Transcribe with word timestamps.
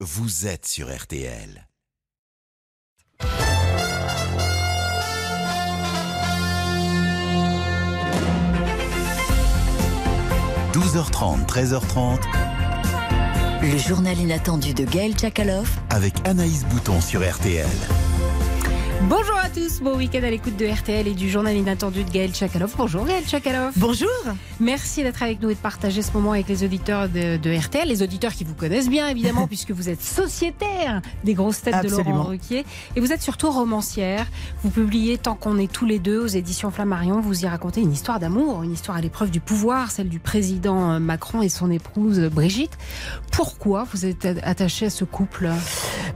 vous 0.00 0.46
êtes 0.46 0.66
sur 0.66 0.94
RTL. 0.94 1.66
«12h30, 10.72 11.46
13h30, 11.46 12.20
Le 13.62 13.78
journal 13.78 14.18
inattendu 14.18 14.74
de 14.74 14.84
Gaël 14.84 15.14
Tchakaloff 15.14 15.78
avec 15.88 16.12
Anaïs 16.26 16.66
Bouton 16.66 17.00
sur 17.00 17.26
RTL. 17.26 17.66
Bonjour 19.02 19.36
à 19.36 19.50
tous, 19.50 19.80
bon 19.80 19.96
week-end 19.96 20.22
à 20.24 20.30
l'écoute 20.30 20.56
de 20.56 20.66
RTL 20.66 21.06
et 21.06 21.12
du 21.14 21.28
journal 21.30 21.54
inattendu 21.54 22.02
de 22.02 22.10
Gaël 22.10 22.34
Chakalov. 22.34 22.74
Bonjour 22.76 23.04
Gaël 23.04 23.22
Chakalov. 23.26 23.72
Bonjour. 23.76 24.08
Merci 24.58 25.02
d'être 25.02 25.22
avec 25.22 25.40
nous 25.40 25.50
et 25.50 25.54
de 25.54 25.60
partager 25.60 26.02
ce 26.02 26.10
moment 26.12 26.32
avec 26.32 26.48
les 26.48 26.64
auditeurs 26.64 27.08
de, 27.08 27.36
de 27.36 27.56
RTL, 27.56 27.86
les 27.86 28.02
auditeurs 28.02 28.32
qui 28.32 28.42
vous 28.42 28.54
connaissent 28.54 28.88
bien 28.88 29.06
évidemment 29.08 29.46
puisque 29.48 29.70
vous 29.70 29.88
êtes 29.88 30.02
sociétaire 30.02 31.02
des 31.24 31.34
grosses 31.34 31.60
têtes 31.60 31.84
de. 31.84 31.90
Laurent 31.90 32.24
Ruquier 32.24 32.64
et 32.96 33.00
vous 33.00 33.12
êtes 33.12 33.22
surtout 33.22 33.50
romancière. 33.50 34.26
Vous 34.64 34.70
publiez 34.70 35.18
Tant 35.18 35.34
qu'on 35.34 35.58
est 35.58 35.70
tous 35.70 35.86
les 35.86 35.98
deux 35.98 36.18
aux 36.18 36.26
éditions 36.26 36.70
Flammarion. 36.70 37.20
Vous 37.20 37.44
y 37.44 37.46
racontez 37.46 37.82
une 37.82 37.92
histoire 37.92 38.18
d'amour, 38.18 38.62
une 38.62 38.72
histoire 38.72 38.96
à 38.96 39.00
l'épreuve 39.00 39.30
du 39.30 39.40
pouvoir, 39.40 39.90
celle 39.90 40.08
du 40.08 40.18
président 40.18 40.92
euh, 40.92 40.98
Macron 40.98 41.42
et 41.42 41.48
son 41.48 41.70
épouse 41.70 42.18
Brigitte. 42.20 42.76
Pourquoi 43.30 43.86
vous 43.92 44.06
êtes 44.06 44.26
attaché 44.42 44.86
à 44.86 44.90
ce 44.90 45.04
couple? 45.04 45.50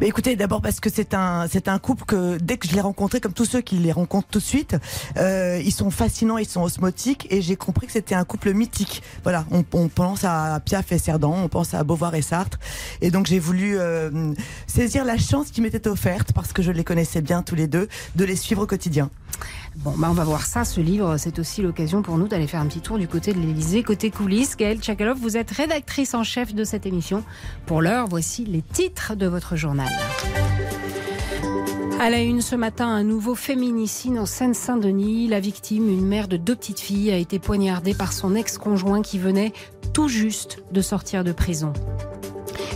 Mais 0.00 0.08
écoutez, 0.08 0.34
d'abord 0.34 0.62
parce 0.62 0.80
que 0.80 0.88
c'est 0.88 1.12
un, 1.12 1.46
c'est 1.48 1.68
un 1.68 1.78
couple 1.78 2.04
que 2.04 2.38
dès 2.38 2.56
que 2.56 2.69
je 2.70 2.74
l'ai 2.76 2.80
rencontré, 2.80 3.20
comme 3.20 3.32
tous 3.32 3.44
ceux 3.44 3.60
qui 3.60 3.76
les 3.76 3.90
rencontrent 3.90 4.28
tout 4.30 4.38
de 4.38 4.44
suite, 4.44 4.76
euh, 5.16 5.60
ils 5.64 5.72
sont 5.72 5.90
fascinants, 5.90 6.38
ils 6.38 6.48
sont 6.48 6.62
osmotiques 6.62 7.26
et 7.30 7.42
j'ai 7.42 7.56
compris 7.56 7.86
que 7.86 7.92
c'était 7.92 8.14
un 8.14 8.24
couple 8.24 8.52
mythique. 8.52 9.02
Voilà, 9.24 9.44
on, 9.50 9.88
pense 9.88 10.24
à 10.24 10.60
Piaf 10.64 10.92
et 10.92 10.98
Cerdan, 10.98 11.34
on 11.44 11.48
pense 11.48 11.74
à 11.74 11.82
Beauvoir 11.82 12.14
et 12.14 12.22
Sartre. 12.22 12.58
Et 13.00 13.10
donc 13.10 13.26
j'ai 13.26 13.40
voulu 13.40 13.76
euh, 13.76 14.32
saisir 14.68 15.04
la 15.04 15.18
chance 15.18 15.50
qui 15.50 15.60
m'était 15.60 15.88
offerte, 15.88 16.32
parce 16.32 16.52
que 16.52 16.62
je 16.62 16.70
les 16.70 16.84
connaissais 16.84 17.20
bien 17.20 17.42
tous 17.42 17.56
les 17.56 17.66
deux, 17.66 17.88
de 18.14 18.24
les 18.24 18.36
suivre 18.36 18.62
au 18.62 18.66
quotidien. 18.66 19.10
Bon, 19.76 19.94
bah 19.96 20.08
on 20.10 20.14
va 20.14 20.24
voir 20.24 20.46
ça. 20.46 20.64
Ce 20.64 20.80
livre, 20.80 21.16
c'est 21.16 21.38
aussi 21.38 21.62
l'occasion 21.62 22.02
pour 22.02 22.18
nous 22.18 22.28
d'aller 22.28 22.46
faire 22.46 22.60
un 22.60 22.66
petit 22.66 22.80
tour 22.80 22.98
du 22.98 23.08
côté 23.08 23.32
de 23.32 23.40
l'Elysée, 23.40 23.82
côté 23.82 24.10
coulisses. 24.10 24.56
Gaëlle 24.56 24.78
Tchakalov, 24.78 25.18
vous 25.18 25.36
êtes 25.36 25.50
rédactrice 25.50 26.14
en 26.14 26.22
chef 26.22 26.54
de 26.54 26.62
cette 26.62 26.86
émission. 26.86 27.24
Pour 27.66 27.82
l'heure, 27.82 28.06
voici 28.08 28.44
les 28.44 28.62
titres 28.62 29.16
de 29.16 29.26
votre 29.26 29.56
journal. 29.56 29.88
À 32.02 32.08
la 32.08 32.22
une 32.22 32.40
ce 32.40 32.56
matin, 32.56 32.88
un 32.88 33.02
nouveau 33.02 33.34
féminicide 33.34 34.16
en 34.16 34.24
Seine-Saint-Denis. 34.24 35.28
La 35.28 35.38
victime, 35.38 35.90
une 35.90 36.06
mère 36.06 36.28
de 36.28 36.38
deux 36.38 36.56
petites 36.56 36.80
filles, 36.80 37.10
a 37.10 37.18
été 37.18 37.38
poignardée 37.38 37.92
par 37.92 38.14
son 38.14 38.34
ex-conjoint 38.34 39.02
qui 39.02 39.18
venait 39.18 39.52
tout 39.92 40.08
juste 40.08 40.62
de 40.72 40.80
sortir 40.80 41.24
de 41.24 41.32
prison. 41.32 41.74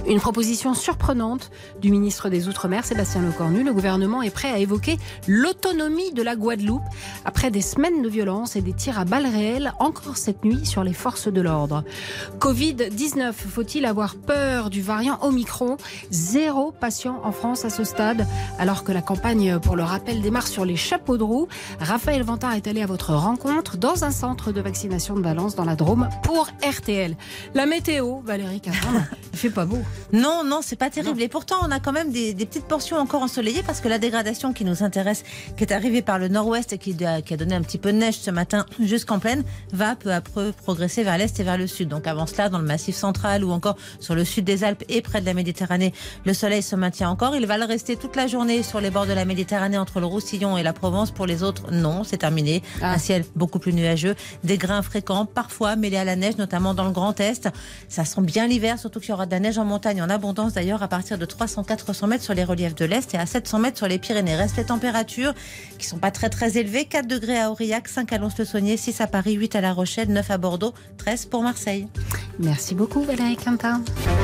Une 0.06 0.20
proposition 0.20 0.74
surprenante 0.74 1.50
du 1.80 1.90
ministre 1.90 2.28
des 2.28 2.46
Outre-mer, 2.46 2.84
Sébastien 2.84 3.22
Lecornu. 3.22 3.64
Le 3.64 3.72
gouvernement 3.72 4.20
est 4.20 4.30
prêt 4.30 4.50
à 4.50 4.58
évoquer 4.58 4.98
l'autonomie 5.26 6.12
de 6.12 6.22
la 6.22 6.36
Guadeloupe 6.36 6.82
après 7.24 7.50
des 7.50 7.62
semaines 7.62 8.02
de 8.02 8.08
violence 8.08 8.54
et 8.54 8.60
des 8.60 8.74
tirs 8.74 8.98
à 8.98 9.06
balles 9.06 9.26
réelles 9.26 9.72
encore 9.78 10.18
cette 10.18 10.44
nuit 10.44 10.66
sur 10.66 10.84
les 10.84 10.92
forces 10.92 11.28
de 11.28 11.40
l'ordre. 11.40 11.84
Covid-19, 12.38 13.32
faut-il 13.32 13.86
avoir 13.86 14.16
peur 14.16 14.68
du 14.68 14.82
variant 14.82 15.18
Omicron? 15.22 15.78
Zéro 16.10 16.70
patient 16.70 17.20
en 17.24 17.32
France 17.32 17.64
à 17.64 17.70
ce 17.70 17.84
stade, 17.84 18.26
alors 18.58 18.84
que 18.84 18.92
la 18.92 19.00
campagne 19.00 19.58
pour 19.58 19.74
le 19.74 19.84
rappel 19.84 20.20
démarre 20.20 20.48
sur 20.48 20.66
les 20.66 20.76
chapeaux 20.76 21.16
de 21.16 21.24
roue. 21.24 21.48
Raphaël 21.80 22.24
Vantard 22.24 22.52
est 22.52 22.66
allé 22.66 22.82
à 22.82 22.86
votre 22.86 23.14
rencontre 23.14 23.78
dans 23.78 24.04
un 24.04 24.10
centre 24.10 24.52
de 24.52 24.60
vaccination 24.60 25.14
de 25.14 25.22
Valence 25.22 25.54
dans 25.54 25.64
la 25.64 25.76
Drôme 25.76 26.10
pour 26.22 26.48
RTL. 26.62 27.16
La 27.54 27.64
météo, 27.64 28.20
Valérie 28.22 28.60
Caron, 28.60 29.00
il 29.32 29.38
fait 29.38 29.50
pas 29.50 29.64
beau. 29.64 29.78
Non, 30.12 30.42
non, 30.44 30.60
c'est 30.62 30.76
pas 30.76 30.90
terrible. 30.90 31.20
Et 31.22 31.28
pourtant, 31.28 31.56
on 31.62 31.70
a 31.70 31.80
quand 31.80 31.92
même 31.92 32.10
des, 32.12 32.34
des 32.34 32.46
petites 32.46 32.66
portions 32.66 32.96
encore 32.98 33.22
ensoleillées 33.22 33.62
parce 33.62 33.80
que 33.80 33.88
la 33.88 33.98
dégradation 33.98 34.52
qui 34.52 34.64
nous 34.64 34.82
intéresse, 34.82 35.24
qui 35.56 35.64
est 35.64 35.72
arrivée 35.72 36.02
par 36.02 36.18
le 36.18 36.28
nord-ouest 36.28 36.72
et 36.72 36.78
qui, 36.78 36.96
a- 37.04 37.22
qui 37.22 37.34
a 37.34 37.36
donné 37.36 37.54
un 37.54 37.62
petit 37.62 37.78
peu 37.78 37.92
de 37.92 37.98
neige 37.98 38.14
ce 38.18 38.30
matin 38.30 38.66
jusqu'en 38.80 39.18
plaine, 39.18 39.42
va 39.72 39.96
peu 39.96 40.12
à 40.12 40.20
peu 40.20 40.52
progresser 40.52 41.02
vers 41.02 41.18
l'est 41.18 41.38
et 41.38 41.42
vers 41.42 41.58
le 41.58 41.66
sud. 41.66 41.88
Donc 41.88 42.06
avant 42.06 42.26
cela, 42.26 42.48
dans 42.48 42.58
le 42.58 42.64
massif 42.64 42.94
central 42.96 43.44
ou 43.44 43.50
encore 43.50 43.76
sur 44.00 44.14
le 44.14 44.24
sud 44.24 44.44
des 44.44 44.64
Alpes 44.64 44.84
et 44.88 45.00
près 45.02 45.20
de 45.20 45.26
la 45.26 45.34
Méditerranée, 45.34 45.92
le 46.24 46.34
soleil 46.34 46.62
se 46.62 46.76
maintient 46.76 47.10
encore. 47.10 47.34
Il 47.36 47.46
va 47.46 47.58
le 47.58 47.64
rester 47.64 47.96
toute 47.96 48.16
la 48.16 48.26
journée 48.26 48.62
sur 48.62 48.80
les 48.80 48.90
bords 48.90 49.06
de 49.06 49.12
la 49.12 49.24
Méditerranée 49.24 49.78
entre 49.78 50.00
le 50.00 50.06
Roussillon 50.06 50.56
et 50.58 50.62
la 50.62 50.72
Provence. 50.72 51.10
Pour 51.10 51.26
les 51.26 51.42
autres, 51.42 51.70
non, 51.72 52.04
c'est 52.04 52.18
terminé. 52.18 52.62
Ah. 52.80 52.92
Un 52.92 52.98
ciel 52.98 53.24
beaucoup 53.36 53.58
plus 53.58 53.72
nuageux, 53.72 54.14
des 54.44 54.58
grains 54.58 54.82
fréquents, 54.82 55.26
parfois 55.26 55.76
mêlés 55.76 55.96
à 55.96 56.04
la 56.04 56.16
neige, 56.16 56.36
notamment 56.36 56.74
dans 56.74 56.84
le 56.84 56.90
Grand 56.92 57.18
Est. 57.20 57.48
Ça 57.88 58.04
sent 58.04 58.20
bien 58.22 58.46
l'hiver, 58.46 58.78
surtout 58.78 59.00
qu'il 59.00 59.10
y 59.10 59.12
aura 59.12 59.26
de 59.26 59.30
la 59.32 59.40
neige 59.40 59.58
en 59.58 59.64
montagne 59.64 59.83
en 59.86 60.10
abondance 60.10 60.54
d'ailleurs 60.54 60.82
à 60.82 60.88
partir 60.88 61.18
de 61.18 61.26
300-400 61.26 62.08
mètres 62.08 62.24
sur 62.24 62.34
les 62.34 62.44
reliefs 62.44 62.74
de 62.74 62.84
l'Est 62.84 63.14
et 63.14 63.18
à 63.18 63.26
700 63.26 63.58
mètres 63.58 63.76
sur 63.76 63.88
les 63.88 63.98
Pyrénées. 63.98 64.36
Restent 64.36 64.56
les 64.56 64.64
températures 64.64 65.34
qui 65.78 65.86
sont 65.86 65.98
pas 65.98 66.10
très 66.10 66.30
très 66.30 66.56
élevées. 66.56 66.86
4 66.86 67.06
degrés 67.06 67.38
à 67.38 67.50
Aurillac, 67.50 67.88
5 67.88 68.12
à 68.12 68.18
Lons-le-Saunier, 68.18 68.76
6 68.76 69.00
à 69.00 69.06
Paris, 69.06 69.34
8 69.34 69.56
à 69.56 69.60
La 69.60 69.72
Rochelle, 69.72 70.08
9 70.08 70.30
à 70.30 70.38
Bordeaux, 70.38 70.74
13 70.98 71.26
pour 71.26 71.42
Marseille. 71.42 71.86
Merci 72.38 72.74
beaucoup 72.74 73.02
Valérie 73.02 73.36
Quintin. 73.36 73.82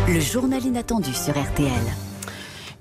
Le 0.09 0.21
journal 0.21 0.65
inattendu 0.65 1.13
sur 1.13 1.33
RTL. 1.33 2.10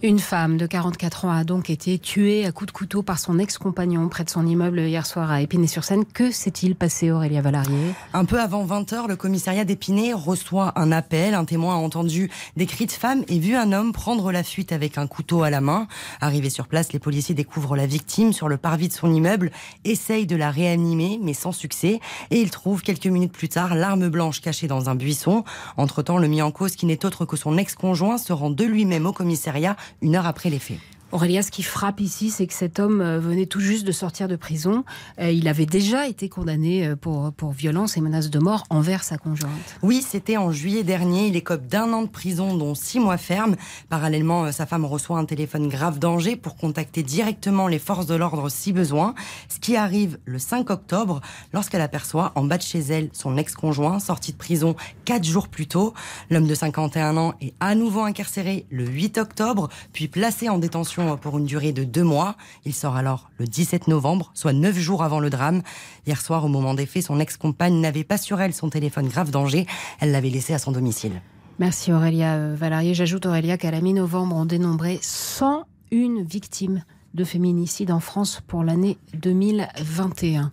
Une 0.01 0.19
femme 0.19 0.55
de 0.55 0.65
44 0.65 1.25
ans 1.25 1.31
a 1.31 1.43
donc 1.43 1.69
été 1.69 1.99
tuée 1.99 2.45
à 2.45 2.53
coups 2.53 2.67
de 2.67 2.71
couteau 2.71 3.03
par 3.03 3.19
son 3.19 3.37
ex-compagnon 3.37 4.07
près 4.07 4.23
de 4.23 4.29
son 4.29 4.47
immeuble 4.47 4.79
hier 4.79 5.05
soir 5.05 5.29
à 5.29 5.41
Épinay-sur-Seine. 5.41 6.05
Que 6.05 6.31
s'est-il 6.31 6.77
passé 6.77 7.11
Aurélia 7.11 7.41
Valarié 7.41 7.93
Un 8.13 8.23
peu 8.23 8.39
avant 8.39 8.65
20h, 8.65 9.09
le 9.09 9.17
commissariat 9.17 9.65
d'Épinay 9.65 10.13
reçoit 10.13 10.71
un 10.79 10.93
appel. 10.93 11.33
Un 11.33 11.43
témoin 11.43 11.73
a 11.73 11.77
entendu 11.79 12.31
des 12.55 12.65
cris 12.65 12.85
de 12.85 12.93
femme 12.93 13.25
et 13.27 13.39
vu 13.39 13.57
un 13.57 13.73
homme 13.73 13.91
prendre 13.91 14.31
la 14.31 14.41
fuite 14.43 14.71
avec 14.71 14.97
un 14.97 15.05
couteau 15.05 15.43
à 15.43 15.49
la 15.49 15.59
main. 15.59 15.89
Arrivés 16.21 16.49
sur 16.49 16.67
place, 16.67 16.93
les 16.93 16.99
policiers 16.99 17.35
découvrent 17.35 17.75
la 17.75 17.85
victime 17.85 18.31
sur 18.31 18.47
le 18.47 18.55
parvis 18.55 18.87
de 18.87 18.93
son 18.93 19.13
immeuble, 19.13 19.51
essayent 19.83 20.27
de 20.27 20.37
la 20.37 20.49
réanimer, 20.49 21.19
mais 21.21 21.33
sans 21.33 21.51
succès. 21.51 21.99
Et 22.31 22.39
ils 22.39 22.51
trouvent 22.51 22.83
quelques 22.83 23.07
minutes 23.07 23.33
plus 23.33 23.49
tard 23.49 23.75
l'arme 23.75 24.07
blanche 24.07 24.39
cachée 24.39 24.67
dans 24.67 24.89
un 24.89 24.95
buisson. 24.95 25.43
Entre-temps, 25.75 26.19
le 26.19 26.29
mis 26.29 26.41
en 26.41 26.51
cause, 26.51 26.77
qui 26.77 26.85
n'est 26.85 27.05
autre 27.05 27.25
que 27.25 27.35
son 27.35 27.57
ex-conjoint, 27.57 28.17
se 28.17 28.31
rend 28.31 28.49
de 28.49 28.63
lui-même 28.63 29.05
au 29.05 29.11
commissariat 29.11 29.75
une 30.01 30.15
heure 30.15 30.27
après 30.27 30.49
les 30.49 30.59
faits. 30.59 30.79
Aurélia, 31.11 31.41
ce 31.41 31.49
qui 31.49 31.63
frappe 31.63 32.01
ici, 32.01 32.29
c'est 32.29 32.45
que 32.45 32.53
cet 32.53 32.77
homme 32.79 33.01
euh, 33.01 33.19
venait 33.19 33.47
tout 33.47 33.59
juste 33.59 33.83
de 33.83 33.91
sortir 33.91 34.27
de 34.27 34.35
prison. 34.35 34.83
Euh, 35.19 35.31
Il 35.31 35.47
avait 35.47 35.65
déjà 35.65 36.07
été 36.07 36.29
condamné 36.29 36.85
euh, 36.85 36.95
pour, 36.95 37.33
pour 37.33 37.51
violence 37.51 37.97
et 37.97 38.01
menaces 38.01 38.29
de 38.29 38.37
mort 38.37 38.63
envers 38.69 39.03
sa 39.03 39.17
conjointe. 39.17 39.51
Oui, 39.81 40.05
c'était 40.07 40.37
en 40.37 40.51
juillet 40.51 40.83
dernier. 40.83 41.25
Il 41.25 41.35
écope 41.35 41.65
d'un 41.65 41.91
an 41.93 42.03
de 42.03 42.07
prison, 42.07 42.55
dont 42.55 42.75
six 42.75 42.99
mois 42.99 43.17
ferme. 43.17 43.55
Parallèlement, 43.89 44.51
sa 44.51 44.67
femme 44.67 44.85
reçoit 44.85 45.17
un 45.17 45.25
téléphone 45.25 45.67
grave 45.67 45.97
danger 45.97 46.35
pour 46.35 46.55
contacter 46.55 47.01
directement 47.01 47.67
les 47.67 47.79
forces 47.79 48.05
de 48.05 48.13
l'ordre 48.13 48.47
si 48.49 48.71
besoin. 48.71 49.15
Ce 49.47 49.59
qui 49.59 49.75
arrive 49.75 50.19
le 50.25 50.37
5 50.37 50.69
octobre, 50.69 51.21
lorsqu'elle 51.53 51.81
aperçoit 51.81 52.33
en 52.35 52.43
bas 52.43 52.57
de 52.57 52.63
chez 52.63 52.81
elle 52.81 53.09
son 53.13 53.35
ex-conjoint, 53.35 53.99
sorti 53.99 54.33
de 54.33 54.37
prison 54.37 54.75
quatre 55.05 55.25
jours 55.25 55.47
plus 55.47 55.65
tôt. 55.65 55.95
L'homme 56.29 56.47
de 56.47 56.53
51 56.53 57.17
ans 57.17 57.33
est 57.41 57.55
à 57.59 57.73
nouveau 57.73 58.01
incarcéré 58.01 58.67
le 58.69 58.85
8 58.85 59.17
octobre, 59.17 59.69
puis 59.91 60.07
placé 60.07 60.49
en 60.49 60.59
détention 60.59 60.98
pour 61.21 61.37
une 61.37 61.45
durée 61.45 61.71
de 61.71 61.83
deux 61.83 62.03
mois. 62.03 62.35
Il 62.65 62.73
sort 62.73 62.95
alors 62.95 63.29
le 63.37 63.45
17 63.45 63.87
novembre, 63.87 64.31
soit 64.33 64.53
neuf 64.53 64.77
jours 64.77 65.03
avant 65.03 65.19
le 65.19 65.29
drame. 65.29 65.61
Hier 66.05 66.19
soir, 66.21 66.45
au 66.45 66.47
moment 66.47 66.73
des 66.73 66.85
faits, 66.85 67.03
son 67.03 67.19
ex-compagne 67.19 67.79
n'avait 67.79 68.03
pas 68.03 68.17
sur 68.17 68.41
elle 68.41 68.53
son 68.53 68.69
téléphone 68.69 69.07
grave 69.07 69.31
danger. 69.31 69.65
Elle 69.99 70.11
l'avait 70.11 70.29
laissé 70.29 70.53
à 70.53 70.59
son 70.59 70.71
domicile. 70.71 71.21
Merci 71.59 71.91
Aurélia 71.91 72.35
euh, 72.35 72.55
Valarié. 72.55 72.93
J'ajoute 72.93 73.25
Aurélia 73.25 73.57
qu'à 73.57 73.71
la 73.71 73.81
mi-novembre, 73.81 74.35
on 74.35 74.45
dénombrait 74.45 74.99
101 75.01 76.23
victimes 76.23 76.83
de 77.13 77.23
féminicide 77.23 77.91
en 77.91 77.99
France 77.99 78.41
pour 78.47 78.63
l'année 78.63 78.97
2021. 79.13 80.51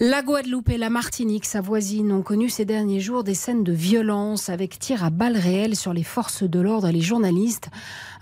La 0.00 0.22
Guadeloupe 0.22 0.70
et 0.70 0.78
la 0.78 0.88
Martinique, 0.88 1.44
sa 1.44 1.60
voisine, 1.60 2.12
ont 2.12 2.22
connu 2.22 2.48
ces 2.48 2.64
derniers 2.64 2.98
jours 2.98 3.24
des 3.24 3.34
scènes 3.34 3.62
de 3.62 3.74
violence 3.74 4.48
avec 4.48 4.78
tir 4.78 5.04
à 5.04 5.10
balles 5.10 5.36
réelles 5.36 5.76
sur 5.76 5.92
les 5.92 6.02
forces 6.02 6.44
de 6.44 6.60
l'ordre 6.60 6.88
et 6.88 6.92
les 6.92 7.02
journalistes. 7.02 7.68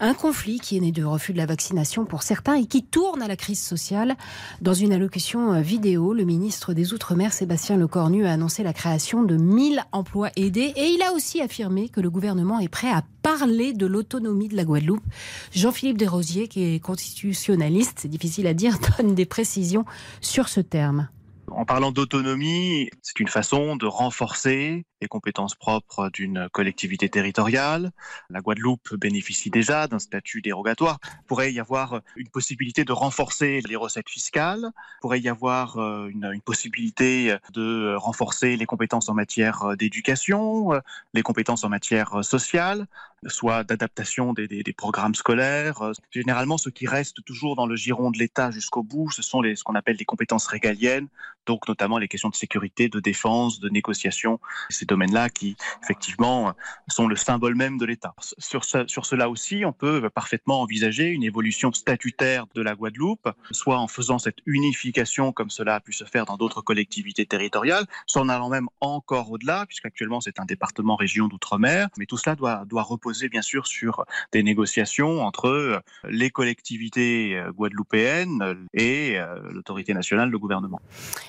Un 0.00 0.12
conflit 0.12 0.58
qui 0.58 0.76
est 0.76 0.80
né 0.80 0.90
du 0.90 1.04
refus 1.04 1.32
de 1.32 1.38
la 1.38 1.46
vaccination 1.46 2.06
pour 2.06 2.24
certains 2.24 2.56
et 2.56 2.66
qui 2.66 2.82
tourne 2.82 3.22
à 3.22 3.28
la 3.28 3.36
crise 3.36 3.62
sociale. 3.62 4.16
Dans 4.60 4.74
une 4.74 4.92
allocution 4.92 5.60
vidéo, 5.60 6.12
le 6.12 6.24
ministre 6.24 6.74
des 6.74 6.92
Outre-mer, 6.92 7.32
Sébastien 7.32 7.76
Lecornu, 7.76 8.26
a 8.26 8.32
annoncé 8.32 8.64
la 8.64 8.72
création 8.72 9.22
de 9.22 9.36
1000 9.36 9.80
emplois 9.92 10.30
aidés 10.34 10.72
et 10.74 10.88
il 10.88 11.00
a 11.02 11.12
aussi 11.12 11.40
affirmé 11.40 11.88
que 11.88 12.00
le 12.00 12.10
gouvernement 12.10 12.58
est 12.58 12.68
prêt 12.68 12.90
à 12.90 13.04
parler 13.22 13.74
de 13.74 13.86
l'autonomie 13.86 14.48
de 14.48 14.56
la 14.56 14.64
Guadeloupe. 14.64 15.04
Jean-Philippe 15.52 15.98
Desrosiers, 15.98 16.48
qui 16.48 16.64
est 16.64 16.80
constitutionnaliste, 16.80 18.00
c'est 18.00 18.08
difficile 18.08 18.48
à 18.48 18.54
dire, 18.54 18.76
donne 18.98 19.14
des 19.14 19.24
précisions 19.24 19.84
sur 20.20 20.48
ce 20.48 20.60
terme. 20.60 21.08
En 21.50 21.64
parlant 21.64 21.92
d'autonomie, 21.92 22.90
c'est 23.02 23.20
une 23.20 23.28
façon 23.28 23.76
de 23.76 23.86
renforcer 23.86 24.84
les 25.00 25.08
compétences 25.08 25.54
propres 25.54 26.10
d'une 26.10 26.48
collectivité 26.52 27.08
territoriale. 27.08 27.90
La 28.28 28.40
Guadeloupe 28.40 28.94
bénéficie 28.96 29.50
déjà 29.50 29.86
d'un 29.86 29.98
statut 29.98 30.42
dérogatoire. 30.42 30.98
Il 31.04 31.26
pourrait 31.26 31.52
y 31.52 31.60
avoir 31.60 32.00
une 32.16 32.28
possibilité 32.28 32.84
de 32.84 32.92
renforcer 32.92 33.62
les 33.68 33.76
recettes 33.76 34.08
fiscales. 34.08 34.70
Il 34.98 35.00
pourrait 35.00 35.20
y 35.20 35.28
avoir 35.28 35.78
euh, 35.78 36.08
une, 36.08 36.40
possibilité 36.44 37.36
de 37.52 37.94
renforcer 37.96 38.56
les 38.56 38.66
compétences 38.66 39.08
en 39.08 39.14
matière 39.14 39.76
d'éducation, 39.76 40.72
euh, 40.74 40.80
les 41.14 41.22
compétences 41.22 41.64
en 41.64 41.68
matière 41.68 42.24
sociale 42.24 42.86
soit 43.26 43.64
d'adaptation 43.64 44.32
des, 44.32 44.74
programmes 44.76 45.14
scolaires. 45.14 45.92
Généralement, 46.10 46.56
ce 46.56 46.70
qui 46.70 46.86
reste 46.86 47.22
toujours 47.24 47.56
dans 47.56 47.66
le 47.66 47.76
giron 47.76 48.10
de 48.10 48.18
l'État 48.18 48.50
jusqu'au 48.50 48.82
bout, 48.82 49.10
ce 49.10 49.22
sont 49.22 49.42
ce 49.42 49.62
qu'on 49.62 49.74
appelle 49.74 49.96
les 49.96 50.04
compétences 50.04 50.46
régaliennes, 50.46 51.08
donc 51.46 51.68
notamment 51.68 51.98
les 51.98 52.08
questions 52.08 52.30
de 52.30 52.34
sécurité, 52.34 52.88
de 52.88 53.00
défense, 53.00 53.60
de 53.60 53.68
négociation, 53.68 54.40
ces 54.70 54.86
domaines-là 54.90 55.30
qui, 55.30 55.56
effectivement, 55.82 56.54
sont 56.88 57.06
le 57.06 57.16
symbole 57.16 57.54
même 57.54 57.78
de 57.78 57.86
l'État. 57.86 58.14
Sur, 58.38 58.64
sur 58.64 59.06
cela 59.06 59.30
aussi, 59.30 59.64
on 59.64 59.72
peut 59.72 60.10
parfaitement 60.10 60.60
envisager 60.60 61.08
une 61.08 61.22
évolution 61.22 61.72
statutaire 61.72 62.46
de 62.54 62.62
la 62.62 62.74
Guadeloupe, 62.74 63.28
soit 63.50 63.78
en 63.78 63.88
faisant 63.88 64.18
cette 64.18 64.38
unification 64.46 65.32
comme 65.32 65.50
cela 65.50 65.76
a 65.76 65.80
pu 65.80 65.92
se 65.92 66.04
faire 66.04 66.26
dans 66.26 66.36
d'autres 66.36 66.62
collectivités 66.62 67.26
territoriales, 67.26 67.86
soit 68.06 68.22
en 68.22 68.28
allant 68.28 68.48
même 68.48 68.68
encore 68.80 69.30
au-delà, 69.30 69.64
puisqu'actuellement 69.66 70.20
c'est 70.20 70.40
un 70.40 70.44
département 70.44 70.96
région 70.96 71.28
d'outre-mer, 71.28 71.88
mais 71.96 72.06
tout 72.06 72.16
cela 72.16 72.36
doit, 72.36 72.64
doit 72.66 72.82
reposer 72.82 73.28
bien 73.28 73.42
sûr 73.42 73.66
sur 73.66 74.04
des 74.32 74.42
négociations 74.42 75.22
entre 75.22 75.48
euh, 75.48 75.80
les 76.08 76.30
collectivités 76.30 77.36
euh, 77.36 77.52
guadeloupéennes 77.52 78.42
euh, 78.42 78.54
et 78.74 79.18
l'autorité 79.50 79.94
nationale, 79.94 80.30
le 80.30 80.38
gouvernement. 80.38 80.80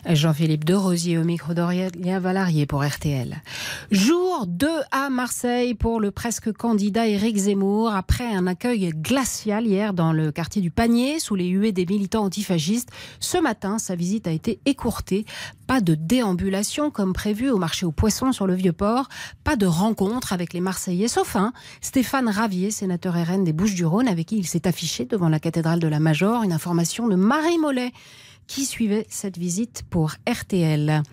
Jean-Philippe 0.08 0.64
de 0.64 0.74
Rosier 0.74 1.18
au 1.18 1.24
micro 1.24 1.54
d'Aurélien 1.54 2.20
Valarié 2.20 2.66
pour 2.66 2.84
RTL. 2.84 3.42
Jour 3.92 4.46
2 4.48 4.68
à 4.92 5.10
Marseille 5.10 5.74
pour 5.76 6.00
le 6.00 6.12
presque 6.12 6.52
candidat 6.52 7.08
Éric 7.08 7.38
Zemmour 7.38 7.94
après 7.94 8.34
un 8.34 8.48
accueil 8.48 8.90
glacial 8.90 9.66
hier 9.66 9.94
dans 9.94 10.14
le 10.14 10.32
quartier 10.32 10.62
du 10.62 10.72
Panier 10.72 11.20
sous 11.20 11.36
les 11.36 11.48
huées 11.48 11.72
des 11.72 11.86
militants 11.86 12.24
antifascistes. 12.24 12.90
Ce 13.20 13.38
matin, 13.38 13.80
sa 13.80 13.96
visite 13.96 14.28
a 14.28 14.32
été 14.32 14.60
écourtée. 14.66 15.26
Pas 15.68 15.82
de 15.82 15.96
déambulation 15.96 16.92
comme 16.92 17.14
prévu 17.14 17.50
au 17.50 17.58
marché 17.58 17.86
aux 17.86 17.92
poissons 17.92 18.32
sur 18.32 18.48
le 18.48 18.56
Vieux-Port. 18.56 19.08
Pas 19.44 19.56
de 19.56 19.66
rencontre 19.66 20.34
avec 20.34 20.54
les 20.54 20.62
Marseillais, 20.62 21.08
sauf 21.08 21.36
un, 21.36 21.54
Stéphane 21.82 22.30
Ravier, 22.30 22.72
sénateur 22.72 23.14
RN 23.14 23.44
des 23.44 23.54
Bouches-du-Rhône, 23.54 24.08
avec 24.08 24.28
qui 24.28 24.38
il 24.38 24.48
s'est 24.48 24.68
affiché 24.68 25.06
devant 25.06 25.30
la 25.30 25.40
cathédrale 25.40 25.80
de 25.80 25.88
la 25.88 26.00
Major. 26.00 26.44
Une 26.44 26.54
information 26.54 27.08
de 27.08 27.16
Marie 27.16 27.58
Mollet 27.58 27.92
qui 28.52 28.66
suivait 28.66 29.06
cette 29.10 29.38
visite 29.38 29.84
pour 29.90 30.12
RTL. 30.30 31.04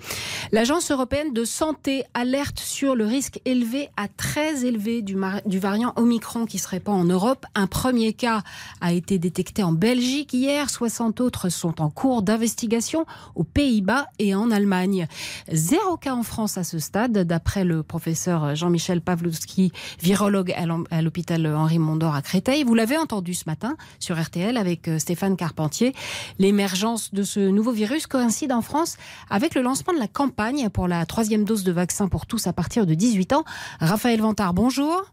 L'Agence 0.50 0.90
européenne 0.90 1.32
de 1.32 1.44
santé 1.44 2.02
alerte 2.12 2.27
sur 2.56 2.94
le 2.94 3.06
risque 3.06 3.40
élevé 3.44 3.88
à 3.96 4.06
très 4.06 4.66
élevé 4.66 5.00
du, 5.00 5.16
variant 5.58 5.92
Omicron 5.96 6.44
qui 6.44 6.58
se 6.58 6.68
répand 6.68 7.00
en 7.00 7.04
Europe. 7.04 7.46
Un 7.54 7.66
premier 7.66 8.12
cas 8.12 8.42
a 8.80 8.92
été 8.92 9.18
détecté 9.18 9.62
en 9.62 9.72
Belgique 9.72 10.34
hier. 10.34 10.68
60 10.68 11.20
autres 11.20 11.48
sont 11.48 11.80
en 11.80 11.88
cours 11.88 12.22
d'investigation 12.22 13.06
aux 13.34 13.44
Pays-Bas 13.44 14.08
et 14.18 14.34
en 14.34 14.50
Allemagne. 14.50 15.06
Zéro 15.50 15.96
cas 15.96 16.14
en 16.14 16.22
France 16.22 16.58
à 16.58 16.64
ce 16.64 16.78
stade, 16.78 17.18
d'après 17.18 17.64
le 17.64 17.82
professeur 17.82 18.54
Jean-Michel 18.54 19.00
Pawlowski, 19.00 19.72
virologue 20.00 20.54
à 20.90 21.02
l'hôpital 21.02 21.46
Henri 21.46 21.78
Mondor 21.78 22.14
à 22.14 22.20
Créteil. 22.20 22.62
Vous 22.62 22.74
l'avez 22.74 22.98
entendu 22.98 23.32
ce 23.32 23.44
matin 23.46 23.76
sur 24.00 24.20
RTL 24.20 24.56
avec 24.56 24.88
euh, 24.88 24.98
Stéphane 24.98 25.36
Carpentier. 25.36 25.94
L'émergence 26.38 27.14
de 27.14 27.22
ce 27.22 27.40
nouveau 27.40 27.72
virus 27.72 28.06
coïncide 28.06 28.52
en 28.52 28.62
France 28.62 28.96
avec 29.30 29.54
le 29.54 29.62
lancement 29.62 29.94
de 29.94 29.98
la 29.98 30.08
campagne 30.08 30.68
pour 30.68 30.88
la 30.88 31.06
troisième 31.06 31.44
dose 31.44 31.64
de 31.64 31.72
vaccin 31.72 32.08
tous 32.26 32.46
à 32.46 32.52
partir 32.52 32.86
de 32.86 32.94
18 32.94 33.32
ans. 33.32 33.44
Raphaël 33.80 34.20
Vantard, 34.20 34.54
bonjour. 34.54 35.04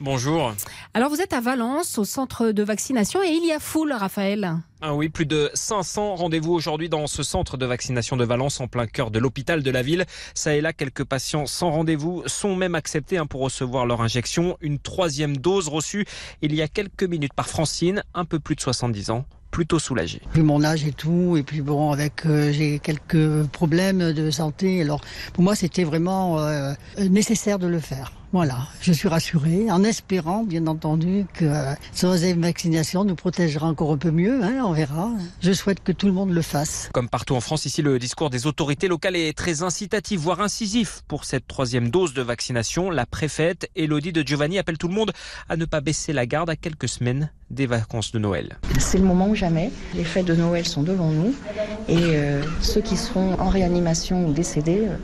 Bonjour. 0.00 0.52
Alors 0.92 1.08
vous 1.08 1.20
êtes 1.20 1.32
à 1.32 1.40
Valence, 1.40 1.98
au 1.98 2.04
centre 2.04 2.50
de 2.50 2.62
vaccination, 2.64 3.22
et 3.22 3.28
il 3.28 3.46
y 3.46 3.52
a 3.52 3.60
foule, 3.60 3.92
Raphaël. 3.92 4.56
Ah 4.80 4.94
oui, 4.94 5.08
plus 5.08 5.24
de 5.24 5.50
500 5.54 6.16
rendez-vous 6.16 6.52
aujourd'hui 6.52 6.88
dans 6.88 7.06
ce 7.06 7.22
centre 7.22 7.56
de 7.56 7.64
vaccination 7.64 8.16
de 8.16 8.24
Valence, 8.24 8.60
en 8.60 8.66
plein 8.66 8.86
cœur 8.86 9.12
de 9.12 9.20
l'hôpital 9.20 9.62
de 9.62 9.70
la 9.70 9.82
ville. 9.82 10.04
Ça 10.34 10.56
et 10.56 10.60
là, 10.60 10.72
quelques 10.72 11.04
patients 11.04 11.46
sans 11.46 11.70
rendez-vous 11.70 12.24
sont 12.26 12.56
même 12.56 12.74
acceptés 12.74 13.18
hein, 13.18 13.26
pour 13.26 13.40
recevoir 13.40 13.86
leur 13.86 14.00
injection. 14.02 14.56
Une 14.60 14.80
troisième 14.80 15.36
dose 15.36 15.68
reçue 15.68 16.06
il 16.42 16.54
y 16.54 16.60
a 16.60 16.68
quelques 16.68 17.04
minutes 17.04 17.34
par 17.34 17.48
Francine, 17.48 18.02
un 18.14 18.24
peu 18.24 18.40
plus 18.40 18.56
de 18.56 18.60
70 18.60 19.10
ans 19.10 19.24
plutôt 19.54 19.78
soulagé. 19.78 20.20
Vu 20.34 20.42
mon 20.42 20.64
âge 20.64 20.84
et 20.84 20.90
tout, 20.90 21.36
et 21.36 21.44
puis 21.44 21.60
bon, 21.60 21.92
avec 21.92 22.26
euh, 22.26 22.50
j'ai 22.50 22.80
quelques 22.80 23.44
problèmes 23.52 24.12
de 24.12 24.28
santé, 24.32 24.82
alors 24.82 25.00
pour 25.32 25.44
moi 25.44 25.54
c'était 25.54 25.84
vraiment 25.84 26.40
euh, 26.40 26.72
nécessaire 26.98 27.60
de 27.60 27.68
le 27.68 27.78
faire. 27.78 28.10
Voilà, 28.34 28.66
je 28.80 28.92
suis 28.92 29.06
rassurée, 29.06 29.70
en 29.70 29.84
espérant, 29.84 30.42
bien 30.42 30.66
entendu, 30.66 31.24
que 31.34 31.44
sans 31.92 32.16
vaccination 32.36 33.04
nous 33.04 33.14
protégera 33.14 33.68
encore 33.68 33.92
un 33.92 33.96
peu 33.96 34.10
mieux. 34.10 34.42
Hein, 34.42 34.60
on 34.64 34.72
verra. 34.72 35.12
Je 35.40 35.52
souhaite 35.52 35.84
que 35.84 35.92
tout 35.92 36.06
le 36.06 36.12
monde 36.12 36.30
le 36.30 36.42
fasse. 36.42 36.90
Comme 36.92 37.08
partout 37.08 37.36
en 37.36 37.40
France, 37.40 37.64
ici, 37.64 37.80
le 37.80 37.96
discours 38.00 38.30
des 38.30 38.48
autorités 38.48 38.88
locales 38.88 39.14
est 39.14 39.38
très 39.38 39.62
incitatif, 39.62 40.18
voire 40.18 40.40
incisif 40.40 41.02
pour 41.06 41.24
cette 41.24 41.46
troisième 41.46 41.90
dose 41.90 42.12
de 42.12 42.22
vaccination. 42.22 42.90
La 42.90 43.06
préfète 43.06 43.70
Elodie 43.76 44.12
de 44.12 44.26
Giovanni 44.26 44.58
appelle 44.58 44.78
tout 44.78 44.88
le 44.88 44.94
monde 44.94 45.12
à 45.48 45.56
ne 45.56 45.64
pas 45.64 45.80
baisser 45.80 46.12
la 46.12 46.26
garde 46.26 46.50
à 46.50 46.56
quelques 46.56 46.88
semaines 46.88 47.30
des 47.50 47.66
vacances 47.66 48.10
de 48.10 48.18
Noël. 48.18 48.58
C'est 48.80 48.98
le 48.98 49.04
moment 49.04 49.28
ou 49.28 49.36
jamais. 49.36 49.70
Les 49.94 50.02
fêtes 50.02 50.26
de 50.26 50.34
Noël 50.34 50.66
sont 50.66 50.82
devant 50.82 51.10
nous 51.10 51.34
et 51.88 51.96
euh, 51.98 52.42
ceux 52.60 52.80
qui 52.80 52.96
seront 52.96 53.38
en 53.38 53.48
réanimation 53.48 54.26
ou 54.26 54.32
décédés 54.32 54.86
euh, 54.88 54.96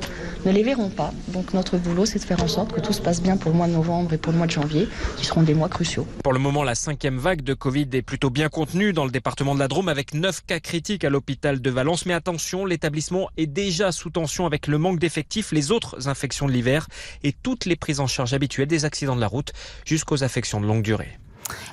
ne 0.45 0.53
les 0.53 0.63
verront 0.63 0.91
pas. 0.91 1.13
Donc 1.29 1.55
notre 1.55 1.77
boulot, 1.77 2.07
c'est 2.07 2.19
de 2.19 2.25
faire 2.25 2.43
en 2.43 2.49
sorte 2.49 2.73
que 2.73 2.81
tout 2.81 2.93
se 2.93 3.01
passe 3.01 3.23
bien 3.23 3.37
pour 3.37 3.51
le 3.51 3.57
mois 3.57 3.67
de 3.67 3.73
novembre 3.73 4.13
et 4.13 4.19
pour 4.19 4.33
le 4.33 4.39
mois 4.39 4.47
de 4.47 4.53
janvier, 4.53 4.89
qui 5.17 5.25
seront 5.25 5.43
des 5.43 5.55
mois 5.55 5.69
cruciaux. 5.69 6.07
Pour 6.23 6.33
le 6.33 6.39
moment, 6.39 6.63
la 6.63 6.75
cinquième 6.75 7.19
vague 7.19 7.43
de 7.43 7.55
Covid 7.55 7.89
est 7.93 8.03
plutôt 8.03 8.31
bien 8.31 8.49
contenue 8.49 8.93
dans 8.93 9.05
le 9.05 9.11
département 9.11 9.55
de 9.55 9.61
la 9.61 9.69
Drôme 9.69 9.89
avec 9.89 10.15
9 10.15 10.45
cas 10.47 10.61
critiques 10.61 11.05
à 11.05 11.11
l'hôpital 11.11 11.61
de 11.61 11.71
Valence. 11.71 12.07
Mais 12.07 12.15
attention, 12.15 12.65
l'établissement 12.65 13.29
est 13.37 13.47
déjà 13.47 13.93
sous 13.93 14.11
tension 14.11 14.47
avec 14.47 14.67
le 14.67 14.79
manque 14.79 14.99
d'effectifs, 14.99 15.53
les 15.53 15.71
autres 15.71 16.09
infections 16.09 16.47
de 16.47 16.53
l'hiver 16.53 16.87
et 17.23 17.33
toutes 17.33 17.65
les 17.65 17.77
prises 17.77 18.01
en 18.01 18.07
charge 18.07 18.33
habituelles 18.33 18.69
des 18.69 18.85
accidents 18.85 19.17
de 19.17 19.21
la 19.21 19.29
route 19.29 19.53
jusqu'aux 19.85 20.23
affections 20.25 20.61
de 20.61 20.67
longue 20.67 20.83
durée. 20.83 21.19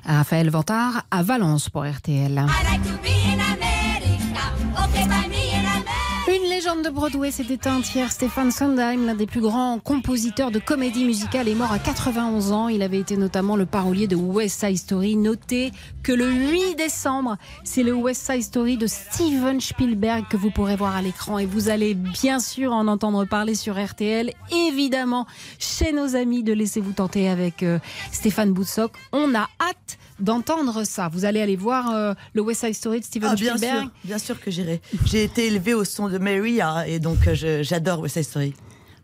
Raphaël 0.05 0.49
Vantard 0.49 1.03
à 1.11 1.23
Valence 1.23 1.69
pour 1.69 1.85
RTL. 1.85 2.45
Une 4.95 5.36
de 6.83 6.89
Broadway 6.89 7.31
s'est 7.31 7.45
éteinte 7.49 7.93
hier. 7.95 8.11
Stéphane 8.11 8.51
Sondheim, 8.51 9.05
l'un 9.05 9.15
des 9.15 9.25
plus 9.25 9.41
grands 9.41 9.79
compositeurs 9.79 10.51
de 10.51 10.59
comédie 10.59 11.05
musicale, 11.05 11.47
est 11.47 11.55
mort 11.55 11.71
à 11.71 11.79
91 11.79 12.51
ans. 12.51 12.67
Il 12.67 12.81
avait 12.81 12.99
été 12.99 13.17
notamment 13.17 13.55
le 13.55 13.65
parolier 13.65 14.07
de 14.07 14.15
West 14.15 14.59
Side 14.59 14.77
Story. 14.77 15.15
Notez 15.15 15.71
que 16.03 16.11
le 16.11 16.29
8 16.29 16.75
décembre, 16.75 17.37
c'est 17.63 17.83
le 17.83 17.93
West 17.93 18.29
Side 18.29 18.43
Story 18.43 18.77
de 18.77 18.85
Steven 18.85 19.59
Spielberg 19.59 20.25
que 20.29 20.37
vous 20.37 20.51
pourrez 20.51 20.75
voir 20.75 20.95
à 20.95 21.01
l'écran. 21.01 21.39
Et 21.39 21.45
vous 21.45 21.69
allez 21.69 21.93
bien 21.93 22.39
sûr 22.39 22.73
en 22.73 22.87
entendre 22.87 23.25
parler 23.25 23.55
sur 23.55 23.83
RTL. 23.83 24.31
Évidemment, 24.51 25.25
chez 25.59 25.93
nos 25.93 26.15
amis 26.15 26.43
de 26.43 26.53
Laissez-vous 26.53 26.93
tenter 26.93 27.29
avec 27.29 27.63
euh, 27.63 27.79
Stéphane 28.11 28.51
Boutsock. 28.51 28.91
On 29.11 29.33
a 29.35 29.47
hâte 29.61 29.97
d'entendre 30.19 30.83
ça. 30.83 31.09
Vous 31.09 31.25
allez 31.25 31.41
aller 31.41 31.55
voir 31.55 31.91
euh, 31.91 32.13
le 32.33 32.41
West 32.41 32.65
Side 32.65 32.73
Story 32.73 32.99
de 32.99 33.05
Steven 33.05 33.29
ah, 33.31 33.35
bien 33.35 33.57
Spielberg 33.57 33.81
sûr, 33.81 33.91
Bien 34.03 34.17
sûr 34.17 34.39
que 34.39 34.51
j'irai. 34.51 34.81
J'ai 35.05 35.23
été 35.23 35.47
élevée 35.47 35.73
au 35.73 35.83
son 35.83 36.09
de 36.09 36.17
Mary 36.17 36.61
hein, 36.61 36.83
et 36.85 36.99
donc 36.99 37.27
euh, 37.27 37.63
j'adore 37.63 37.99
West 37.99 38.15
Side 38.15 38.23
Story. 38.23 38.53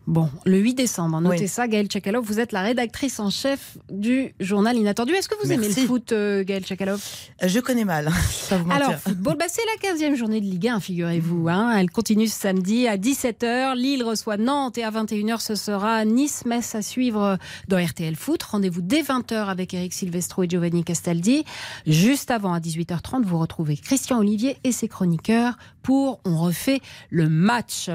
Bon, 0.06 0.28
le 0.44 0.58
8 0.58 0.74
décembre, 0.74 1.18
notez 1.20 1.44
oui. 1.44 1.48
ça, 1.48 1.66
Gaëlle 1.66 1.86
Tchakalov, 1.86 2.22
vous 2.24 2.38
êtes 2.38 2.52
la 2.52 2.60
rédactrice 2.60 3.20
en 3.20 3.30
chef 3.30 3.78
du 3.90 4.34
journal 4.38 4.76
Inattendu. 4.76 5.14
Est-ce 5.14 5.30
que 5.30 5.34
vous 5.42 5.48
Merci. 5.48 5.64
aimez 5.64 5.74
le 5.80 5.86
foot, 5.86 6.12
euh, 6.12 6.44
Gaëlle 6.44 6.62
Tchakalov? 6.64 7.02
Je 7.42 7.58
connais 7.60 7.86
mal, 7.86 8.10
ça 8.30 8.58
vous 8.58 8.70
Alors, 8.70 8.94
football, 8.96 9.36
bah, 9.38 9.46
c'est 9.48 9.62
la 9.82 9.92
15e 9.94 10.14
journée 10.14 10.42
de 10.42 10.44
Ligue 10.46 10.68
1, 10.68 10.80
figurez-vous. 10.80 11.48
Hein. 11.48 11.74
Elle 11.78 11.90
continue 11.90 12.26
ce 12.28 12.38
samedi 12.38 12.86
à 12.86 12.98
17h. 12.98 13.76
Lille 13.76 14.04
reçoit 14.04 14.36
Nantes 14.36 14.76
et 14.76 14.84
à 14.84 14.90
21h, 14.90 15.40
ce 15.40 15.54
sera 15.54 16.04
Nice-Metz 16.04 16.74
à 16.74 16.82
suivre 16.82 17.38
dans 17.68 17.82
RTL 17.82 18.14
Foot. 18.14 18.42
Rendez-vous 18.42 18.82
dès 18.82 19.00
20h 19.02 19.46
avec 19.46 19.72
Eric 19.72 19.94
Silvestro 19.94 20.42
et 20.42 20.48
Giovanni 20.50 20.84
Castaldi. 20.84 21.44
Juste 21.86 22.30
avant, 22.30 22.52
à 22.52 22.60
18h30, 22.60 23.22
vous 23.24 23.38
retrouvez 23.38 23.78
Christian 23.78 24.18
Olivier 24.18 24.58
et 24.64 24.72
ses 24.72 24.88
chroniqueurs 24.88 25.56
pour 25.82 26.20
On 26.26 26.38
refait 26.42 26.80
le 27.10 27.28
match. 27.30 27.88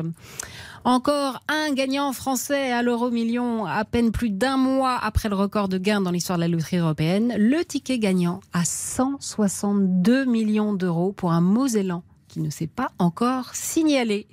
Encore 0.85 1.39
un 1.49 1.73
gagnant 1.73 2.13
français 2.13 2.71
à 2.71 2.81
l'euro 2.81 3.11
million 3.11 3.65
à 3.65 3.83
peine 3.85 4.11
plus 4.11 4.29
d'un 4.29 4.57
mois 4.57 4.97
après 5.01 5.29
le 5.29 5.35
record 5.35 5.67
de 5.67 5.77
gains 5.77 6.01
dans 6.01 6.11
l'histoire 6.11 6.37
de 6.37 6.43
la 6.43 6.47
loterie 6.47 6.77
européenne. 6.77 7.33
Le 7.37 7.63
ticket 7.65 7.99
gagnant 7.99 8.39
à 8.53 8.63
162 8.63 10.25
millions 10.25 10.73
d'euros 10.73 11.11
pour 11.11 11.31
un 11.31 11.41
Mosellan 11.41 12.03
qui 12.27 12.39
ne 12.39 12.49
s'est 12.49 12.67
pas 12.67 12.91
encore 12.99 13.53
signalé. 13.53 14.27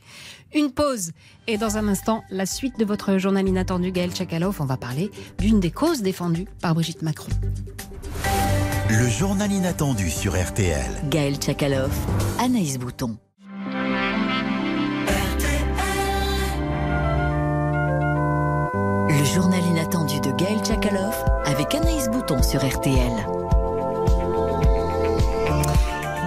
Une 0.54 0.70
pause 0.70 1.12
et 1.46 1.58
dans 1.58 1.78
un 1.78 1.88
instant, 1.88 2.22
la 2.30 2.46
suite 2.46 2.78
de 2.78 2.84
votre 2.84 3.18
journal 3.18 3.48
inattendu 3.48 3.90
Gaël 3.90 4.12
Tchakalov. 4.12 4.60
On 4.60 4.66
va 4.66 4.76
parler 4.76 5.10
d'une 5.38 5.60
des 5.60 5.70
causes 5.70 6.02
défendues 6.02 6.46
par 6.60 6.74
Brigitte 6.74 7.02
Macron. 7.02 7.30
Le 8.88 9.08
journal 9.08 9.50
inattendu 9.50 10.10
sur 10.10 10.40
RTL. 10.40 10.90
Gaël 11.10 11.36
Tchakalov, 11.36 11.90
Anaïs 12.38 12.78
Bouton. 12.78 13.18
Journal 19.36 19.62
inattendu 19.66 20.18
de 20.20 20.30
Gaël 20.30 20.58
Tchakaloff 20.60 21.22
avec 21.44 21.74
Anaïs 21.74 22.08
Bouton 22.08 22.42
sur 22.42 22.66
RTL. 22.66 23.12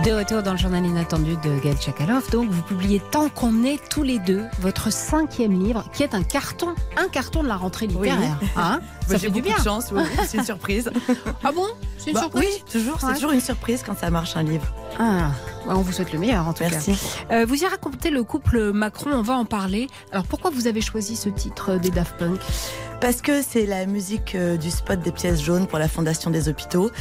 De 0.06 0.12
retour 0.12 0.44
dans 0.44 0.52
le 0.52 0.60
journal 0.60 0.86
inattendu 0.86 1.36
de 1.38 1.60
Gaël 1.60 1.76
Tchakaloff. 1.76 2.30
Donc, 2.30 2.52
vous 2.52 2.62
publiez 2.62 3.02
Tant 3.12 3.30
qu'on 3.30 3.64
est 3.64 3.80
tous 3.90 4.04
les 4.04 4.20
deux, 4.20 4.44
votre 4.60 4.94
cinquième 4.94 5.60
livre, 5.60 5.86
qui 5.92 6.04
est 6.04 6.14
un 6.14 6.22
carton, 6.22 6.76
un 6.98 7.08
carton 7.08 7.42
de 7.42 7.48
la 7.48 7.56
rentrée 7.56 7.88
littéraire. 7.88 8.40
Hein 8.56 8.80
Ça 9.08 9.18
fait 9.18 9.32
du 9.32 9.42
bien. 9.42 9.58
De 9.58 9.64
chance, 9.64 9.92
oui, 9.92 10.04
c'est 10.28 10.38
une 10.38 10.46
surprise. 10.46 10.92
ah 11.44 11.52
bon? 11.52 11.66
C'est 11.98 12.12
une 12.12 12.14
bah, 12.14 12.22
surprise? 12.22 12.48
Oui, 12.48 12.64
toujours. 12.72 13.00
C'est 13.00 13.16
toujours 13.16 13.32
une 13.32 13.42
surprise 13.42 13.82
quand 13.84 13.98
ça 13.98 14.12
marche 14.12 14.38
un 14.38 14.44
livre. 14.44 14.68
Ah, 15.00 15.32
on 15.68 15.82
vous 15.82 15.92
souhaite 15.92 16.14
le 16.14 16.20
meilleur 16.20 16.48
en 16.48 16.54
tout 16.54 16.62
Merci. 16.62 16.92
cas. 16.92 17.36
Euh, 17.36 17.46
vous 17.46 17.64
y 17.64 17.66
racontez 17.66 18.12
le 18.12 18.24
couple 18.24 18.72
Macron, 18.72 19.10
on 19.14 19.24
va 19.24 19.34
en 19.34 19.46
parler. 19.46 19.88
Alors 20.12 20.26
pourquoi 20.26 20.52
vous 20.52 20.68
avez 20.68 20.82
choisi 20.82 21.16
ce 21.16 21.30
titre 21.30 21.78
des 21.78 21.90
Daft 21.90 22.16
Punk? 22.18 22.40
Parce 23.02 23.22
que 23.22 23.42
c'est 23.42 23.66
la 23.66 23.86
musique 23.86 24.36
euh, 24.36 24.58
du 24.58 24.70
spot 24.70 25.00
des 25.00 25.12
pièces 25.12 25.42
jaunes 25.42 25.68
pour 25.68 25.80
la 25.80 25.88
Fondation 25.88 26.32
des 26.32 26.50
hôpitaux. 26.50 26.92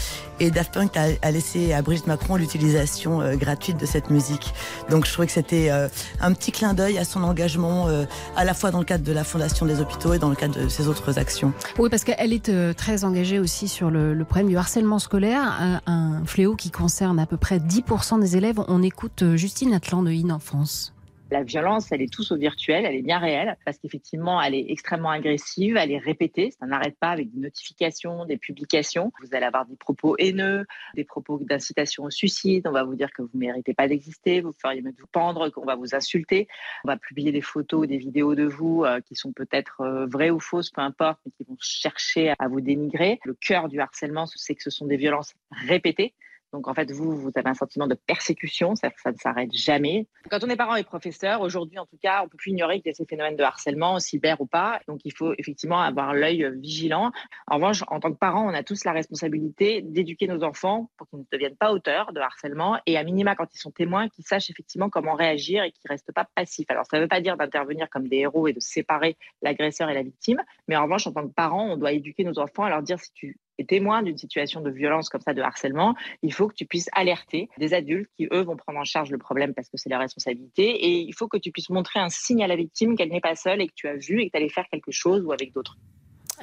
Et 0.41 0.51
Daft 0.51 0.75
Punk 0.75 0.97
a, 0.97 1.31
laissé 1.31 1.73
à 1.73 1.83
Brigitte 1.83 2.07
Macron 2.07 2.37
l'utilisation 2.37 3.21
euh, 3.21 3.35
gratuite 3.35 3.77
de 3.79 3.87
cette 3.87 4.11
musique. 4.11 4.55
Donc 4.91 5.07
je 5.07 5.13
trouvais 5.13 5.27
que 5.27 5.33
c'était 5.33 5.71
euh, 5.71 5.89
un 6.21 6.33
petit 6.33 6.53
clin 6.53 6.75
d'œil 6.75 6.99
à 6.99 7.05
son 7.05 7.23
engagement, 7.25 7.89
à 8.37 8.45
la 8.45 8.55
fois 8.55 8.71
dans 8.71 8.79
le 8.79 8.85
cadre 8.85 9.05
de 9.05 9.13
la 9.13 9.25
Fondation 9.25 9.67
des 9.67 9.81
hôpitaux 9.81 10.15
et 10.15 10.19
dans 10.19 10.29
le 10.31 10.37
cadre 10.37 10.63
de 10.63 10.69
ses 10.69 10.89
autres 10.89 11.19
actions. 11.19 11.53
Oui, 11.79 11.89
parce 11.91 12.05
qu'elle 12.05 12.33
est 12.33 12.75
très 12.75 13.05
engagée 13.05 13.39
aussi 13.39 13.69
sur 13.69 13.91
le, 13.91 14.25
problème 14.25 14.49
du 14.49 14.57
harcèlement 14.57 14.99
scolaire, 14.99 15.81
un, 15.87 16.23
fléau 16.25 16.55
qui 16.55 16.71
concerne 16.71 17.19
à 17.19 17.27
peu 17.27 17.37
près 17.37 17.59
10% 17.59 18.21
des 18.21 18.37
élèves. 18.37 18.61
On 18.69 18.83
écoute 18.83 19.25
Justine 19.37 19.75
Atlan 19.75 20.03
de 20.03 20.11
In-Enfance. 20.11 20.93
La 21.31 21.43
violence, 21.43 21.93
elle 21.93 22.01
est 22.01 22.13
tous 22.13 22.33
au 22.33 22.37
virtuel, 22.37 22.87
elle 22.87 22.95
est 22.95 23.03
bien 23.03 23.19
réelle, 23.19 23.59
parce 23.67 23.79
qu'effectivement, 23.79 24.41
elle 24.41 24.55
est 24.55 24.71
extrêmement 24.71 25.11
agressive, 25.11 25.77
elle 25.77 25.91
est 25.91 25.99
répétée, 25.99 26.53
ça 26.59 26.65
n'arrête 26.65 26.97
pas 26.99 27.11
avec 27.11 27.31
des 27.31 27.41
notifications, 27.41 28.25
des 28.25 28.39
publications. 28.39 29.13
Vous 29.23 29.35
allez 29.35 29.45
avoir 29.45 29.67
des 29.67 29.77
propos 29.77 30.17
haineux, 30.19 30.65
des 30.95 31.05
propos 31.05 31.39
d'incitation 31.43 32.05
au 32.05 32.11
suicide, 32.11 32.67
on 32.67 32.73
va 32.73 32.83
vous 32.83 32.95
dire 32.95 33.13
que 33.13 33.21
vous 33.21 33.31
ne 33.35 33.41
méritez 33.41 33.75
pas 33.75 33.89
d'exister, 33.89 34.41
vous 34.41 34.53
feriez 34.53 34.81
mieux 34.81 34.93
de 34.93 35.01
vous 35.01 35.07
pendre, 35.07 35.51
qu'on 35.51 35.67
va 35.67 35.77
vous 35.77 35.95
insulter. 35.95 36.49
On 36.85 36.89
va 36.89 36.97
publier 36.97 37.31
des 37.31 37.43
photos, 37.43 37.87
des 37.87 37.99
vidéos 37.99 38.35
de 38.35 38.45
vous 38.45 38.85
euh, 38.85 39.01
qui 39.03 39.15
sont 39.15 39.33
peut-être 39.33 39.83
euh, 39.83 40.07
vraies 40.07 40.31
ou 40.31 40.41
fausses, 40.41 40.71
peu 40.71 40.81
importe, 40.81 41.21
mais 41.27 41.33
qui 41.33 41.45
vont 41.45 41.59
chercher 41.61 42.33
à 42.39 42.49
vous 42.49 42.63
dénigrer. 42.63 43.21
Le 43.25 43.35
cœur 43.35 43.69
du 43.69 43.81
harcèlement, 43.81 44.25
c'est 44.27 44.55
que 44.55 44.63
ce 44.63 44.71
sont 44.71 44.87
des 44.87 44.97
violences 44.97 45.35
répétées. 45.51 46.15
Donc 46.53 46.67
en 46.67 46.75
fait, 46.75 46.91
vous, 46.91 47.17
vous 47.17 47.31
avez 47.35 47.49
un 47.49 47.55
sentiment 47.55 47.87
de 47.87 47.95
persécution, 47.95 48.75
ça, 48.75 48.91
ça 49.03 49.13
ne 49.13 49.17
s'arrête 49.17 49.53
jamais. 49.53 50.07
Quand 50.31 50.43
on 50.43 50.49
est 50.49 50.57
parent 50.57 50.77
et 50.77 50.85
professeur, 50.85 51.43
aujourd'hui 51.43 51.79
en 51.79 51.87
tout 51.87 51.99
cas, 52.03 52.23
on 52.25 52.29
peut 52.29 52.39
plus 52.39 52.53
ignorer 52.53 52.81
qu'il 52.81 52.91
y 52.91 52.91
a 52.91 52.95
ces 52.95 53.05
phénomènes 53.05 53.37
de 53.37 53.43
harcèlement, 53.43 53.99
cyber 53.99 54.41
ou 54.41 54.47
pas. 54.47 54.81
Donc 54.89 55.01
il 55.05 55.13
faut 55.13 55.35
effectivement 55.37 55.81
avoir 55.81 56.15
l'œil 56.15 56.51
vigilant. 56.59 57.13
En 57.47 57.57
revanche, 57.57 57.83
en 57.89 58.01
tant 58.01 58.13
que 58.13 58.19
parent, 58.19 58.49
on 58.49 58.55
a 58.55 58.63
tous 58.63 58.85
la 58.85 58.93
responsabilité 58.93 59.83
d'éduquer 59.83 60.27
nos 60.27 60.43
enfants 60.43 60.91
pour 60.97 61.09
qu'ils 61.09 61.21
ne 61.21 61.25
deviennent 61.31 61.57
pas 61.57 61.73
auteurs 61.73 62.13
de 62.13 62.21
harcèlement 62.21 62.79
et 62.87 62.97
à 62.97 63.05
minima 63.05 63.35
quand 63.35 63.55
ils 63.55 63.59
sont 63.59 63.71
témoins, 63.71 64.09
qu'ils 64.09 64.25
sachent 64.25 64.51
effectivement 64.51 64.89
comment 64.89 65.15
réagir 65.15 65.65
et 65.65 65.73
qu'ils 65.73 65.89
restent 65.89 66.13
pas 66.13 66.27
passifs. 66.35 66.71
Alors 66.71 66.87
ça 66.87 66.97
ne 66.97 67.03
veut 67.03 67.09
pas 67.09 67.21
dire 67.21 67.37
d'intervenir 67.37 67.89
comme 67.91 68.09
des 68.09 68.19
héros 68.19 68.49
et 68.49 68.53
de 68.53 68.61
séparer 68.61 69.17
l'agresseur 69.43 69.91
et 69.91 69.95
la 69.95 70.03
victime, 70.03 70.43
mais 70.67 70.77
en 70.77 70.85
revanche, 70.85 71.07
en 71.07 71.13
tant 71.13 71.27
que 71.27 71.33
parent, 71.33 71.73
on 71.73 71.77
doit 71.77 71.93
éduquer 71.93 72.25
nos 72.25 72.39
enfants 72.39 72.65
à 72.65 72.71
leur 72.71 72.83
dire 72.83 72.99
si 72.99 73.13
tu 73.13 73.39
es 73.59 73.65
témoin 73.65 74.03
d'une 74.03 74.17
situation 74.17 74.61
de 74.61 74.71
violence 74.71 75.09
comme 75.09 75.21
ça, 75.21 75.35
de 75.35 75.43
harcèlement, 75.43 75.95
il 76.23 76.33
faut 76.33 76.49
que 76.49 76.55
tu 76.55 76.67
puisses 76.67 76.89
alerter 76.93 77.49
des 77.59 77.75
adultes 77.75 78.11
qui, 78.17 78.29
eux, 78.33 78.43
vont 78.43 78.57
prendre 78.57 78.79
en 78.79 78.85
charge 78.85 79.11
le 79.11 79.19
problème 79.19 79.55
parce 79.55 79.69
que 79.69 79.77
c'est 79.77 79.89
leur 79.89 80.01
responsabilité. 80.01 80.69
Et 80.69 81.01
il 81.01 81.15
faut 81.15 81.29
que 81.29 81.39
tu 81.39 81.51
puisses 81.51 81.71
montrer 81.71 82.01
un 82.01 82.09
signe 82.09 82.43
à 82.43 82.47
la 82.47 82.57
victime 82.57 82.97
qu'elle 82.97 83.11
n'est 83.11 83.21
pas 83.21 83.35
seule 83.35 83.61
et 83.61 83.69
que 83.69 83.75
tu 83.75 83.89
as 83.89 83.97
vu 83.97 84.21
et 84.21 84.27
que 84.27 84.33
tu 84.33 84.37
allais 84.37 84.49
faire 84.49 84.67
quelque 84.71 84.93
chose 84.93 85.25
ou 85.25 85.33
avec 85.33 85.53
d'autres. 85.53 85.77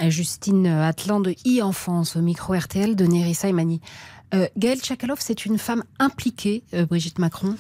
Justine 0.10 0.68
Atlan 0.68 1.22
de 1.22 1.32
e-enfance 1.48 2.16
au 2.16 2.22
micro 2.22 2.54
RTL 2.54 2.96
de 2.96 3.06
Nerissa 3.06 3.48
Imani. 3.48 3.80
Euh, 4.34 4.48
Gaëlle 4.58 4.80
Tchakaloff, 4.80 5.20
c'est 5.22 5.46
une 5.46 5.58
femme 5.58 5.84
impliquée, 6.00 6.64
euh, 6.74 6.86
Brigitte 6.86 7.20
Macron? 7.20 7.56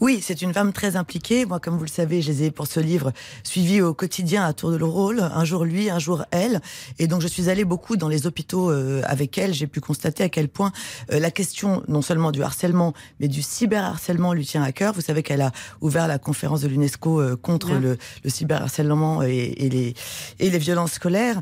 Oui, 0.00 0.20
c'est 0.22 0.42
une 0.42 0.52
femme 0.52 0.72
très 0.72 0.96
impliquée. 0.96 1.46
Moi, 1.46 1.60
comme 1.60 1.76
vous 1.76 1.84
le 1.84 1.90
savez, 1.90 2.20
je 2.20 2.30
les 2.30 2.44
ai, 2.44 2.50
pour 2.50 2.66
ce 2.66 2.80
livre, 2.80 3.12
suivi 3.44 3.80
au 3.80 3.94
quotidien 3.94 4.44
à 4.44 4.52
tour 4.52 4.72
de 4.72 4.82
rôle. 4.82 5.20
Un 5.20 5.44
jour 5.44 5.64
lui, 5.64 5.88
un 5.88 5.98
jour 5.98 6.24
elle. 6.30 6.60
Et 6.98 7.06
donc, 7.06 7.22
je 7.22 7.28
suis 7.28 7.48
allée 7.48 7.64
beaucoup 7.64 7.96
dans 7.96 8.08
les 8.08 8.26
hôpitaux 8.26 8.70
euh, 8.70 9.02
avec 9.06 9.38
elle. 9.38 9.54
J'ai 9.54 9.66
pu 9.66 9.80
constater 9.80 10.24
à 10.24 10.28
quel 10.28 10.48
point 10.48 10.72
la 11.08 11.30
question, 11.30 11.82
non 11.88 12.02
seulement 12.02 12.32
du 12.32 12.42
harcèlement, 12.42 12.92
mais 13.20 13.28
du 13.28 13.42
cyberharcèlement 13.42 14.32
lui 14.32 14.46
tient 14.46 14.62
à 14.62 14.72
cœur. 14.72 14.94
Vous 14.94 15.00
savez 15.00 15.22
qu'elle 15.22 15.42
a 15.42 15.52
ouvert 15.80 16.08
la 16.08 16.18
conférence 16.18 16.62
de 16.62 16.68
l'UNESCO 16.68 17.36
contre 17.38 17.74
le, 17.74 17.98
le, 18.24 18.30
cyberharcèlement 18.30 19.22
et, 19.22 19.54
et, 19.58 19.68
les, 19.68 19.94
et 20.38 20.50
les 20.50 20.58
violences 20.58 20.92
scolaires. 20.92 21.40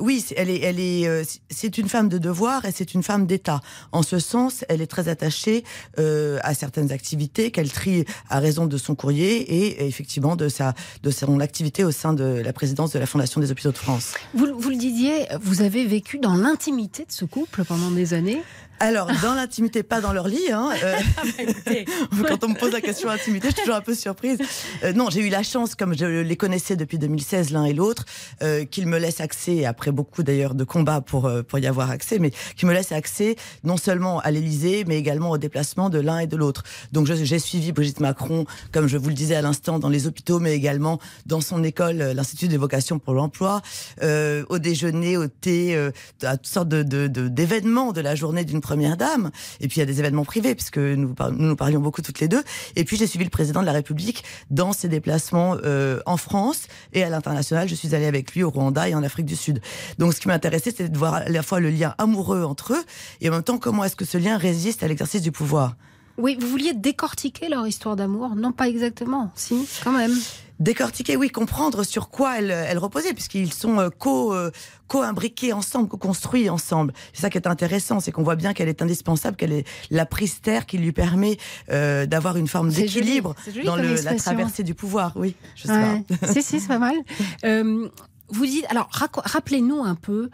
oui, 0.00 0.24
elle 0.36 0.50
est, 0.50 0.60
elle 0.60 0.80
est, 0.80 1.38
c'est 1.50 1.78
une 1.78 1.88
femme 1.88 2.08
de 2.08 2.18
devoir 2.18 2.64
et 2.64 2.72
c'est 2.72 2.94
une 2.94 3.02
femme 3.02 3.26
d'État. 3.26 3.60
En 3.92 4.02
ce 4.02 4.18
sens, 4.18 4.64
elle 4.68 4.80
est 4.80 4.86
très 4.86 5.08
attachée 5.08 5.64
euh, 5.98 6.38
à 6.42 6.54
certaines 6.54 6.92
activités 6.92 7.50
qu'elle 7.50 7.70
trie 7.70 8.04
à 8.28 8.40
raison 8.40 8.66
de 8.66 8.76
son 8.76 8.94
courrier 8.94 9.40
et 9.40 9.86
effectivement 9.86 10.36
de 10.36 10.48
sa 10.48 10.74
de 11.02 11.10
son 11.10 11.40
activité 11.40 11.84
au 11.84 11.90
sein 11.90 12.12
de 12.12 12.24
la 12.24 12.52
présidence 12.52 12.92
de 12.92 12.98
la 12.98 13.06
Fondation 13.06 13.40
des 13.40 13.50
Hôpitaux 13.50 13.72
de 13.72 13.78
France. 13.78 14.14
Vous, 14.34 14.46
vous 14.58 14.70
le 14.70 14.76
disiez, 14.76 15.26
vous 15.40 15.62
avez 15.62 15.84
vécu 15.86 16.18
dans 16.18 16.34
l'intimité 16.34 17.04
de 17.04 17.12
ce 17.12 17.24
couple 17.24 17.64
pendant 17.64 17.90
des 17.90 18.14
années. 18.14 18.42
Alors, 18.80 19.08
dans 19.22 19.34
l'intimité, 19.34 19.82
pas 19.82 20.00
dans 20.00 20.12
leur 20.12 20.28
lit. 20.28 20.50
Hein, 20.50 20.70
euh, 20.82 20.96
quand 22.28 22.44
on 22.44 22.48
me 22.48 22.58
pose 22.58 22.72
la 22.72 22.80
question 22.80 23.08
intimité, 23.08 23.48
je 23.48 23.54
suis 23.54 23.62
toujours 23.62 23.76
un 23.76 23.80
peu 23.80 23.94
surprise. 23.94 24.38
Euh, 24.82 24.92
non, 24.92 25.10
j'ai 25.10 25.20
eu 25.20 25.28
la 25.28 25.42
chance, 25.42 25.74
comme 25.74 25.96
je 25.96 26.04
les 26.04 26.36
connaissais 26.36 26.76
depuis 26.76 26.98
2016 26.98 27.50
l'un 27.50 27.64
et 27.64 27.72
l'autre, 27.72 28.04
euh, 28.42 28.64
qu'ils 28.64 28.86
me 28.86 28.98
laissent 28.98 29.20
accès, 29.20 29.64
après 29.64 29.92
beaucoup 29.92 30.22
d'ailleurs 30.22 30.54
de 30.54 30.64
combats 30.64 31.00
pour, 31.00 31.26
euh, 31.26 31.42
pour 31.42 31.58
y 31.58 31.66
avoir 31.66 31.90
accès, 31.90 32.18
mais 32.18 32.32
qu'ils 32.56 32.68
me 32.68 32.74
laissent 32.74 32.92
accès 32.92 33.36
non 33.62 33.76
seulement 33.76 34.20
à 34.20 34.30
l'Élysée, 34.30 34.84
mais 34.86 34.98
également 34.98 35.30
au 35.30 35.38
déplacement 35.38 35.88
de 35.88 36.00
l'un 36.00 36.18
et 36.18 36.26
de 36.26 36.36
l'autre. 36.36 36.62
Donc 36.92 37.06
j'ai 37.06 37.38
suivi 37.38 37.72
Brigitte 37.72 38.00
Macron, 38.00 38.44
comme 38.72 38.88
je 38.88 38.98
vous 38.98 39.08
le 39.08 39.14
disais 39.14 39.36
à 39.36 39.42
l'instant, 39.42 39.78
dans 39.78 39.88
les 39.88 40.06
hôpitaux, 40.06 40.40
mais 40.40 40.54
également 40.54 40.98
dans 41.26 41.40
son 41.40 41.62
école, 41.62 41.96
l'Institut 42.14 42.48
des 42.48 42.56
vocations 42.56 42.98
pour 42.98 43.14
l'emploi, 43.14 43.62
au 44.02 44.58
déjeuner, 44.58 45.16
au 45.16 45.28
thé, 45.28 45.76
à 46.22 46.36
toutes 46.36 46.46
sortes 46.46 46.68
d'événements 46.68 47.88
de, 47.88 47.92
de, 47.92 47.96
de 47.96 48.00
la 48.00 48.14
journée 48.14 48.44
d'une 48.44 48.60
première 48.64 48.96
dame. 48.96 49.30
Et 49.60 49.68
puis 49.68 49.76
il 49.76 49.80
y 49.80 49.82
a 49.82 49.86
des 49.86 50.00
événements 50.00 50.24
privés, 50.24 50.54
puisque 50.54 50.78
nous 50.78 51.14
nous, 51.32 51.56
parlions 51.56 51.80
beaucoup 51.80 52.02
toutes 52.02 52.18
les 52.18 52.28
deux. 52.28 52.42
Et 52.74 52.84
puis 52.84 52.96
j'ai 52.96 53.06
suivi 53.06 53.24
le 53.24 53.30
président 53.30 53.60
de 53.60 53.66
la 53.66 53.72
République 53.72 54.24
dans 54.50 54.72
ses 54.72 54.88
déplacements 54.88 55.56
euh, 55.64 56.00
en 56.06 56.16
France 56.16 56.66
et 56.92 57.04
à 57.04 57.10
l'international. 57.10 57.68
Je 57.68 57.74
suis 57.74 57.94
allée 57.94 58.06
avec 58.06 58.34
lui 58.34 58.42
au 58.42 58.50
Rwanda 58.50 58.88
et 58.88 58.94
en 58.94 59.02
Afrique 59.02 59.26
du 59.26 59.36
Sud. 59.36 59.60
Donc 59.98 60.14
ce 60.14 60.20
qui 60.20 60.28
m'intéressait, 60.28 60.70
c'était 60.70 60.88
de 60.88 60.98
voir 60.98 61.14
à 61.14 61.28
la 61.28 61.42
fois 61.42 61.60
le 61.60 61.70
lien 61.70 61.94
amoureux 61.98 62.42
entre 62.42 62.72
eux 62.72 62.84
et 63.20 63.28
en 63.28 63.32
même 63.32 63.42
temps 63.42 63.58
comment 63.58 63.84
est-ce 63.84 63.96
que 63.96 64.04
ce 64.04 64.18
lien 64.18 64.38
résiste 64.38 64.82
à 64.82 64.88
l'exercice 64.88 65.22
du 65.22 65.30
pouvoir? 65.30 65.76
Oui, 66.16 66.36
vous 66.40 66.48
vouliez 66.48 66.72
décortiquer 66.72 67.48
leur 67.48 67.66
histoire 67.66 67.96
d'amour? 67.96 68.36
Non, 68.36 68.52
pas 68.52 68.68
exactement. 68.68 69.32
Si, 69.34 69.68
quand 69.82 69.92
même 69.92 70.14
décortiquer, 70.60 71.16
oui, 71.16 71.30
comprendre 71.30 71.84
sur 71.84 72.10
quoi 72.10 72.38
elle, 72.38 72.50
elle 72.50 72.78
reposait, 72.78 73.12
puisqu'ils 73.12 73.52
sont 73.52 73.78
euh, 73.78 73.88
co, 73.90 74.34
euh, 74.34 74.50
co-imbriqués 74.88 75.52
ensemble, 75.52 75.88
co-construits 75.88 76.48
ensemble. 76.48 76.92
C'est 77.12 77.22
ça 77.22 77.30
qui 77.30 77.38
est 77.38 77.46
intéressant, 77.46 78.00
c'est 78.00 78.12
qu'on 78.12 78.22
voit 78.22 78.36
bien 78.36 78.52
qu'elle 78.52 78.68
est 78.68 78.82
indispensable, 78.82 79.36
qu'elle 79.36 79.52
est 79.52 79.66
la 79.90 80.06
prise 80.06 80.40
terre 80.40 80.66
qui 80.66 80.78
lui 80.78 80.92
permet 80.92 81.36
euh, 81.70 82.06
d'avoir 82.06 82.36
une 82.36 82.48
forme 82.48 82.70
d'équilibre 82.70 83.34
dans 83.64 83.76
le, 83.76 83.94
la 84.02 84.14
traversée 84.14 84.62
du 84.62 84.74
pouvoir. 84.74 85.12
Oui, 85.16 85.34
je 85.56 85.66
sais 85.66 85.68
pas. 85.68 86.32
si, 86.32 86.42
si, 86.42 86.60
c'est 86.60 86.68
pas 86.68 86.78
mal. 86.78 86.96
vous 88.30 88.46
dites, 88.46 88.66
alors 88.70 88.88
rappelez-nous 88.90 89.82
un 89.82 89.94
peu 89.94 90.30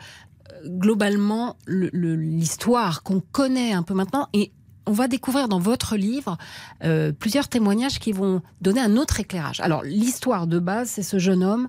globalement 0.65 1.57
l'histoire 1.67 3.03
qu'on 3.03 3.21
connaît 3.21 3.73
un 3.73 3.83
peu 3.83 3.95
maintenant 3.95 4.29
et 4.33 4.53
on 4.91 4.93
va 4.93 5.07
découvrir 5.07 5.47
dans 5.47 5.61
votre 5.61 5.97
livre 5.97 6.37
euh, 6.83 7.13
plusieurs 7.13 7.47
témoignages 7.47 8.01
qui 8.01 8.11
vont 8.11 8.43
donner 8.61 8.81
un 8.81 8.97
autre 8.97 9.21
éclairage. 9.21 9.61
Alors, 9.61 9.85
l'histoire 9.85 10.49
de 10.49 10.59
base, 10.59 10.91
c'est 10.91 11.05
ce 11.05 11.21
jeune 11.21 11.45
homme 11.45 11.69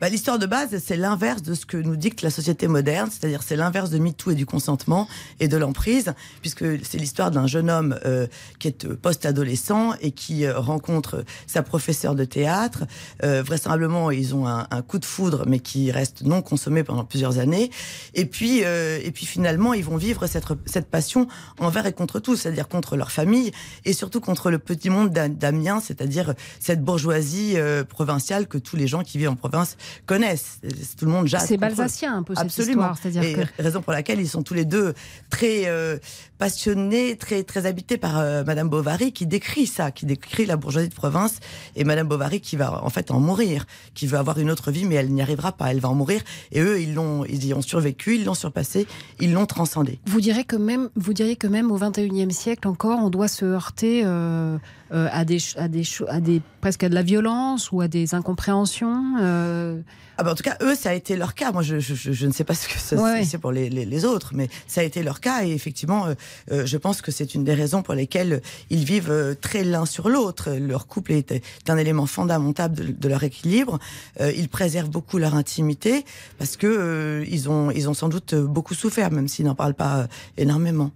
bah, 0.00 0.08
L'histoire 0.08 0.38
de 0.38 0.46
base, 0.46 0.76
c'est 0.84 0.96
l'inverse 0.96 1.42
de 1.42 1.54
ce 1.54 1.66
que 1.66 1.76
nous 1.76 1.96
dicte 1.96 2.22
la 2.22 2.30
société 2.30 2.68
moderne, 2.68 3.10
c'est-à-dire 3.10 3.42
c'est 3.42 3.56
l'inverse 3.56 3.90
de 3.90 3.98
MeToo 3.98 4.30
et 4.30 4.34
du 4.34 4.46
consentement 4.46 5.08
et 5.40 5.48
de 5.48 5.56
l'emprise, 5.56 6.14
puisque 6.40 6.64
c'est 6.84 6.98
l'histoire 6.98 7.30
d'un 7.30 7.46
jeune 7.46 7.70
homme 7.70 7.98
euh, 8.04 8.26
qui 8.58 8.68
est 8.68 8.84
euh, 8.84 8.96
post-adolescent 8.96 9.94
et 10.00 10.12
qui 10.12 10.44
euh, 10.44 10.58
rencontre 10.58 11.24
sa 11.46 11.62
professeure 11.62 12.14
de 12.14 12.24
théâtre. 12.24 12.84
Euh, 13.24 13.42
vraisemblablement, 13.42 14.10
ils 14.10 14.34
ont 14.34 14.46
un, 14.46 14.66
un, 14.70 14.82
coup 14.82 14.98
de 14.98 15.04
foudre, 15.04 15.44
mais 15.46 15.60
qui 15.60 15.90
reste 15.90 16.22
non 16.22 16.42
consommé 16.42 16.82
pendant 16.82 17.04
plusieurs 17.04 17.38
années. 17.38 17.70
Et 18.14 18.24
puis, 18.24 18.64
euh, 18.64 18.98
et 19.02 19.10
puis 19.10 19.26
finalement, 19.26 19.74
ils 19.74 19.84
vont 19.84 19.96
vivre 19.96 20.26
cette, 20.26 20.46
cette 20.66 20.90
passion 20.90 21.28
envers 21.58 21.86
et 21.86 21.92
contre 21.92 22.20
tout, 22.20 22.36
c'est-à-dire 22.36 22.68
contre 22.68 22.96
leur 22.96 23.10
famille 23.10 23.52
et 23.84 23.92
surtout 23.92 24.20
contre 24.20 24.50
le 24.50 24.58
petit 24.58 24.90
monde 24.90 25.10
d'Amiens, 25.10 25.80
c'est-à-dire 25.80 26.34
cette 26.58 26.82
bourgeoisie 26.82 27.56
provinciale 27.88 28.46
que 28.46 28.58
tous 28.58 28.76
les 28.76 28.86
gens 28.86 29.02
qui 29.02 29.18
vivent 29.18 29.30
en 29.30 29.36
province 29.36 29.76
connaissent. 30.06 30.60
Tout 30.98 31.04
le 31.06 31.10
monde 31.10 31.26
jase. 31.26 31.46
C'est 31.46 31.56
balsacien 31.56 32.16
un 32.16 32.22
peu 32.22 32.34
cette 32.34 32.44
Absolument. 32.44 32.82
histoire. 32.92 32.98
C'est-à-dire 33.00 33.22
Et 33.22 33.32
que 33.34 33.62
raison 33.62 33.82
pour 33.82 33.92
laquelle 33.92 34.20
ils 34.20 34.28
sont 34.28 34.42
tous 34.42 34.54
les 34.54 34.64
deux 34.64 34.94
très 35.30 35.62
euh, 35.66 35.98
passionnés, 36.38 37.16
très 37.16 37.42
très 37.42 37.66
habités 37.66 37.98
par 37.98 38.18
euh, 38.18 38.44
Madame 38.44 38.68
Bovary 38.68 39.12
qui 39.12 39.26
décrit 39.26 39.66
ça, 39.66 39.90
qui 39.90 40.06
décrit 40.06 40.46
la 40.46 40.56
bourgeoisie 40.56 40.88
de 40.88 40.94
province 40.94 41.38
et 41.76 41.84
Madame 41.84 42.08
Bovary 42.08 42.40
qui 42.40 42.56
va 42.56 42.82
en 42.84 42.88
fait 42.90 43.10
en 43.10 43.20
mourir, 43.20 43.66
qui 43.94 44.06
veut 44.06 44.18
avoir 44.18 44.38
une 44.38 44.50
autre 44.50 44.70
vie 44.70 44.84
mais 44.84 44.94
elle 44.94 45.10
n'y 45.10 45.22
arrivera 45.22 45.52
pas, 45.52 45.70
elle 45.70 45.80
va 45.80 45.88
en 45.90 45.94
mourir. 45.94 46.22
Et 46.52 46.60
eux 46.60 46.80
ils 46.80 46.94
l'ont, 46.94 47.24
ils 47.24 47.46
y 47.46 47.54
ont 47.54 47.62
survécu, 47.62 48.16
ils 48.16 48.24
l'ont 48.24 48.34
surpassé, 48.34 48.86
ils 49.20 49.32
l'ont 49.32 49.46
transcendé. 49.46 50.00
vous 50.06 50.20
diriez 50.20 50.44
que 50.44 50.56
même, 50.56 50.88
vous 50.96 51.12
diriez 51.12 51.36
que 51.36 51.46
même 51.46 51.70
au 51.70 51.78
21e 51.78 52.30
siècle 52.30 52.66
encore, 52.68 52.98
on 53.00 53.10
doit 53.10 53.28
se 53.28 53.44
heurter 53.44 54.02
euh, 54.04 54.56
euh, 54.92 55.08
à 55.12 55.24
des, 55.24 55.38
à 55.56 55.68
des, 55.68 55.82
à 56.08 56.20
des, 56.20 56.40
presque 56.60 56.84
à 56.84 56.88
de 56.88 56.94
la 56.94 57.02
violence 57.02 57.70
ou 57.72 57.80
à 57.80 57.88
des 57.88 58.14
incompréhensions. 58.14 59.16
euh, 59.20 59.79
Ah 60.18 60.22
bah 60.22 60.32
en 60.32 60.34
tout 60.34 60.42
cas, 60.42 60.56
eux, 60.62 60.74
ça 60.74 60.90
a 60.90 60.94
été 60.94 61.16
leur 61.16 61.34
cas. 61.34 61.50
Moi, 61.50 61.62
je, 61.62 61.78
je, 61.80 61.94
je- 61.94 62.26
ne 62.26 62.32
sais 62.32 62.44
pas 62.44 62.54
ce 62.54 62.68
que 62.68 62.78
ça 62.78 62.96
Ouais, 62.96 63.24
c'est 63.24 63.38
pour 63.38 63.52
les, 63.52 63.70
les, 63.70 63.86
les 63.86 64.04
autres, 64.04 64.32
mais 64.34 64.48
ça 64.66 64.82
a 64.82 64.84
été 64.84 65.02
leur 65.02 65.20
cas. 65.20 65.44
Et 65.46 65.52
effectivement, 65.52 66.06
euh, 66.06 66.14
euh, 66.52 66.66
je 66.66 66.76
pense 66.76 67.00
que 67.00 67.10
c'est 67.10 67.34
une 67.34 67.42
des 67.44 67.54
raisons 67.54 67.82
pour 67.82 67.94
lesquelles 67.94 68.42
ils 68.68 68.84
vivent 68.84 69.10
euh, 69.10 69.34
très 69.34 69.64
l'un 69.64 69.86
sur 69.86 70.08
l'autre. 70.10 70.50
Leur 70.52 70.86
couple 70.86 71.12
est, 71.12 71.30
est 71.32 71.70
un 71.70 71.78
élément 71.78 72.04
fondamental 72.06 72.72
de, 72.72 72.84
de 72.92 73.08
leur 73.08 73.22
équilibre. 73.24 73.78
Euh, 74.20 74.30
ils 74.36 74.48
préservent 74.50 74.90
beaucoup 74.90 75.16
leur 75.18 75.34
intimité 75.34 76.04
parce 76.38 76.56
que 76.58 76.66
euh, 76.66 77.24
ils 77.28 77.48
ont, 77.48 77.70
ils 77.70 77.88
ont 77.88 77.94
sans 77.94 78.08
doute 78.10 78.34
beaucoup 78.34 78.74
souffert, 78.74 79.10
même 79.10 79.26
s'ils 79.28 79.46
n'en 79.46 79.54
parlent 79.54 79.74
pas 79.74 80.06
énormément. 80.36 80.90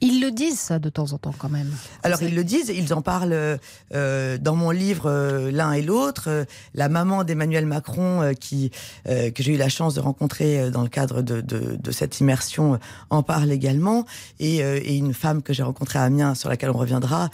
Ils 0.00 0.20
le 0.20 0.30
disent 0.30 0.60
ça 0.60 0.78
de 0.78 0.88
temps 0.88 1.12
en 1.12 1.18
temps 1.18 1.34
quand 1.36 1.48
même. 1.48 1.70
Alors 2.02 2.22
ils 2.22 2.34
le 2.34 2.44
disent, 2.44 2.72
ils 2.74 2.94
en 2.94 3.02
parlent 3.02 3.58
euh, 3.94 4.38
dans 4.38 4.54
mon 4.54 4.70
livre 4.70 5.06
euh, 5.06 5.50
l'un 5.50 5.72
et 5.72 5.82
l'autre. 5.82 6.24
Euh, 6.28 6.44
la 6.74 6.88
maman 6.88 7.24
d'Emmanuel 7.24 7.66
Macron, 7.66 8.22
euh, 8.22 8.32
qui 8.32 8.70
que 9.04 9.42
j'ai 9.42 9.54
eu 9.54 9.56
la 9.56 9.68
chance 9.68 9.94
de 9.94 10.00
rencontrer 10.00 10.70
dans 10.70 10.82
le 10.82 10.88
cadre 10.88 11.22
de, 11.22 11.40
de, 11.40 11.76
de 11.76 11.90
cette 11.90 12.20
immersion, 12.20 12.78
en 13.10 13.22
parle 13.22 13.50
également. 13.50 14.04
Et, 14.38 14.58
et 14.58 14.96
une 14.96 15.14
femme 15.14 15.42
que 15.42 15.52
j'ai 15.52 15.62
rencontrée 15.62 15.98
à 15.98 16.02
Amiens, 16.02 16.34
sur 16.34 16.48
laquelle 16.48 16.70
on 16.70 16.78
reviendra, 16.78 17.30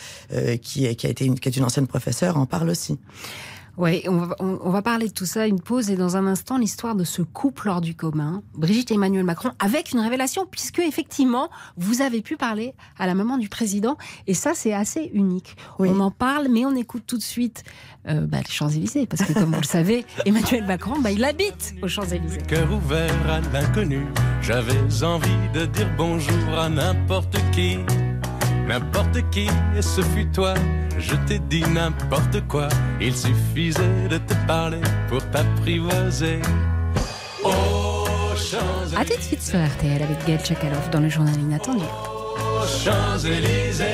qui, 0.62 0.94
qui 0.97 1.06
a 1.06 1.11
été 1.11 1.25
une, 1.25 1.38
qui 1.38 1.49
est 1.49 1.56
une 1.56 1.64
ancienne 1.64 1.87
professeure, 1.87 2.37
en 2.38 2.47
parle 2.47 2.71
aussi. 2.71 2.99
Oui, 3.76 4.02
on 4.07 4.19
va, 4.19 4.37
on, 4.38 4.59
on 4.62 4.71
va 4.71 4.83
parler 4.83 5.09
de 5.09 5.12
tout 5.12 5.26
ça, 5.26 5.47
une 5.47 5.61
pause 5.61 5.90
et 5.90 5.97
dans 5.97 6.16
un 6.16 6.26
instant 6.26 6.59
l'histoire 6.59 6.95
de 6.95 7.04
ce 7.04 7.23
couple 7.23 7.69
hors 7.69 7.81
du 7.81 7.95
commun, 7.95 8.43
Brigitte 8.54 8.90
et 8.90 8.95
Emmanuel 8.95 9.25
Macron, 9.25 9.50
avec 9.59 9.93
une 9.93 10.00
révélation, 10.00 10.47
puisque 10.47 10.78
effectivement 10.78 11.50
vous 11.76 12.00
avez 12.00 12.23
pu 12.23 12.37
parler 12.37 12.75
à 12.99 13.07
la 13.07 13.14
maman 13.14 13.37
du 13.37 13.49
président 13.49 13.97
et 14.26 14.35
ça 14.35 14.52
c'est 14.54 14.73
assez 14.73 15.11
unique. 15.12 15.57
On 15.78 16.00
en 16.00 16.11
parle, 16.11 16.49
mais 16.50 16.64
on 16.64 16.75
écoute 16.76 17.04
tout 17.07 17.19
de 17.19 17.23
suite 17.23 17.64
euh, 18.09 18.26
bah, 18.26 18.38
les 18.38 18.52
Champs-Élysées, 18.52 19.07
parce 19.07 19.23
que 19.23 19.33
comme 19.33 19.52
vous 19.52 19.61
le 19.61 19.66
savez, 19.66 20.04
Emmanuel 20.26 20.66
Macron, 20.66 21.00
bah, 21.00 21.11
il 21.11 21.25
habite 21.25 21.75
aux 21.83 21.88
Champs-Élysées. 21.88 22.43
Cœur 22.47 22.73
ouvert 22.73 23.31
à 23.31 23.40
l'inconnu, 23.52 24.07
j'avais 24.40 25.04
envie 25.04 25.49
de 25.52 25.66
dire 25.66 25.88
bonjour 25.97 26.59
à 26.59 26.69
n'importe 26.69 27.37
qui. 27.52 27.78
N'importe 28.66 29.18
qui, 29.30 29.49
et 29.76 29.83
ce 29.83 30.00
fut 30.00 30.26
toi. 30.26 30.54
Je 30.99 31.14
t'ai 31.26 31.38
dit 31.38 31.62
n'importe 31.62 32.47
quoi. 32.49 32.68
Il 33.00 33.14
suffisait 33.14 34.09
de 34.09 34.18
te 34.18 34.35
parler 34.47 34.80
pour 35.09 35.21
t'apprivoiser. 35.30 36.40
Oh. 37.44 38.04
À 38.97 39.04
tout 39.04 39.16
de 39.16 39.23
suite 39.23 39.42
sur 39.42 39.59
RTL 39.64 40.02
avec 40.02 40.25
Gaël 40.26 40.44
Chakalov 40.44 40.90
dans 40.90 41.00
le 41.00 41.09
journal 41.09 41.35
inattendu. 41.35 41.85
Champs-Élysées. 42.85 43.85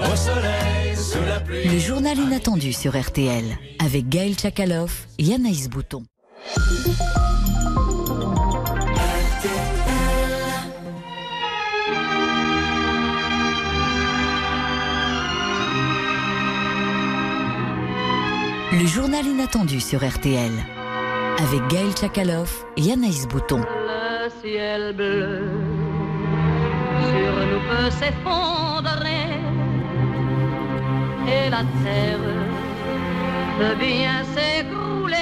Au 0.00 0.16
soleil, 0.16 0.96
sous 0.96 1.24
la 1.28 1.40
pluie. 1.40 1.68
Le 1.68 1.78
journal 1.78 2.18
inattendu 2.18 2.72
sur 2.72 3.00
RTL 3.00 3.44
avec 3.78 4.08
Gaël 4.08 4.34
Tchakaloff 4.34 5.06
et 5.18 5.34
Anaïs 5.34 5.68
Bouton. 5.68 6.02
Le 18.72 18.86
journal 18.86 19.26
inattendu 19.26 19.80
sur 19.80 20.08
RTL 20.08 20.52
avec 21.38 21.66
Gaël 21.68 21.90
Tchakaloff 21.92 22.64
et 22.76 22.92
Anaïs 22.92 23.26
Bouton. 23.26 23.60
Le 23.60 24.30
ciel 24.40 24.94
bleu 24.94 25.50
sur 27.08 27.46
nous 27.46 27.60
peut 27.68 27.90
s'effondrer 27.90 29.26
et 31.26 31.50
la 31.50 31.64
terre 31.82 32.18
peut 33.58 33.84
bien 33.84 34.22
s'écrouler. 34.34 35.16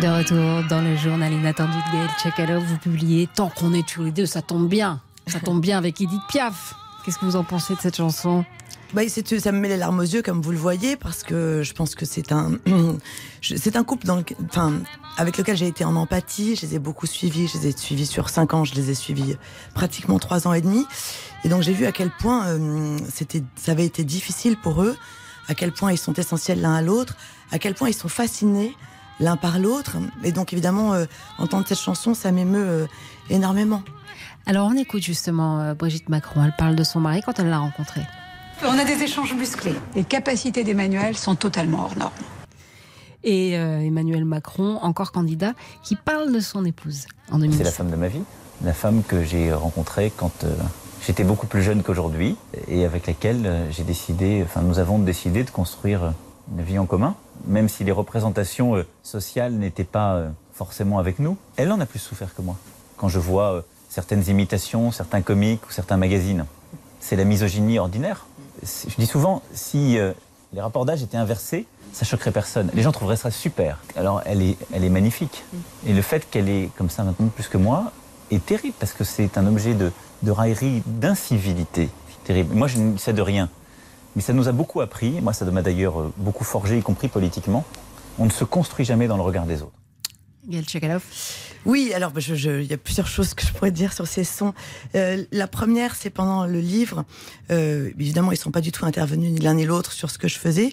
De 0.00 0.08
retour 0.08 0.68
dans 0.68 0.82
le 0.82 0.96
journal 0.96 1.32
inattendu 1.32 1.70
de 1.70 1.96
Gaël 1.96 2.10
Tchakalov, 2.20 2.64
vous 2.64 2.78
publiez 2.78 3.28
Tant 3.32 3.48
qu'on 3.48 3.72
est 3.74 3.86
tous 3.88 4.02
les 4.02 4.10
deux, 4.10 4.26
ça 4.26 4.42
tombe 4.42 4.68
bien. 4.68 5.00
Ça 5.28 5.38
tombe 5.38 5.60
bien 5.60 5.78
avec 5.78 6.00
Edith 6.00 6.20
Piaf. 6.28 6.74
Qu'est-ce 7.04 7.18
que 7.18 7.24
vous 7.26 7.36
en 7.36 7.44
pensez 7.44 7.74
de 7.74 7.80
cette 7.80 7.96
chanson? 7.96 8.44
Bah, 8.94 9.02
ça 9.08 9.52
me 9.52 9.58
met 9.58 9.68
les 9.68 9.76
larmes 9.76 9.98
aux 9.98 10.02
yeux, 10.02 10.22
comme 10.22 10.40
vous 10.40 10.52
le 10.52 10.56
voyez, 10.56 10.96
parce 10.96 11.22
que 11.24 11.62
je 11.62 11.72
pense 11.74 11.94
que 11.94 12.06
c'est 12.06 12.30
un, 12.32 12.52
c'est 13.42 13.76
un 13.76 13.82
couple 13.84 14.06
dans 14.06 14.16
lequel- 14.16 14.36
enfin, 14.48 14.74
avec 15.16 15.36
lequel 15.36 15.56
j'ai 15.56 15.66
été 15.66 15.84
en 15.84 15.96
empathie. 15.96 16.54
Je 16.56 16.62
les 16.62 16.76
ai 16.76 16.78
beaucoup 16.78 17.06
suivis. 17.06 17.48
Je 17.48 17.58
les 17.58 17.66
ai 17.68 17.76
suivis 17.76 18.06
sur 18.06 18.28
cinq 18.28 18.54
ans. 18.54 18.64
Je 18.64 18.74
les 18.74 18.90
ai 18.90 18.94
suivis 18.94 19.36
pratiquement 19.74 20.18
trois 20.18 20.46
ans 20.46 20.52
et 20.52 20.60
demi. 20.60 20.86
Et 21.44 21.48
donc 21.48 21.62
j'ai 21.62 21.72
vu 21.72 21.86
à 21.86 21.92
quel 21.92 22.10
point 22.10 22.46
euh, 22.46 22.96
c'était, 23.12 23.42
ça 23.56 23.72
avait 23.72 23.84
été 23.84 24.04
difficile 24.04 24.56
pour 24.56 24.82
eux, 24.82 24.96
à 25.48 25.54
quel 25.54 25.72
point 25.72 25.92
ils 25.92 25.98
sont 25.98 26.14
essentiels 26.14 26.60
l'un 26.60 26.74
à 26.74 26.80
l'autre, 26.80 27.16
à 27.52 27.58
quel 27.58 27.74
point 27.74 27.88
ils 27.90 27.94
sont 27.94 28.08
fascinés 28.08 28.74
l'un 29.20 29.36
par 29.36 29.58
l'autre. 29.58 29.96
Et 30.22 30.32
donc 30.32 30.52
évidemment, 30.52 30.94
euh, 30.94 31.04
entendre 31.38 31.66
cette 31.68 31.80
chanson, 31.80 32.14
ça 32.14 32.32
m'émeut 32.32 32.64
euh, 32.66 32.86
énormément. 33.28 33.82
Alors 34.46 34.68
on 34.70 34.76
écoute 34.76 35.02
justement 35.02 35.60
euh, 35.60 35.74
Brigitte 35.74 36.08
Macron. 36.08 36.44
Elle 36.44 36.54
parle 36.56 36.74
de 36.74 36.84
son 36.84 37.00
mari 37.00 37.22
quand 37.24 37.38
elle 37.38 37.48
l'a 37.48 37.58
rencontré. 37.58 38.02
On 38.64 38.78
a 38.78 38.84
des 38.84 39.02
échanges 39.02 39.34
musclés. 39.34 39.74
Les 39.94 40.04
capacités 40.04 40.64
d'Emmanuel 40.64 41.16
sont 41.16 41.34
totalement 41.34 41.84
hors 41.84 41.96
normes. 41.96 42.12
Et 43.22 43.56
euh, 43.56 43.80
Emmanuel 43.80 44.24
Macron, 44.24 44.78
encore 44.82 45.12
candidat, 45.12 45.54
qui 45.82 45.96
parle 45.96 46.32
de 46.32 46.40
son 46.40 46.64
épouse 46.64 47.06
en 47.32 47.38
2010. 47.38 47.58
C'est 47.58 47.64
la 47.64 47.70
femme 47.70 47.90
de 47.90 47.96
ma 47.96 48.08
vie, 48.08 48.22
la 48.62 48.74
femme 48.74 49.02
que 49.02 49.24
j'ai 49.24 49.52
rencontrée 49.52 50.12
quand 50.14 50.44
euh, 50.44 50.54
j'étais 51.06 51.24
beaucoup 51.24 51.46
plus 51.46 51.62
jeune 51.62 51.82
qu'aujourd'hui 51.82 52.36
et 52.68 52.84
avec 52.84 53.06
laquelle 53.06 53.66
j'ai 53.70 53.84
décidé, 53.84 54.42
enfin 54.44 54.60
nous 54.60 54.78
avons 54.78 54.98
décidé 54.98 55.42
de 55.42 55.50
construire 55.50 56.12
une 56.52 56.62
vie 56.62 56.78
en 56.78 56.86
commun, 56.86 57.16
même 57.46 57.68
si 57.68 57.84
les 57.84 57.92
représentations 57.92 58.76
euh, 58.76 58.86
sociales 59.02 59.52
n'étaient 59.52 59.84
pas 59.84 60.14
euh, 60.14 60.30
forcément 60.52 60.98
avec 60.98 61.18
nous. 61.18 61.36
Elle 61.56 61.72
en 61.72 61.80
a 61.80 61.86
plus 61.86 61.98
souffert 61.98 62.34
que 62.34 62.42
moi. 62.42 62.56
Quand 62.96 63.08
je 63.08 63.18
vois 63.18 63.54
euh, 63.54 63.62
certaines 63.88 64.28
imitations, 64.28 64.90
certains 64.92 65.22
comiques 65.22 65.66
ou 65.68 65.72
certains 65.72 65.96
magazines, 65.96 66.46
c'est 67.00 67.16
la 67.16 67.24
misogynie 67.24 67.78
ordinaire. 67.78 68.26
Je 68.62 68.94
dis 68.96 69.06
souvent, 69.06 69.42
si 69.52 69.98
euh, 69.98 70.12
les 70.52 70.60
rapports 70.60 70.84
d'âge 70.84 71.02
étaient 71.02 71.16
inversés, 71.16 71.66
ça 71.92 72.04
choquerait 72.04 72.32
personne. 72.32 72.70
Les 72.74 72.82
gens 72.82 72.92
trouveraient 72.92 73.16
ça 73.16 73.30
super. 73.30 73.78
Alors 73.96 74.22
elle 74.24 74.42
est, 74.42 74.56
elle 74.72 74.84
est 74.84 74.90
magnifique. 74.90 75.44
Et 75.86 75.92
le 75.92 76.02
fait 76.02 76.28
qu'elle 76.28 76.48
est 76.48 76.70
comme 76.76 76.90
ça 76.90 77.04
maintenant 77.04 77.28
plus 77.28 77.48
que 77.48 77.58
moi 77.58 77.92
est 78.30 78.44
terrible 78.44 78.74
parce 78.78 78.92
que 78.92 79.04
c'est 79.04 79.38
un 79.38 79.46
objet 79.46 79.74
de, 79.74 79.92
raillerie, 80.30 80.82
d'incivilité. 80.86 81.88
Terrible. 82.24 82.54
Moi, 82.54 82.68
je 82.68 82.78
ne 82.78 82.96
sais 82.96 83.12
de 83.12 83.20
rien. 83.20 83.50
Mais 84.16 84.22
ça 84.22 84.32
nous 84.32 84.48
a 84.48 84.52
beaucoup 84.52 84.80
appris. 84.80 85.20
Moi, 85.20 85.32
ça 85.32 85.44
m'a 85.44 85.60
d'ailleurs 85.60 86.00
euh, 86.00 86.12
beaucoup 86.16 86.44
forgé, 86.44 86.78
y 86.78 86.82
compris 86.82 87.08
politiquement. 87.08 87.64
On 88.18 88.24
ne 88.24 88.30
se 88.30 88.44
construit 88.44 88.84
jamais 88.84 89.08
dans 89.08 89.16
le 89.16 89.22
regard 89.22 89.44
des 89.44 89.60
autres. 89.60 89.76
Gaël 90.48 90.64
Tchakalov. 90.64 91.02
Oui, 91.66 91.92
alors 91.94 92.10
bah, 92.10 92.20
je- 92.20 92.34
je- 92.34 92.60
il 92.60 92.66
y 92.66 92.74
a 92.74 92.76
plusieurs 92.76 93.06
choses 93.06 93.32
que 93.34 93.46
je 93.46 93.52
pourrais 93.52 93.70
dire 93.70 93.92
sur 93.92 94.06
ces 94.06 94.24
sons. 94.24 94.52
Euh, 94.94 95.24
la 95.32 95.46
première, 95.46 95.94
c'est 95.94 96.10
pendant 96.10 96.46
le 96.46 96.60
livre. 96.60 97.04
Euh, 97.50 97.90
évidemment, 97.98 98.32
ils 98.32 98.36
sont 98.36 98.50
pas 98.50 98.60
du 98.60 98.70
tout 98.72 98.84
intervenus 98.84 99.30
ni 99.32 99.38
l'un 99.38 99.54
ni 99.54 99.64
l'autre 99.64 99.92
sur 99.92 100.10
ce 100.10 100.18
que 100.18 100.28
je 100.28 100.38
faisais. 100.38 100.72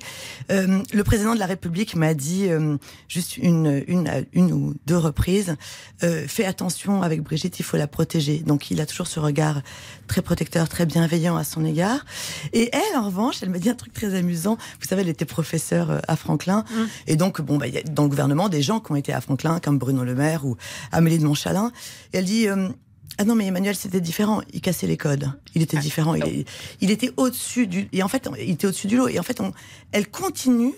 Euh, 0.51 0.81
le 0.93 1.03
président 1.03 1.33
de 1.33 1.39
la 1.39 1.45
République 1.45 1.95
m'a 1.95 2.13
dit 2.13 2.47
euh, 2.49 2.77
juste 3.07 3.37
une, 3.37 3.83
une, 3.87 4.25
une 4.33 4.51
ou 4.51 4.73
deux 4.85 4.97
reprises 4.97 5.55
euh, 6.03 6.25
fais 6.27 6.45
attention 6.45 7.01
avec 7.03 7.21
Brigitte, 7.21 7.59
il 7.59 7.63
faut 7.63 7.77
la 7.77 7.87
protéger. 7.87 8.39
Donc, 8.39 8.69
il 8.71 8.81
a 8.81 8.85
toujours 8.85 9.07
ce 9.07 9.19
regard 9.19 9.61
très 10.07 10.21
protecteur, 10.21 10.67
très 10.67 10.85
bienveillant 10.85 11.37
à 11.37 11.43
son 11.45 11.63
égard. 11.63 12.05
Et 12.53 12.69
elle, 12.73 12.97
en 12.97 13.05
revanche, 13.05 13.37
elle 13.41 13.49
m'a 13.49 13.59
dit 13.59 13.69
un 13.69 13.75
truc 13.75 13.93
très 13.93 14.13
amusant. 14.15 14.57
Vous 14.81 14.87
savez, 14.87 15.03
elle 15.03 15.09
était 15.09 15.25
professeure 15.25 15.89
euh, 15.91 15.99
à 16.07 16.15
Franklin, 16.17 16.65
et 17.07 17.15
donc 17.15 17.39
bon, 17.41 17.57
bah, 17.57 17.67
il 17.67 17.73
y 17.73 17.77
a 17.77 17.83
dans 17.83 18.03
le 18.03 18.09
gouvernement 18.09 18.49
des 18.49 18.61
gens 18.61 18.79
qui 18.79 18.91
ont 18.91 18.95
été 18.95 19.13
à 19.13 19.21
Franklin, 19.21 19.59
comme 19.61 19.77
Bruno 19.77 20.03
Le 20.03 20.15
Maire 20.15 20.45
ou 20.45 20.57
Amélie 20.91 21.19
de 21.19 21.25
Montchalin. 21.25 21.71
Et 22.13 22.17
elle 22.17 22.25
dit 22.25 22.47
euh, 22.47 22.69
ah 23.17 23.25
non 23.25 23.35
mais 23.35 23.45
Emmanuel 23.47 23.75
c'était 23.75 24.01
différent, 24.01 24.41
il 24.53 24.61
cassait 24.61 24.87
les 24.87 24.97
codes, 24.97 25.31
il 25.53 25.61
était 25.61 25.77
différent, 25.77 26.15
il, 26.15 26.45
il 26.79 26.91
était 26.91 27.11
au-dessus 27.17 27.67
du 27.67 27.87
et 27.91 28.03
en 28.03 28.07
fait 28.07 28.29
il 28.39 28.51
était 28.51 28.67
au-dessus 28.67 28.87
du 28.87 28.97
lot. 28.97 29.07
Et 29.07 29.19
en 29.19 29.23
fait 29.23 29.39
on, 29.41 29.53
elle 29.91 30.09
continue 30.09 30.73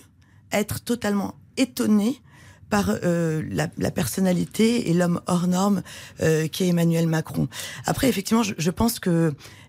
à 0.50 0.60
être 0.60 0.80
totalement 0.82 1.34
étonnée 1.56 2.20
par 2.74 2.86
euh, 2.90 3.42
la, 3.58 3.66
la 3.86 3.92
personnalité 4.00 4.66
et 4.88 4.94
l'homme 4.98 5.20
hors 5.32 5.46
norme 5.46 5.78
euh, 6.22 6.48
qui 6.52 6.64
est 6.64 6.68
Emmanuel 6.74 7.06
Macron. 7.16 7.46
Après 7.92 8.08
effectivement 8.08 8.44
je, 8.48 8.54
je 8.66 8.72
pense 8.80 8.94
que 9.04 9.16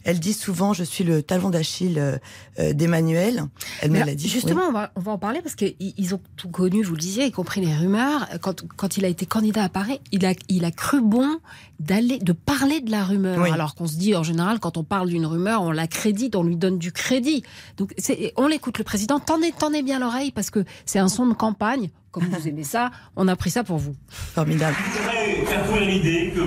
Elle 0.05 0.19
dit 0.19 0.33
souvent 0.33 0.71
je 0.79 0.83
suis 0.83 1.03
le 1.03 1.23
talon 1.23 1.49
d'Achille 1.49 1.97
euh, 1.97 2.17
euh, 2.59 2.73
d'Emmanuel. 2.73 3.35
Elle 3.81 3.91
me 3.91 3.99
l'a 4.09 4.15
dit. 4.15 4.29
Justement, 4.29 4.65
oui. 4.65 4.69
on, 4.69 4.73
va, 4.79 4.91
on 4.95 5.01
va 5.01 5.11
en 5.13 5.17
parler 5.17 5.41
parce 5.41 5.55
qu'ils 5.55 5.75
ils 5.79 6.13
ont 6.15 6.21
tout 6.39 6.51
connu, 6.59 6.83
vous 6.83 6.93
le 6.93 6.99
disiez, 7.09 7.25
y 7.25 7.31
compris 7.31 7.59
les 7.65 7.73
rumeurs. 7.81 8.21
Quand, 8.43 8.57
quand 8.79 8.97
il 8.97 9.03
a 9.03 9.07
été 9.07 9.25
candidat 9.25 9.63
à 9.63 9.69
Paris, 9.69 9.99
il 10.11 10.23
a, 10.25 10.33
il 10.47 10.63
a 10.63 10.71
cru 10.71 11.01
bon 11.01 11.39
d'aller, 11.79 12.19
de 12.19 12.33
parler 12.33 12.81
de 12.81 12.91
la 12.91 13.03
rumeur. 13.03 13.39
Oui. 13.41 13.49
Alors 13.51 13.73
qu'on 13.75 13.87
se 13.87 13.97
dit, 13.97 14.15
en 14.15 14.23
général, 14.23 14.59
quand 14.59 14.77
on 14.77 14.83
parle 14.83 15.09
d'une 15.09 15.25
rumeur, 15.25 15.63
on 15.63 15.71
la 15.71 15.87
crédite, 15.87 16.35
on 16.35 16.43
lui 16.43 16.55
donne 16.55 16.77
du 16.77 16.91
crédit. 16.91 17.41
Donc, 17.77 17.93
on 18.37 18.47
l'écoute, 18.47 18.77
le 18.77 18.83
président. 18.83 19.19
Tendez, 19.19 19.51
tendez 19.57 19.81
bien 19.81 19.97
l'oreille 19.99 20.31
parce 20.31 20.51
que 20.51 20.63
c'est 20.85 20.99
un 20.99 21.09
son 21.09 21.25
de 21.25 21.33
campagne. 21.33 21.89
Comme 22.15 22.29
vous 22.29 22.47
aimez 22.47 22.63
ça, 22.63 22.91
on 23.17 23.27
a 23.27 23.35
pris 23.35 23.51
ça 23.51 23.65
pour 23.65 23.77
vous. 23.77 23.93
Formidable. 24.09 24.73
Je 24.79 25.01
voudrais 25.01 25.45
faire 25.53 25.65
courir 25.65 25.85
l'idée 25.85 26.33
que 26.33 26.43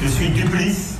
je 0.00 0.08
suis 0.08 0.28
duplice, 0.28 0.98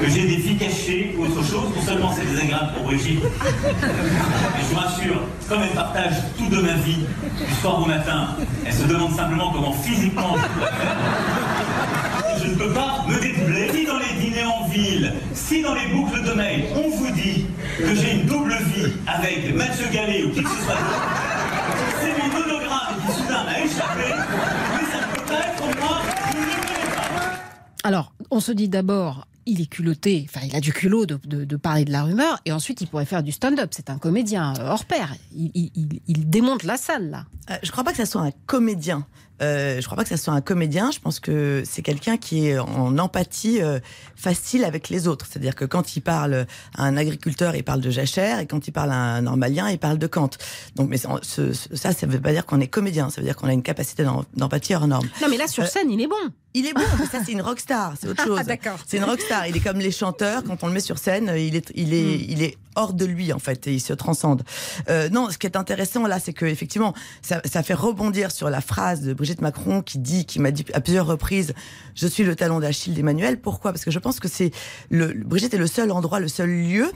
que 0.00 0.08
j'ai 0.08 0.22
des 0.22 0.36
vies 0.36 0.56
cachées 0.56 1.14
ou 1.18 1.24
autre 1.24 1.44
chose. 1.44 1.68
Non 1.76 1.82
seulement 1.84 2.12
c'est 2.14 2.24
désagréable 2.24 2.72
pour 2.74 2.84
Brigitte, 2.84 3.20
mais 3.22 4.62
je 4.62 4.74
vous 4.74 4.80
rassure, 4.80 5.20
comme 5.50 5.60
elle 5.62 5.74
partage 5.74 6.14
tout 6.38 6.48
de 6.48 6.62
ma 6.62 6.72
vie, 6.76 7.04
du 7.46 7.54
soir 7.60 7.82
au 7.82 7.84
matin, 7.84 8.28
elle 8.64 8.72
se 8.72 8.84
demande 8.84 9.14
simplement 9.14 9.52
comment 9.52 9.74
physiquement 9.74 10.36
je 10.38 10.46
peux 10.46 10.60
la 10.60 10.72
faire. 10.72 10.96
Je 12.42 12.46
ne 12.48 12.54
peux 12.54 12.72
pas 12.72 13.04
me 13.06 13.20
dédoubler. 13.20 13.70
Si 13.70 13.84
dans 13.84 13.98
les 13.98 14.14
dîners 14.18 14.46
en 14.46 14.66
ville, 14.68 15.12
si 15.34 15.60
dans 15.60 15.74
les 15.74 15.88
boucles 15.88 16.22
de 16.22 16.32
mail, 16.32 16.64
on 16.74 16.88
vous 16.88 17.10
dit 17.10 17.44
que 17.78 17.94
j'ai 17.94 18.12
une 18.12 18.24
double 18.24 18.56
vie 18.74 18.94
avec 19.06 19.54
Mathieu 19.54 19.88
Gallet 19.92 20.24
ou 20.24 20.30
qui 20.30 20.42
que 20.42 20.48
ce 20.48 20.64
soit 20.64 20.72
d'autre, 20.72 21.39
Alors, 27.82 28.12
on 28.30 28.40
se 28.40 28.52
dit 28.52 28.68
d'abord, 28.68 29.26
il 29.46 29.60
est 29.60 29.66
culotté, 29.66 30.26
enfin, 30.28 30.46
il 30.46 30.54
a 30.54 30.60
du 30.60 30.72
culot 30.72 31.06
de, 31.06 31.56
parler 31.56 31.84
de 31.84 31.92
la 31.92 32.04
rumeur, 32.04 32.40
et 32.44 32.52
ensuite, 32.52 32.80
il 32.80 32.86
pourrait 32.86 33.06
faire 33.06 33.22
du 33.22 33.32
stand-up. 33.32 33.70
C'est 33.72 33.90
un 33.90 33.98
comédien 33.98 34.54
euh, 34.58 34.68
hors 34.68 34.84
pair. 34.84 35.14
Il 35.32 36.30
démonte 36.30 36.62
la 36.62 36.76
salle, 36.76 37.10
là. 37.10 37.24
Euh, 37.50 37.56
je 37.62 37.70
crois 37.70 37.84
pas 37.84 37.90
que 37.90 37.96
ça 37.96 38.06
soit 38.06 38.22
un 38.22 38.32
comédien. 38.46 39.06
Euh, 39.42 39.80
je 39.80 39.84
crois 39.86 39.96
pas 39.96 40.02
que 40.02 40.08
ça 40.10 40.16
soit 40.16 40.34
un 40.34 40.40
comédien. 40.40 40.90
Je 40.90 40.98
pense 41.00 41.20
que 41.20 41.62
c'est 41.64 41.82
quelqu'un 41.82 42.16
qui 42.16 42.48
est 42.48 42.58
en 42.58 42.98
empathie 42.98 43.60
euh, 43.62 43.78
facile 44.16 44.64
avec 44.64 44.88
les 44.90 45.08
autres. 45.08 45.26
C'est-à-dire 45.28 45.54
que 45.54 45.64
quand 45.64 45.96
il 45.96 46.00
parle 46.02 46.46
à 46.76 46.84
un 46.84 46.96
agriculteur, 46.96 47.54
il 47.56 47.62
parle 47.64 47.80
de 47.80 47.90
jachère, 47.90 48.38
et 48.40 48.46
quand 48.46 48.68
il 48.68 48.72
parle 48.72 48.90
à 48.90 48.96
un 48.96 49.22
normalien, 49.22 49.70
il 49.70 49.78
parle 49.78 49.98
de 49.98 50.06
Kant. 50.06 50.30
Donc, 50.76 50.88
mais 50.90 50.98
c'est- 50.98 51.08
ce- 51.22 51.52
ce- 51.52 51.76
ça, 51.76 51.92
ça 51.92 52.06
veut 52.06 52.20
pas 52.20 52.32
dire 52.32 52.44
qu'on 52.46 52.60
est 52.60 52.68
comédien. 52.68 53.08
Ça 53.10 53.20
veut 53.20 53.26
dire 53.26 53.36
qu'on 53.36 53.48
a 53.48 53.52
une 53.52 53.62
capacité 53.62 54.02
d'em- 54.04 54.24
d'empathie 54.34 54.74
hors 54.74 54.86
norme. 54.86 55.08
Non, 55.22 55.28
mais 55.30 55.36
là, 55.38 55.46
sur 55.48 55.64
Euh, 55.64 55.66
scène, 55.66 55.90
il 55.90 56.00
est 56.00 56.06
bon. 56.08 56.16
Il 56.52 56.66
est 56.66 56.72
bon, 56.72 56.82
mais 56.98 57.06
ça 57.06 57.20
c'est 57.24 57.30
une 57.30 57.42
rockstar, 57.42 57.94
c'est 58.00 58.08
autre 58.08 58.24
chose. 58.24 58.38
Ah, 58.40 58.44
d'accord. 58.44 58.78
C'est 58.84 58.96
une 58.96 59.04
rockstar. 59.04 59.46
Il 59.46 59.56
est 59.56 59.60
comme 59.60 59.78
les 59.78 59.92
chanteurs, 59.92 60.42
quand 60.42 60.64
on 60.64 60.66
le 60.66 60.72
met 60.72 60.80
sur 60.80 60.98
scène, 60.98 61.32
il 61.36 61.54
est, 61.54 61.70
il 61.76 61.94
est, 61.94 62.16
il 62.28 62.42
est 62.42 62.58
hors 62.74 62.92
de 62.92 63.04
lui 63.04 63.32
en 63.32 63.38
fait, 63.38 63.68
et 63.68 63.74
il 63.74 63.80
se 63.80 63.92
transcende. 63.92 64.42
Euh, 64.88 65.08
non, 65.10 65.30
ce 65.30 65.38
qui 65.38 65.46
est 65.46 65.56
intéressant 65.56 66.08
là, 66.08 66.18
c'est 66.18 66.32
que 66.32 66.46
effectivement, 66.46 66.92
ça, 67.22 67.40
ça 67.44 67.62
fait 67.62 67.74
rebondir 67.74 68.32
sur 68.32 68.50
la 68.50 68.60
phrase 68.60 69.02
de 69.02 69.14
Brigitte 69.14 69.42
Macron 69.42 69.80
qui 69.80 69.98
dit, 69.98 70.26
qui 70.26 70.40
m'a 70.40 70.50
dit 70.50 70.64
à 70.74 70.80
plusieurs 70.80 71.06
reprises, 71.06 71.54
je 71.94 72.06
suis 72.08 72.24
le 72.24 72.34
talon 72.34 72.58
d'Achille 72.58 72.94
d'Emmanuel. 72.94 73.40
Pourquoi? 73.40 73.72
Parce 73.72 73.84
que 73.84 73.92
je 73.92 73.98
pense 74.00 74.18
que 74.18 74.28
c'est 74.28 74.50
le 74.90 75.12
Brigitte 75.12 75.54
est 75.54 75.58
le 75.58 75.68
seul 75.68 75.92
endroit, 75.92 76.18
le 76.18 76.28
seul 76.28 76.50
lieu 76.50 76.90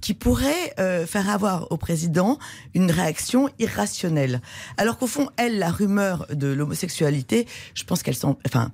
qui 0.00 0.14
pourrait 0.14 0.74
euh, 0.78 1.06
faire 1.06 1.28
avoir 1.28 1.70
au 1.72 1.76
président 1.76 2.38
une 2.74 2.90
réaction 2.90 3.48
irrationnelle. 3.58 4.40
Alors 4.76 4.98
qu'au 4.98 5.06
fond, 5.06 5.28
elle, 5.36 5.58
la 5.58 5.70
rumeur 5.70 6.26
de 6.32 6.48
l'homosexualité, 6.48 7.46
je 7.74 7.84
pense 7.84 8.02
qu'elle 8.02 8.16
s'en... 8.16 8.38
Enfin, 8.46 8.70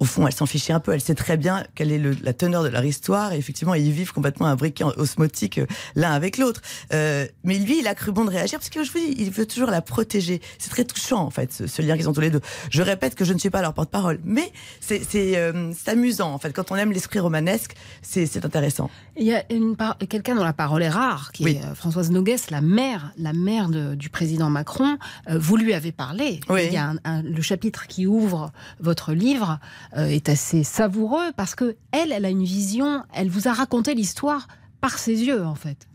au 0.00 0.04
fond, 0.04 0.26
elle 0.26 0.32
s'en 0.34 0.46
fichait 0.46 0.72
un 0.72 0.80
peu. 0.80 0.92
Elle 0.92 1.00
sait 1.00 1.14
très 1.14 1.36
bien 1.36 1.64
quelle 1.76 1.92
est 1.92 1.98
le- 1.98 2.16
la 2.22 2.32
teneur 2.32 2.62
de 2.64 2.68
leur 2.68 2.84
histoire. 2.84 3.32
Et 3.32 3.36
effectivement, 3.38 3.74
ils 3.74 3.92
vivent 3.92 4.12
complètement 4.12 4.46
imbriqués 4.46 4.82
en 4.84 4.92
osmotique 4.96 5.58
euh, 5.58 5.66
l'un 5.94 6.10
avec 6.12 6.38
l'autre. 6.38 6.60
Euh, 6.92 7.26
mais 7.44 7.58
lui, 7.58 7.78
il 7.80 7.86
a 7.86 7.94
cru 7.94 8.10
bon 8.10 8.24
de 8.24 8.30
réagir 8.30 8.58
parce 8.58 8.70
que 8.70 8.82
je 8.82 8.90
vous 8.90 8.98
dis, 8.98 9.14
il 9.18 9.30
veut 9.30 9.46
toujours 9.46 9.70
la 9.70 9.82
protéger. 9.82 10.40
C'est 10.58 10.70
très 10.70 10.84
touchant, 10.84 11.20
en 11.22 11.30
fait, 11.30 11.52
ce, 11.52 11.66
ce 11.66 11.82
lien 11.82 11.96
qu'ils 11.96 12.08
ont 12.08 12.12
tous 12.12 12.20
les 12.22 12.30
deux. 12.30 12.40
Je 12.70 12.82
répète 12.82 13.14
que 13.14 13.24
je 13.24 13.32
ne 13.32 13.38
suis 13.38 13.50
pas 13.50 13.60
leur 13.62 13.74
porte-parole, 13.74 14.18
mais 14.24 14.50
c'est 14.80 15.02
euh, 15.36 15.72
amusant, 15.86 16.32
en 16.32 16.38
fait. 16.38 16.52
Quand 16.52 16.72
on 16.72 16.76
aime 16.76 16.92
l'esprit 16.92 17.18
romanesque, 17.20 17.74
c'est 18.02 18.44
intéressant. 18.44 18.90
Il 19.16 19.26
y 19.26 19.34
a 19.34 19.44
par- 19.76 19.98
quelqu'un 19.98 20.34
dont 20.34 20.44
la 20.44 20.52
parole 20.54 20.82
est 20.82 20.88
rare, 20.88 21.30
qui 21.32 21.46
est 21.46 21.60
Françoise 21.74 22.10
Nogues, 22.10 22.36
la 22.50 22.60
mère, 22.62 23.12
la 23.18 23.32
mère 23.32 23.68
de- 23.68 23.94
du 23.94 24.08
président 24.08 24.48
Macron. 24.50 24.96
Vous 25.28 25.56
lui 25.56 25.74
avez 25.74 25.92
parlé. 25.92 26.40
Oui. 26.48 26.62
Il 26.68 26.72
y 26.72 26.76
a 26.78 26.88
un- 26.90 26.96
un- 27.04 27.22
le 27.22 27.42
chapitre 27.42 27.86
qui 27.86 28.06
ouvre 28.06 28.50
votre 28.80 29.12
livre 29.12 29.58
est 29.96 30.28
assez 30.28 30.64
savoureux 30.64 31.32
parce 31.36 31.54
que 31.54 31.76
elle, 31.92 32.12
elle 32.12 32.24
a 32.24 32.30
une 32.30 32.44
vision. 32.44 33.02
Elle 33.12 33.28
vous 33.28 33.48
a 33.48 33.52
raconté 33.52 33.94
l'histoire 33.94 34.48
par 34.80 34.98
ses 34.98 35.24
yeux, 35.24 35.44
en 35.44 35.54
fait. 35.54 35.89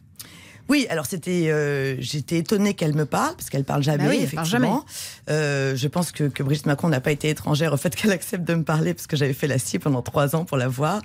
Oui, 0.69 0.87
alors 0.89 1.05
c'était, 1.05 1.49
euh, 1.49 1.95
j'étais 1.99 2.37
étonnée 2.37 2.73
qu'elle 2.73 2.95
me 2.95 3.05
parle 3.05 3.35
parce 3.35 3.49
qu'elle 3.49 3.63
parle 3.63 3.83
jamais, 3.83 4.05
Bah 4.05 4.09
oui, 4.09 4.19
elle 4.23 4.29
parle 4.29 4.45
effectivement. 4.47 4.85
Euh, 5.29 5.75
je 5.75 5.87
pense 5.87 6.11
que, 6.11 6.23
que 6.25 6.41
Brigitte 6.43 6.65
Macron 6.65 6.89
n'a 6.89 7.01
pas 7.01 7.11
été 7.11 7.29
étrangère 7.29 7.73
au 7.73 7.77
fait 7.77 7.95
qu'elle 7.95 8.11
accepte 8.11 8.43
de 8.45 8.55
me 8.55 8.63
parler 8.63 8.93
parce 8.93 9.07
que 9.07 9.15
j'avais 9.15 9.33
fait 9.33 9.47
la 9.47 9.59
scie 9.59 9.79
pendant 9.79 10.01
trois 10.01 10.35
ans 10.35 10.43
pour 10.45 10.57
la 10.57 10.67
voir. 10.67 11.01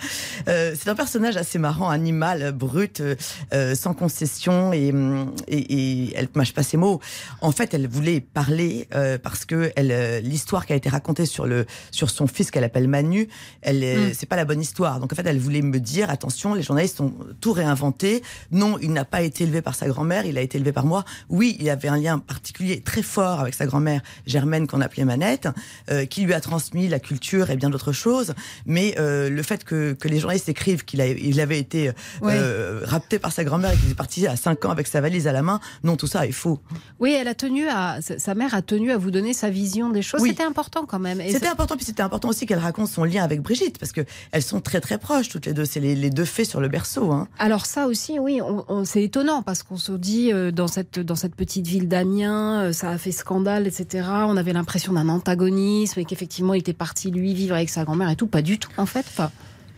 Euh, 0.48 0.74
c'est 0.78 0.88
un 0.88 0.94
personnage 0.94 1.36
assez 1.36 1.58
marrant, 1.58 1.90
animal, 1.90 2.52
brut, 2.52 3.00
euh, 3.00 3.16
euh, 3.52 3.74
sans 3.74 3.92
concession 3.94 4.72
et, 4.72 4.90
hum, 4.92 5.34
et, 5.48 5.58
et 5.58 6.16
elle 6.16 6.28
mâche 6.34 6.52
pas 6.54 6.62
ses 6.62 6.76
mots. 6.76 7.00
En 7.40 7.52
fait, 7.52 7.74
elle 7.74 7.86
voulait 7.88 8.20
parler 8.20 8.88
euh, 8.94 9.18
parce 9.18 9.44
que 9.44 9.72
elle, 9.76 10.24
l'histoire 10.24 10.66
qui 10.66 10.72
a 10.72 10.76
été 10.76 10.88
racontée 10.88 11.26
sur 11.26 11.46
le 11.46 11.66
sur 11.90 12.10
son 12.10 12.26
fils 12.26 12.50
qu'elle 12.50 12.64
appelle 12.64 12.88
Manu, 12.88 13.28
elle, 13.62 13.82
euh, 13.84 14.08
Mm. 14.08 14.12
c'est 14.14 14.26
pas 14.26 14.36
la 14.36 14.44
bonne 14.44 14.60
histoire. 14.60 15.00
Donc 15.00 15.12
en 15.12 15.16
fait, 15.16 15.26
elle 15.26 15.38
voulait 15.38 15.62
me 15.62 15.78
dire 15.80 16.08
attention, 16.10 16.54
les 16.54 16.62
journalistes 16.62 17.00
ont 17.00 17.12
tout 17.40 17.52
réinventé. 17.52 18.22
Non, 18.50 18.78
il 18.80 18.92
n'a 18.92 19.04
pas 19.04 19.20
été 19.22 19.46
élevé 19.50 19.62
par 19.62 19.74
sa 19.74 19.88
grand-mère, 19.88 20.24
il 20.24 20.38
a 20.38 20.40
été 20.40 20.58
élevé 20.58 20.72
par 20.72 20.86
moi. 20.86 21.04
Oui, 21.28 21.56
il 21.60 21.68
avait 21.68 21.88
un 21.88 21.98
lien 21.98 22.18
particulier 22.18 22.80
très 22.80 23.02
fort 23.02 23.40
avec 23.40 23.54
sa 23.54 23.66
grand-mère 23.66 24.00
Germaine 24.26 24.66
qu'on 24.66 24.80
appelait 24.80 25.04
Manette, 25.04 25.48
euh, 25.90 26.06
qui 26.06 26.22
lui 26.22 26.32
a 26.32 26.40
transmis 26.40 26.88
la 26.88 27.00
culture 27.00 27.50
et 27.50 27.56
bien 27.56 27.68
d'autres 27.68 27.92
choses. 27.92 28.34
Mais 28.64 28.94
euh, 28.98 29.28
le 29.28 29.42
fait 29.42 29.64
que, 29.64 29.92
que 29.92 30.08
les 30.08 30.20
journalistes 30.20 30.48
écrivent 30.48 30.84
qu'il 30.84 31.00
il 31.00 31.40
avait 31.40 31.58
été 31.58 31.90
euh, 32.22 32.80
rapté 32.84 33.18
par 33.18 33.32
sa 33.32 33.44
grand-mère 33.44 33.72
et 33.72 33.76
qu'il 33.76 33.90
est 33.90 33.94
parti 33.94 34.26
à 34.26 34.36
5 34.36 34.64
ans 34.64 34.70
avec 34.70 34.86
sa 34.86 35.00
valise 35.00 35.26
à 35.26 35.32
la 35.32 35.42
main, 35.42 35.60
non, 35.82 35.96
tout 35.96 36.06
ça 36.06 36.26
est 36.26 36.32
faux. 36.32 36.60
Oui, 37.00 37.16
elle 37.18 37.28
a 37.28 37.34
tenu 37.34 37.68
à 37.68 37.98
sa 38.00 38.34
mère 38.34 38.54
a 38.54 38.62
tenu 38.62 38.92
à 38.92 38.98
vous 38.98 39.10
donner 39.10 39.32
sa 39.32 39.50
vision 39.50 39.90
des 39.90 40.02
choses. 40.02 40.20
Oui. 40.20 40.30
C'était 40.30 40.44
important 40.44 40.86
quand 40.86 40.98
même. 40.98 41.20
C'était 41.28 41.48
important, 41.48 41.76
puis 41.76 41.84
c'était 41.84 42.02
important 42.02 42.28
aussi 42.28 42.46
qu'elle 42.46 42.58
raconte 42.58 42.88
son 42.88 43.04
lien 43.04 43.24
avec 43.24 43.40
Brigitte, 43.40 43.78
parce 43.78 43.92
que 43.92 44.02
elles 44.30 44.42
sont 44.42 44.60
très 44.60 44.80
très 44.80 44.98
proches 44.98 45.28
toutes 45.28 45.46
les 45.46 45.52
deux. 45.52 45.64
C'est 45.64 45.80
les, 45.80 45.96
les 45.96 46.10
deux 46.10 46.24
fées 46.24 46.44
sur 46.44 46.60
le 46.60 46.68
berceau. 46.68 47.10
Hein. 47.10 47.28
Alors 47.38 47.66
ça 47.66 47.86
aussi, 47.86 48.18
oui, 48.18 48.40
c'est 48.84 49.02
étonnant 49.02 49.39
parce 49.42 49.62
qu'on 49.62 49.76
se 49.76 49.92
dit 49.92 50.32
euh, 50.32 50.50
dans 50.50 50.68
cette 50.68 50.98
dans 50.98 51.14
cette 51.14 51.34
petite 51.34 51.66
ville 51.66 51.88
d'Amiens, 51.88 52.62
euh, 52.62 52.72
ça 52.72 52.90
a 52.90 52.98
fait 52.98 53.12
scandale, 53.12 53.66
etc. 53.66 54.08
On 54.26 54.36
avait 54.36 54.52
l'impression 54.52 54.92
d'un 54.92 55.08
antagonisme 55.08 56.00
et 56.00 56.04
qu'effectivement, 56.04 56.54
il 56.54 56.60
était 56.60 56.72
parti 56.72 57.10
lui 57.10 57.34
vivre 57.34 57.54
avec 57.54 57.68
sa 57.68 57.84
grand-mère 57.84 58.10
et 58.10 58.16
tout. 58.16 58.26
Pas 58.26 58.42
du 58.42 58.58
tout, 58.58 58.70
en 58.76 58.86
fait. 58.86 59.06
Enfin, 59.08 59.30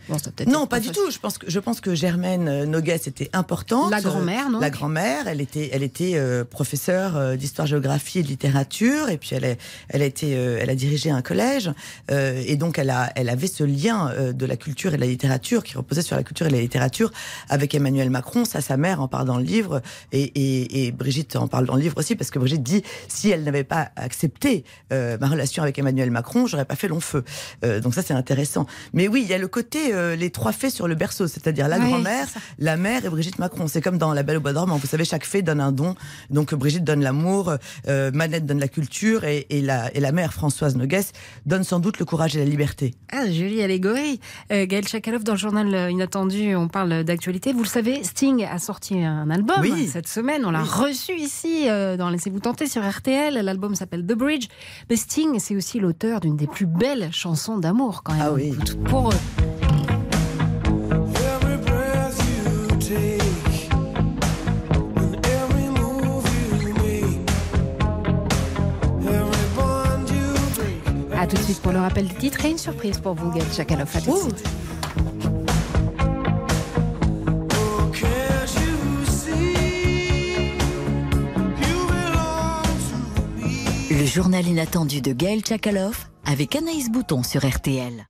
bon, 0.09 0.17
ça 0.17 0.31
peut-être 0.31 0.49
Non, 0.49 0.67
pas 0.67 0.79
du 0.79 0.89
tout. 0.89 1.09
Je 1.11 1.19
pense 1.19 1.37
que 1.37 1.49
je 1.49 1.59
pense 1.59 1.81
que 1.81 1.95
Germaine 1.95 2.47
euh, 2.47 2.65
Noguès 2.65 3.07
était 3.07 3.29
importante. 3.33 3.91
La 3.91 4.01
grand-mère, 4.01 4.47
Euh, 4.47 4.51
non 4.51 4.59
La 4.59 4.69
grand-mère, 4.69 5.27
elle 5.27 5.41
était, 5.41 5.69
elle 5.73 5.83
était 5.83 6.13
euh, 6.15 6.43
professeure 6.43 7.15
euh, 7.17 7.35
d'histoire-géographie 7.35 8.19
et 8.19 8.23
de 8.23 8.27
littérature, 8.27 9.09
et 9.09 9.17
puis 9.17 9.31
elle, 9.33 9.43
est, 9.43 9.57
elle 9.89 10.01
a 10.01 10.05
été, 10.05 10.35
euh, 10.35 10.57
elle 10.61 10.69
a 10.69 10.75
dirigé 10.75 11.09
un 11.09 11.21
collège, 11.21 11.71
euh, 12.11 12.41
et 12.45 12.55
donc 12.55 12.77
elle 12.79 12.89
a, 12.89 13.11
elle 13.15 13.29
avait 13.29 13.47
ce 13.47 13.63
lien 13.63 14.11
euh, 14.11 14.33
de 14.33 14.45
la 14.45 14.55
culture 14.57 14.93
et 14.93 14.97
de 14.97 15.01
la 15.01 15.07
littérature 15.07 15.63
qui 15.63 15.77
reposait 15.77 16.01
sur 16.01 16.15
la 16.15 16.23
culture 16.23 16.47
et 16.47 16.49
la 16.49 16.59
littérature 16.61 17.11
avec 17.49 17.73
Emmanuel 17.75 18.09
Macron. 18.09 18.45
Ça, 18.45 18.61
sa 18.61 18.77
mère 18.77 19.01
en 19.01 19.07
parle 19.07 19.25
dans 19.27 19.37
le 19.37 19.43
livre, 19.43 19.81
et, 20.11 20.23
et, 20.23 20.87
et 20.87 20.91
Brigitte 20.91 21.35
en 21.35 21.47
parle 21.47 21.65
dans 21.65 21.75
le 21.75 21.81
livre 21.81 21.97
aussi, 21.97 22.15
parce 22.15 22.31
que 22.31 22.39
Brigitte 22.39 22.63
dit 22.63 22.83
si 23.07 23.29
elle 23.29 23.43
n'avait 23.43 23.63
pas 23.63 23.91
accepté 23.95 24.63
euh, 24.91 25.17
ma 25.19 25.27
relation 25.27 25.63
avec 25.63 25.77
Emmanuel 25.79 26.11
Macron, 26.11 26.47
j'aurais 26.47 26.65
pas 26.65 26.75
fait 26.75 26.87
long 26.87 26.99
feu. 26.99 27.23
Euh, 27.63 27.79
donc 27.79 27.93
ça, 27.93 28.01
c'est 28.01 28.13
intéressant. 28.13 28.65
Mais 28.93 29.07
oui, 29.07 29.21
il 29.23 29.29
y 29.29 29.33
a 29.33 29.37
le 29.37 29.47
côté 29.47 29.92
euh, 29.93 30.15
les 30.15 30.29
trois 30.29 30.51
fées 30.51 30.69
sur 30.69 30.87
le 30.87 30.95
berceau, 30.95 31.27
c'est-à-dire 31.27 31.67
la 31.67 31.79
grand-mère, 31.79 32.27
la 32.59 32.77
mère 32.77 33.05
et 33.05 33.09
Brigitte 33.09 33.39
Macron. 33.39 33.67
C'est 33.67 33.81
comme 33.81 33.97
dans 33.97 34.13
La 34.13 34.23
Belle 34.23 34.37
au 34.37 34.41
Bois 34.41 34.53
dormant. 34.53 34.77
Vous 34.77 34.87
savez, 34.87 35.05
chaque 35.05 35.25
fée 35.25 35.41
donne 35.41 35.59
un 35.61 35.71
don. 35.71 35.95
Donc 36.29 36.53
Brigitte 36.53 36.83
donne 36.83 37.01
l'amour, 37.01 37.53
euh, 37.87 38.11
Manette 38.13 38.45
donne 38.45 38.59
la 38.59 38.67
culture 38.67 39.23
et, 39.23 39.45
et 39.49 39.61
la, 39.61 39.93
et 39.95 39.99
la 39.99 40.11
mère 40.11 40.33
Françoise 40.33 40.75
Noguès 40.75 41.11
donne 41.45 41.63
sans 41.63 41.79
doute 41.79 41.99
le 41.99 42.05
courage 42.05 42.35
et 42.35 42.39
la 42.39 42.45
liberté. 42.45 42.93
Ah, 43.11 43.25
jolie 43.25 43.61
allégorie. 43.61 44.19
Euh, 44.51 44.65
Gaël 44.65 44.87
Chakalov, 44.87 45.23
dans 45.23 45.33
le 45.33 45.37
journal 45.37 45.73
euh, 45.73 45.91
Inattendu, 45.91 46.55
on 46.55 46.67
parle 46.67 47.03
d'actualité. 47.03 47.53
Vous 47.53 47.63
le 47.63 47.67
savez, 47.67 48.03
Sting 48.03 48.43
a 48.45 48.59
sorti 48.59 49.01
un 49.03 49.29
album 49.29 49.57
Oui. 49.61 49.87
cette 49.91 50.07
semaine. 50.07 50.45
On 50.45 50.51
l'a 50.51 50.63
reçu 50.63 51.13
ici 51.15 51.65
dans 51.65 52.09
Laissez-vous 52.09 52.39
tenter 52.39 52.67
sur 52.67 52.87
RTL. 52.87 53.33
L'album 53.33 53.75
s'appelle 53.75 54.05
The 54.05 54.13
Bridge. 54.13 54.47
Mais 54.89 54.95
Sting, 54.95 55.39
c'est 55.39 55.55
aussi 55.55 55.79
l'auteur 55.79 56.19
d'une 56.19 56.35
des 56.37 56.47
plus 56.47 56.65
belles 56.65 57.09
chansons 57.11 57.57
d'amour 57.57 58.03
quand 58.03 58.13
même. 58.13 58.21
Ah 58.25 58.31
oui. 58.33 58.53
Pour 58.85 59.09
eux. 59.11 59.52
A 71.23 71.25
tout 71.25 71.37
de 71.37 71.41
suite 71.41 71.61
pour 71.61 71.71
le 71.71 71.79
rappel 71.79 72.05
des 72.05 72.15
titres 72.15 72.43
et 72.43 72.49
une 72.49 72.57
surprise 72.57 72.99
pour 72.99 73.13
vous, 73.13 73.31
Gaël 73.31 73.47
Chakalov. 73.49 73.89
À 73.95 74.01
tout 74.01 74.11
de 74.11 74.17
suite. 74.17 74.43
Le 83.89 84.05
journal 84.05 84.45
inattendu 84.45 84.99
de 84.99 85.13
Gaël 85.13 85.39
Tchakaloff 85.39 86.09
avec 86.25 86.57
Anaïs 86.57 86.91
Bouton 86.91 87.23
sur 87.23 87.47
RTL. 87.49 88.05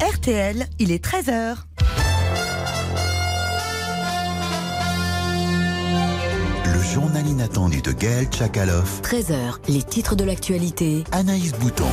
RTL, 0.00 0.66
il 0.80 0.90
est 0.90 1.04
13h. 1.04 1.58
Journal 6.92 7.26
inattendu 7.26 7.80
de 7.80 7.90
Gaël 7.92 8.26
Tchakaloff. 8.26 9.00
13h, 9.00 9.56
les 9.68 9.82
titres 9.82 10.14
de 10.14 10.24
l'actualité. 10.24 11.04
Anaïs 11.10 11.52
Bouton. 11.52 11.88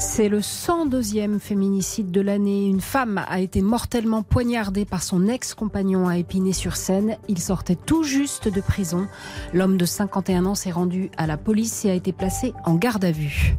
C'est 0.00 0.28
le 0.28 0.38
102e 0.38 1.40
féminicide 1.40 2.12
de 2.12 2.20
l'année. 2.20 2.68
Une 2.68 2.80
femme 2.80 3.20
a 3.26 3.40
été 3.40 3.62
mortellement 3.62 4.22
poignardée 4.22 4.84
par 4.84 5.02
son 5.02 5.26
ex-compagnon 5.26 6.06
à 6.06 6.18
Épinay-sur-Seine. 6.18 7.16
Il 7.26 7.40
sortait 7.40 7.74
tout 7.74 8.04
juste 8.04 8.46
de 8.46 8.60
prison. 8.60 9.08
L'homme 9.52 9.76
de 9.76 9.84
51 9.84 10.46
ans 10.46 10.54
s'est 10.54 10.70
rendu 10.70 11.10
à 11.16 11.26
la 11.26 11.36
police 11.36 11.84
et 11.84 11.90
a 11.90 11.94
été 11.94 12.12
placé 12.12 12.52
en 12.64 12.76
garde 12.76 13.04
à 13.04 13.10
vue. 13.10 13.56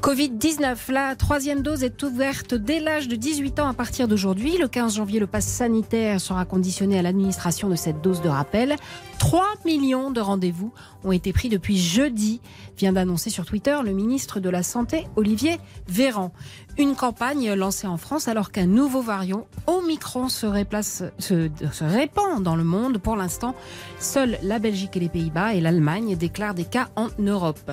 Covid-19, 0.00 0.92
la 0.92 1.16
troisième 1.16 1.62
dose 1.62 1.82
est 1.82 2.04
ouverte 2.04 2.54
dès 2.54 2.78
l'âge 2.78 3.08
de 3.08 3.16
18 3.16 3.58
ans 3.58 3.68
à 3.68 3.74
partir 3.74 4.06
d'aujourd'hui. 4.06 4.58
Le 4.58 4.68
15 4.68 4.94
janvier, 4.94 5.18
le 5.18 5.26
pass 5.26 5.44
sanitaire 5.44 6.20
sera 6.20 6.44
conditionné 6.44 7.00
à 7.00 7.02
l'administration 7.02 7.68
de 7.68 7.74
cette 7.74 8.00
dose 8.00 8.22
de 8.22 8.28
rappel. 8.28 8.76
3 9.18 9.44
millions 9.64 10.12
de 10.12 10.20
rendez-vous 10.20 10.72
ont 11.02 11.10
été 11.10 11.32
pris 11.32 11.48
depuis 11.48 11.76
jeudi, 11.76 12.40
vient 12.78 12.92
d'annoncer 12.92 13.28
sur 13.28 13.44
Twitter 13.44 13.76
le 13.84 13.92
ministre 13.92 14.38
de 14.38 14.48
la 14.48 14.62
Santé, 14.62 15.06
Olivier 15.16 15.58
Véran. 15.88 16.32
Une 16.78 16.94
campagne 16.94 17.52
lancée 17.54 17.88
en 17.88 17.96
France 17.96 18.28
alors 18.28 18.52
qu'un 18.52 18.66
nouveau 18.66 19.02
variant 19.02 19.48
Omicron 19.66 20.28
se, 20.28 20.46
répand 20.46 22.40
dans 22.40 22.54
le 22.54 22.62
monde. 22.62 22.98
Pour 22.98 23.16
l'instant, 23.16 23.56
seuls 23.98 24.38
la 24.44 24.60
Belgique 24.60 24.96
et 24.96 25.00
les 25.00 25.08
Pays-Bas 25.08 25.54
et 25.54 25.60
l'Allemagne 25.60 26.16
déclarent 26.16 26.54
des 26.54 26.64
cas 26.64 26.88
en 26.94 27.08
Europe. 27.18 27.72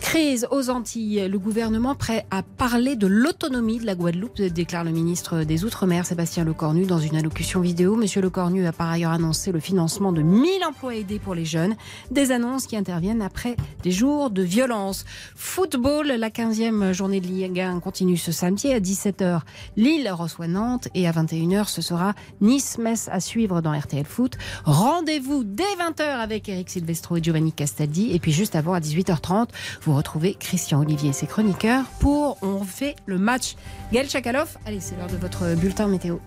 Crise 0.00 0.48
aux 0.50 0.68
Antilles. 0.68 1.28
Le 1.30 1.38
gouvernement 1.38 1.94
prêt 1.94 2.26
à 2.32 2.42
parler 2.42 2.96
de 2.96 3.06
l'autonomie 3.06 3.78
de 3.78 3.86
la 3.86 3.94
Guadeloupe, 3.94 4.42
déclare 4.42 4.82
le 4.82 4.90
ministre 4.90 5.44
des 5.44 5.64
Outre-mer, 5.64 6.04
Sébastien 6.04 6.44
Lecornu, 6.44 6.86
dans 6.86 6.98
une 6.98 7.14
allocution 7.14 7.60
vidéo. 7.60 7.94
Monsieur 7.94 8.20
Lecornu 8.20 8.66
a 8.66 8.72
par 8.72 8.90
ailleurs 8.90 9.12
annoncé 9.12 9.52
le 9.52 9.60
financement 9.60 10.10
de 10.10 10.22
1000 10.22 10.64
emplois 10.68 10.96
aidés 10.96 11.20
pour 11.20 11.36
les 11.36 11.44
jeunes. 11.44 11.76
Des 12.10 12.32
annonces 12.32 12.66
qui 12.66 12.76
interviennent 12.76 13.22
après 13.22 13.56
des 13.84 13.92
jours 13.92 14.30
de 14.30 14.39
violence. 14.42 15.04
Football, 15.36 16.08
la 16.08 16.30
15e 16.30 16.92
journée 16.92 17.20
de 17.20 17.26
Ligue 17.26 17.60
1 17.60 17.80
continue 17.80 18.16
ce 18.16 18.32
samedi 18.32 18.72
à 18.72 18.80
17h. 18.80 19.40
Lille 19.76 20.10
reçoit 20.10 20.48
Nantes 20.48 20.88
et 20.94 21.06
à 21.08 21.12
21h, 21.12 21.68
ce 21.68 21.82
sera 21.82 22.14
Nice-Metz 22.40 23.08
à 23.10 23.20
suivre 23.20 23.60
dans 23.60 23.78
RTL 23.78 24.04
Foot. 24.04 24.38
Rendez-vous 24.64 25.44
dès 25.44 25.64
20h 25.78 26.02
avec 26.02 26.48
Eric 26.48 26.70
Silvestro 26.70 27.16
et 27.16 27.22
Giovanni 27.22 27.52
Castaldi. 27.52 28.10
Et 28.12 28.18
puis 28.18 28.32
juste 28.32 28.56
avant, 28.56 28.74
à 28.74 28.80
18h30, 28.80 29.48
vous 29.82 29.94
retrouvez 29.94 30.34
Christian 30.34 30.80
Olivier 30.80 31.10
et 31.10 31.14
ses 31.14 31.26
chroniqueurs 31.26 31.84
pour 32.00 32.38
On 32.42 32.64
fait 32.64 32.96
le 33.06 33.18
match. 33.18 33.56
Gaël 33.92 34.08
Chakalov, 34.08 34.56
allez, 34.66 34.80
c'est 34.80 34.96
l'heure 34.96 35.08
de 35.08 35.16
votre 35.16 35.54
bulletin 35.56 35.88
météo. 35.88 36.18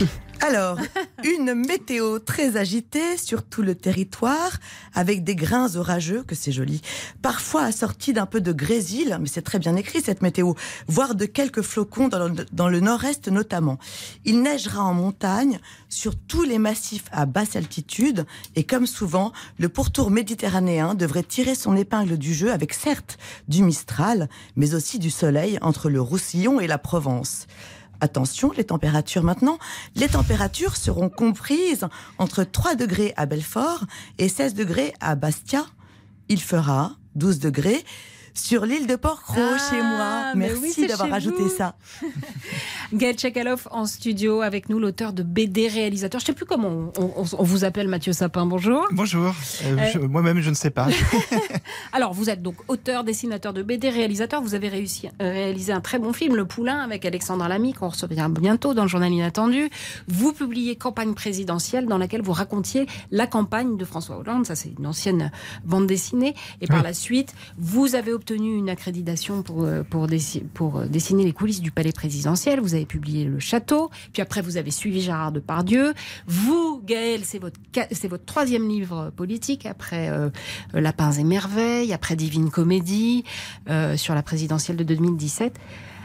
Alors, 0.42 0.78
une 1.24 1.54
météo 1.54 2.18
très 2.18 2.56
agitée 2.56 3.18
sur 3.18 3.42
tout 3.42 3.62
le 3.62 3.74
territoire, 3.74 4.58
avec 4.94 5.22
des 5.22 5.34
grains 5.34 5.76
orageux, 5.76 6.22
que 6.22 6.34
c'est 6.34 6.52
joli, 6.52 6.80
parfois 7.20 7.64
assortis 7.64 8.14
d'un 8.14 8.26
peu 8.26 8.40
de 8.40 8.52
grésil, 8.52 9.18
mais 9.20 9.28
c'est 9.28 9.42
très 9.42 9.58
bien 9.58 9.76
écrit 9.76 10.00
cette 10.00 10.22
météo, 10.22 10.54
voire 10.86 11.14
de 11.14 11.26
quelques 11.26 11.62
flocons 11.62 12.08
dans 12.08 12.28
le, 12.28 12.46
dans 12.52 12.68
le 12.68 12.80
nord-est 12.80 13.28
notamment. 13.28 13.78
Il 14.24 14.42
neigera 14.42 14.82
en 14.82 14.94
montagne 14.94 15.60
sur 15.90 16.16
tous 16.16 16.42
les 16.42 16.58
massifs 16.58 17.04
à 17.12 17.26
basse 17.26 17.56
altitude, 17.56 18.24
et 18.56 18.64
comme 18.64 18.86
souvent, 18.86 19.32
le 19.58 19.68
pourtour 19.68 20.10
méditerranéen 20.10 20.94
devrait 20.94 21.22
tirer 21.22 21.54
son 21.54 21.76
épingle 21.76 22.16
du 22.16 22.32
jeu 22.32 22.50
avec 22.50 22.72
certes 22.72 23.18
du 23.48 23.62
Mistral, 23.62 24.28
mais 24.56 24.74
aussi 24.74 24.98
du 24.98 25.10
soleil 25.10 25.58
entre 25.60 25.90
le 25.90 26.00
Roussillon 26.00 26.60
et 26.60 26.66
la 26.66 26.78
Provence. 26.78 27.46
Attention, 28.00 28.52
les 28.56 28.64
températures 28.64 29.22
maintenant. 29.22 29.58
Les 29.94 30.08
températures 30.08 30.76
seront 30.76 31.08
comprises 31.08 31.86
entre 32.18 32.44
3 32.44 32.74
degrés 32.74 33.12
à 33.16 33.26
Belfort 33.26 33.84
et 34.18 34.28
16 34.28 34.54
degrés 34.54 34.94
à 35.00 35.14
Bastia. 35.14 35.66
Il 36.28 36.40
fera 36.40 36.92
12 37.16 37.38
degrés 37.40 37.84
sur 38.34 38.64
l'île 38.64 38.86
de 38.86 38.96
Port-Cros 38.96 39.34
Ah, 39.38 39.58
chez 39.70 39.82
moi. 39.82 40.34
Merci 40.34 40.80
oui, 40.82 40.86
d'avoir 40.86 41.08
vous. 41.20 41.48
ça. 41.48 41.76
Gaël 42.92 43.16
Chakalov 43.16 43.68
en 43.70 43.86
studio 43.86 44.40
avec 44.42 44.68
nous, 44.68 44.80
l'auteur 44.80 45.12
de 45.12 45.22
BD 45.22 45.68
réalisateur. 45.68 46.20
Je 46.20 46.26
sais 46.26 46.32
plus 46.32 46.44
comment 46.44 46.90
on, 46.98 47.04
on- 47.16 47.24
on 47.38 47.42
vous 47.44 47.64
appelle 47.64 47.86
Mathieu 47.86 48.12
Sapin. 48.12 48.46
Bonjour. 48.46 48.84
Bonjour. 48.90 49.32
Euh, 49.64 49.76
Euh, 49.94 50.08
Moi-même, 50.08 50.40
je 50.40 50.50
ne 50.50 50.54
sais 50.56 50.70
pas. 50.70 50.88
Alors, 51.92 52.12
vous 52.12 52.30
êtes 52.30 52.42
donc 52.42 52.56
auteur, 52.66 53.04
dessinateur 53.04 53.52
de 53.52 53.62
BD, 53.62 53.90
réalisateur. 53.90 54.42
Vous 54.42 54.54
avez 54.56 54.68
réussi 54.68 55.06
à 55.06 55.12
réaliser 55.20 55.72
un 55.72 55.80
très 55.80 56.00
bon 56.00 56.12
film, 56.12 56.34
Le 56.34 56.44
Poulain, 56.46 56.78
avec 56.80 57.04
Alexandre 57.04 57.46
Lamy, 57.46 57.74
qu'on 57.74 57.88
recevra 57.90 58.28
bientôt 58.28 58.74
dans 58.74 58.82
le 58.82 58.88
journal 58.88 59.12
Inattendu. 59.12 59.70
Vous 60.08 60.32
publiez 60.32 60.74
Campagne 60.74 61.14
présidentielle, 61.14 61.86
dans 61.86 61.98
laquelle 61.98 62.22
vous 62.22 62.32
racontiez 62.32 62.86
la 63.12 63.28
campagne 63.28 63.76
de 63.76 63.84
François 63.84 64.18
Hollande. 64.18 64.46
Ça, 64.46 64.56
c'est 64.56 64.72
une 64.76 64.86
ancienne 64.88 65.30
bande 65.64 65.86
dessinée. 65.86 66.34
Et 66.60 66.66
par 66.66 66.78
Oui. 66.78 66.84
la 66.84 66.94
suite, 66.94 67.34
vous 67.56 67.94
avez 67.94 68.12
obtenu 68.12 68.56
une 68.56 68.68
accréditation 68.68 69.42
pour, 69.44 69.62
euh, 69.62 69.84
pour, 69.88 70.08
dessi- 70.08 70.42
pour 70.54 70.78
euh, 70.78 70.86
dessiner 70.86 71.22
les 71.24 71.32
coulisses 71.32 71.60
du 71.60 71.70
palais 71.70 71.92
présidentiel. 71.92 72.58
Vous 72.60 72.74
avez 72.74 72.79
publié 72.84 73.24
Le 73.24 73.38
Château. 73.38 73.90
Puis 74.12 74.22
après, 74.22 74.42
vous 74.42 74.56
avez 74.56 74.70
suivi 74.70 75.00
Gérard 75.00 75.32
Depardieu. 75.32 75.94
Vous, 76.26 76.82
Gaël, 76.84 77.20
c'est 77.24 77.38
votre, 77.38 77.58
votre 78.08 78.24
troisième 78.24 78.68
livre 78.68 79.10
politique 79.16 79.66
après 79.66 80.08
euh, 80.08 80.30
Lapins 80.72 81.12
et 81.12 81.24
Merveilles, 81.24 81.92
après 81.92 82.16
Divine 82.16 82.50
Comédie, 82.50 83.24
euh, 83.68 83.96
sur 83.96 84.14
la 84.14 84.22
présidentielle 84.22 84.76
de 84.76 84.84
2017. 84.84 85.58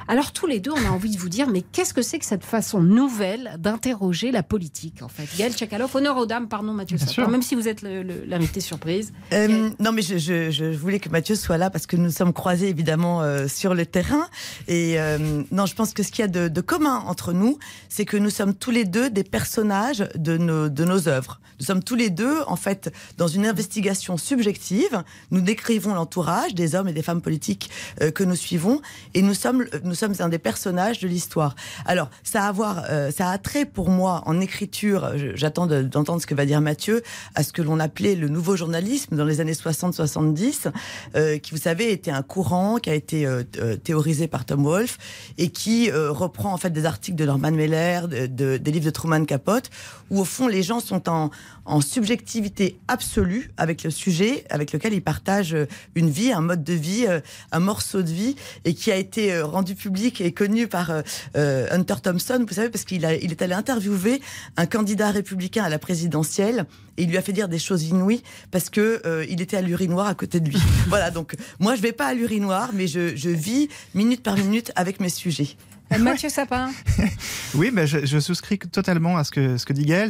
Alors 0.07 0.31
tous 0.33 0.45
les 0.45 0.59
deux, 0.59 0.71
on 0.71 0.85
a 0.85 0.89
envie 0.89 1.09
de 1.09 1.17
vous 1.17 1.29
dire, 1.29 1.47
mais 1.47 1.61
qu'est-ce 1.61 1.93
que 1.93 2.03
c'est 2.03 2.19
que 2.19 2.25
cette 2.25 2.43
façon 2.43 2.79
nouvelle 2.81 3.55
d'interroger 3.57 4.31
la 4.31 4.43
politique, 4.43 5.01
en 5.01 5.07
fait? 5.07 5.27
Gaël 5.37 5.51
Tchakaloff, 5.53 5.95
honneur 5.95 6.17
aux 6.17 6.27
dames, 6.27 6.47
pardon 6.47 6.73
Mathieu 6.73 6.97
sûr. 6.99 7.27
même 7.27 7.41
si 7.41 7.55
vous 7.55 7.67
êtes 7.67 7.81
l'invité 7.81 8.59
surprise. 8.59 9.13
Euh, 9.33 9.69
non, 9.79 9.91
mais 9.91 10.03
je, 10.03 10.17
je- 10.19 10.51
je 10.51 10.65
voulais 10.65 10.99
que 10.99 11.09
Mathieu 11.09 11.35
soit 11.35 11.57
là 11.57 11.69
parce 11.71 11.87
que 11.87 11.95
nous 11.95 12.11
sommes 12.11 12.33
croisés 12.33 12.69
évidemment 12.69 13.23
euh, 13.23 13.47
sur 13.47 13.73
le 13.73 13.85
terrain. 13.85 14.27
Et 14.67 14.99
euh, 14.99 15.41
non, 15.51 15.65
je 15.65 15.73
pense 15.73 15.93
que 15.93 16.03
ce 16.03 16.11
qu'il 16.11 16.21
y 16.21 16.25
a 16.25 16.27
de, 16.27 16.49
de 16.49 16.61
commun 16.61 17.03
entre 17.07 17.33
nous, 17.33 17.57
c'est 17.89 18.05
que 18.05 18.17
nous 18.17 18.29
sommes 18.29 18.53
tous 18.53 18.71
les 18.71 18.85
deux 18.85 19.09
des 19.09 19.23
personnages 19.23 20.07
de 20.15 20.37
nos, 20.37 20.69
de 20.69 20.85
nos 20.85 21.07
œuvres. 21.07 21.39
Nous 21.59 21.65
sommes 21.65 21.83
tous 21.83 21.95
les 21.95 22.09
deux, 22.09 22.39
en 22.47 22.57
fait, 22.57 22.93
dans 23.17 23.27
une 23.29 23.45
investigation 23.45 24.17
subjective. 24.17 25.03
Nous 25.31 25.39
décrivons 25.41 25.93
l'entourage 25.93 26.53
des 26.53 26.75
hommes 26.75 26.89
et 26.89 26.93
des 26.93 27.01
femmes 27.01 27.21
politiques 27.21 27.69
euh, 28.01 28.11
que 28.11 28.23
nous 28.25 28.35
suivons, 28.35 28.81
et 29.13 29.21
nous 29.21 29.33
sommes, 29.33 29.65
nous 29.83 29.94
sommes 29.95 30.13
un 30.19 30.29
des 30.29 30.37
personnages 30.39 30.99
de 30.99 31.07
l'histoire. 31.07 31.55
Alors, 31.85 32.09
ça 32.23 32.47
a 32.47 32.49
à 32.49 32.85
euh, 32.91 33.11
ça 33.11 33.29
a 33.31 33.37
trait 33.37 33.65
pour 33.65 33.89
moi 33.89 34.21
en 34.25 34.39
écriture. 34.39 35.11
je- 35.17 35.35
J'attends 35.35 35.67
de- 35.67 35.81
d'entendre 35.81 36.21
ce 36.21 36.27
que 36.27 36.35
va 36.35 36.45
dire 36.45 36.61
Mathieu 36.61 37.01
à 37.35 37.43
ce 37.43 37.51
que 37.51 37.61
l'on 37.61 37.79
appelait 37.79 38.15
le 38.15 38.27
nouveau 38.29 38.55
journalisme 38.55 39.15
dans 39.15 39.25
les 39.25 39.41
années 39.41 39.53
60-70, 39.53 40.67
euh, 41.15 41.37
qui, 41.37 41.51
vous 41.51 41.57
savez, 41.61 41.91
était 41.91 42.11
un 42.11 42.21
courant 42.21 42.77
qui 42.77 42.89
a 42.89 42.93
été 42.95 43.25
euh, 43.25 43.43
euh, 43.57 43.75
théorisé 43.77 44.27
par 44.27 44.45
Tom 44.45 44.63
Wolfe 44.63 44.97
et 45.37 45.49
qui 45.49 45.89
euh, 45.91 46.11
reprend 46.11 46.53
en 46.53 46.57
fait 46.57 46.69
des 46.71 46.85
articles 46.85 47.17
de 47.17 47.25
Norman 47.25 47.51
Mailer, 47.51 48.07
de, 48.07 48.27
de- 48.27 48.57
des 48.57 48.71
livres 48.71 48.85
de 48.85 48.89
Truman 48.91 49.25
Capote, 49.25 49.69
où 50.09 50.19
au 50.19 50.25
fond 50.25 50.47
les 50.47 50.63
gens 50.63 50.79
sont 50.79 51.09
en, 51.09 51.29
en 51.65 51.81
subjectivité 51.81 52.77
absolue 52.87 53.51
avec 53.57 53.83
le 53.83 53.89
sujet 53.91 54.45
avec 54.49 54.71
lequel 54.71 54.93
ils 54.93 55.01
partagent 55.01 55.53
euh, 55.55 55.65
une 55.95 56.09
vie, 56.09 56.31
un 56.31 56.41
mode 56.41 56.63
de 56.63 56.73
vie, 56.73 57.05
euh, 57.07 57.19
un 57.51 57.59
morceau 57.59 58.01
de 58.01 58.09
vie, 58.11 58.35
et 58.65 58.73
qui 58.73 58.91
a 58.91 58.95
été 58.95 59.33
euh, 59.33 59.45
rendu 59.45 59.75
public 59.85 60.19
et 60.19 60.31
connu 60.31 60.67
par 60.67 60.89
euh, 60.89 61.01
euh, 61.37 61.67
Hunter 61.69 62.01
Thompson, 62.01 62.43
vous 62.47 62.55
savez, 62.55 62.69
parce 62.69 62.85
qu'il 62.85 63.05
est 63.05 63.41
allé 63.41 63.53
interviewer 63.53 64.19
un 64.57 64.65
candidat 64.65 65.11
républicain 65.11 65.63
à 65.63 65.69
la 65.69 65.77
présidentielle 65.77 66.65
et 66.97 67.03
il 67.03 67.09
lui 67.09 67.17
a 67.17 67.21
fait 67.21 67.33
dire 67.33 67.47
des 67.47 67.59
choses 67.59 67.83
inouïes 67.83 68.23
parce 68.49 68.71
que 68.71 69.03
euh, 69.05 69.27
il 69.29 69.41
était 69.41 69.57
à 69.57 69.61
l'urinoir 69.61 70.07
à 70.07 70.15
côté 70.15 70.39
de 70.39 70.49
lui. 70.49 70.57
voilà, 70.87 71.11
donc 71.11 71.35
moi 71.59 71.75
je 71.75 71.81
vais 71.83 71.91
pas 71.91 72.07
à 72.07 72.13
l'urinoir, 72.15 72.71
mais 72.73 72.87
je 72.87 73.29
vis 73.29 73.69
minute 73.93 74.23
par 74.23 74.37
minute 74.37 74.71
avec 74.75 74.99
mes 74.99 75.09
sujets. 75.09 75.55
Euh, 75.95 76.03
Mathieu 76.03 76.29
Sapin 76.29 76.71
Oui, 77.55 77.71
ben, 77.71 77.85
je, 77.85 78.05
je 78.05 78.19
souscris 78.19 78.59
totalement 78.59 79.17
à 79.17 79.23
ce 79.23 79.31
que, 79.31 79.57
ce 79.57 79.65
que 79.65 79.73
dit 79.73 79.85
Gaël. 79.85 80.09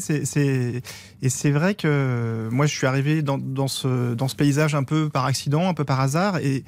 Et 1.21 1.29
c'est 1.29 1.51
vrai 1.51 1.75
que 1.75 2.49
moi, 2.51 2.65
je 2.65 2.75
suis 2.75 2.87
arrivé 2.87 3.21
dans, 3.21 3.37
dans, 3.37 3.67
ce, 3.67 4.13
dans 4.13 4.27
ce 4.27 4.35
paysage 4.35 4.75
un 4.75 4.83
peu 4.83 5.09
par 5.09 5.25
accident, 5.25 5.67
un 5.69 5.73
peu 5.73 5.83
par 5.85 5.99
hasard, 5.99 6.37
et 6.37 6.63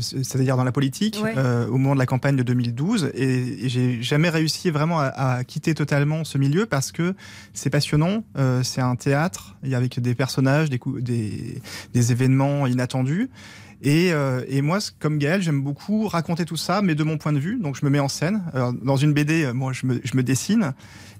c'est-à-dire 0.00 0.56
dans 0.56 0.64
la 0.64 0.72
politique, 0.72 1.18
Ouais. 1.22 1.34
euh, 1.36 1.66
au 1.68 1.78
moment 1.78 1.94
de 1.94 2.00
la 2.00 2.06
campagne 2.06 2.34
de 2.36 2.42
2012. 2.42 3.12
Et, 3.14 3.66
et 3.66 3.68
j'ai 3.68 4.02
jamais 4.02 4.28
réussi 4.30 4.70
vraiment 4.70 4.98
à, 5.00 5.06
à 5.06 5.44
quitter 5.44 5.74
totalement 5.74 6.24
ce 6.24 6.38
milieu 6.38 6.66
parce 6.66 6.90
que 6.92 7.14
c'est 7.54 7.70
passionnant. 7.70 8.24
euh, 8.36 8.62
c'est 8.64 8.80
un 8.80 8.96
théâtre, 8.96 9.56
il 9.62 9.70
y 9.70 9.74
a 9.74 9.78
avec 9.78 10.00
des 10.00 10.14
personnages, 10.16 10.70
des, 10.70 10.80
des, 11.00 11.62
des 11.94 12.12
événements 12.12 12.66
inattendus. 12.66 13.30
Et, 13.82 14.12
euh, 14.12 14.44
et 14.48 14.62
moi, 14.62 14.78
comme 14.98 15.18
Gaël, 15.18 15.42
j'aime 15.42 15.62
beaucoup 15.62 16.08
raconter 16.08 16.44
tout 16.44 16.56
ça, 16.56 16.82
mais 16.82 16.94
de 16.94 17.04
mon 17.04 17.18
point 17.18 17.32
de 17.32 17.38
vue. 17.38 17.58
Donc, 17.58 17.76
je 17.78 17.84
me 17.84 17.90
mets 17.90 17.98
en 17.98 18.08
scène. 18.08 18.42
Alors, 18.54 18.72
dans 18.72 18.96
une 18.96 19.12
BD, 19.12 19.44
euh, 19.44 19.54
moi, 19.54 19.72
je 19.72 19.86
me, 19.86 20.22
dessine 20.22 20.72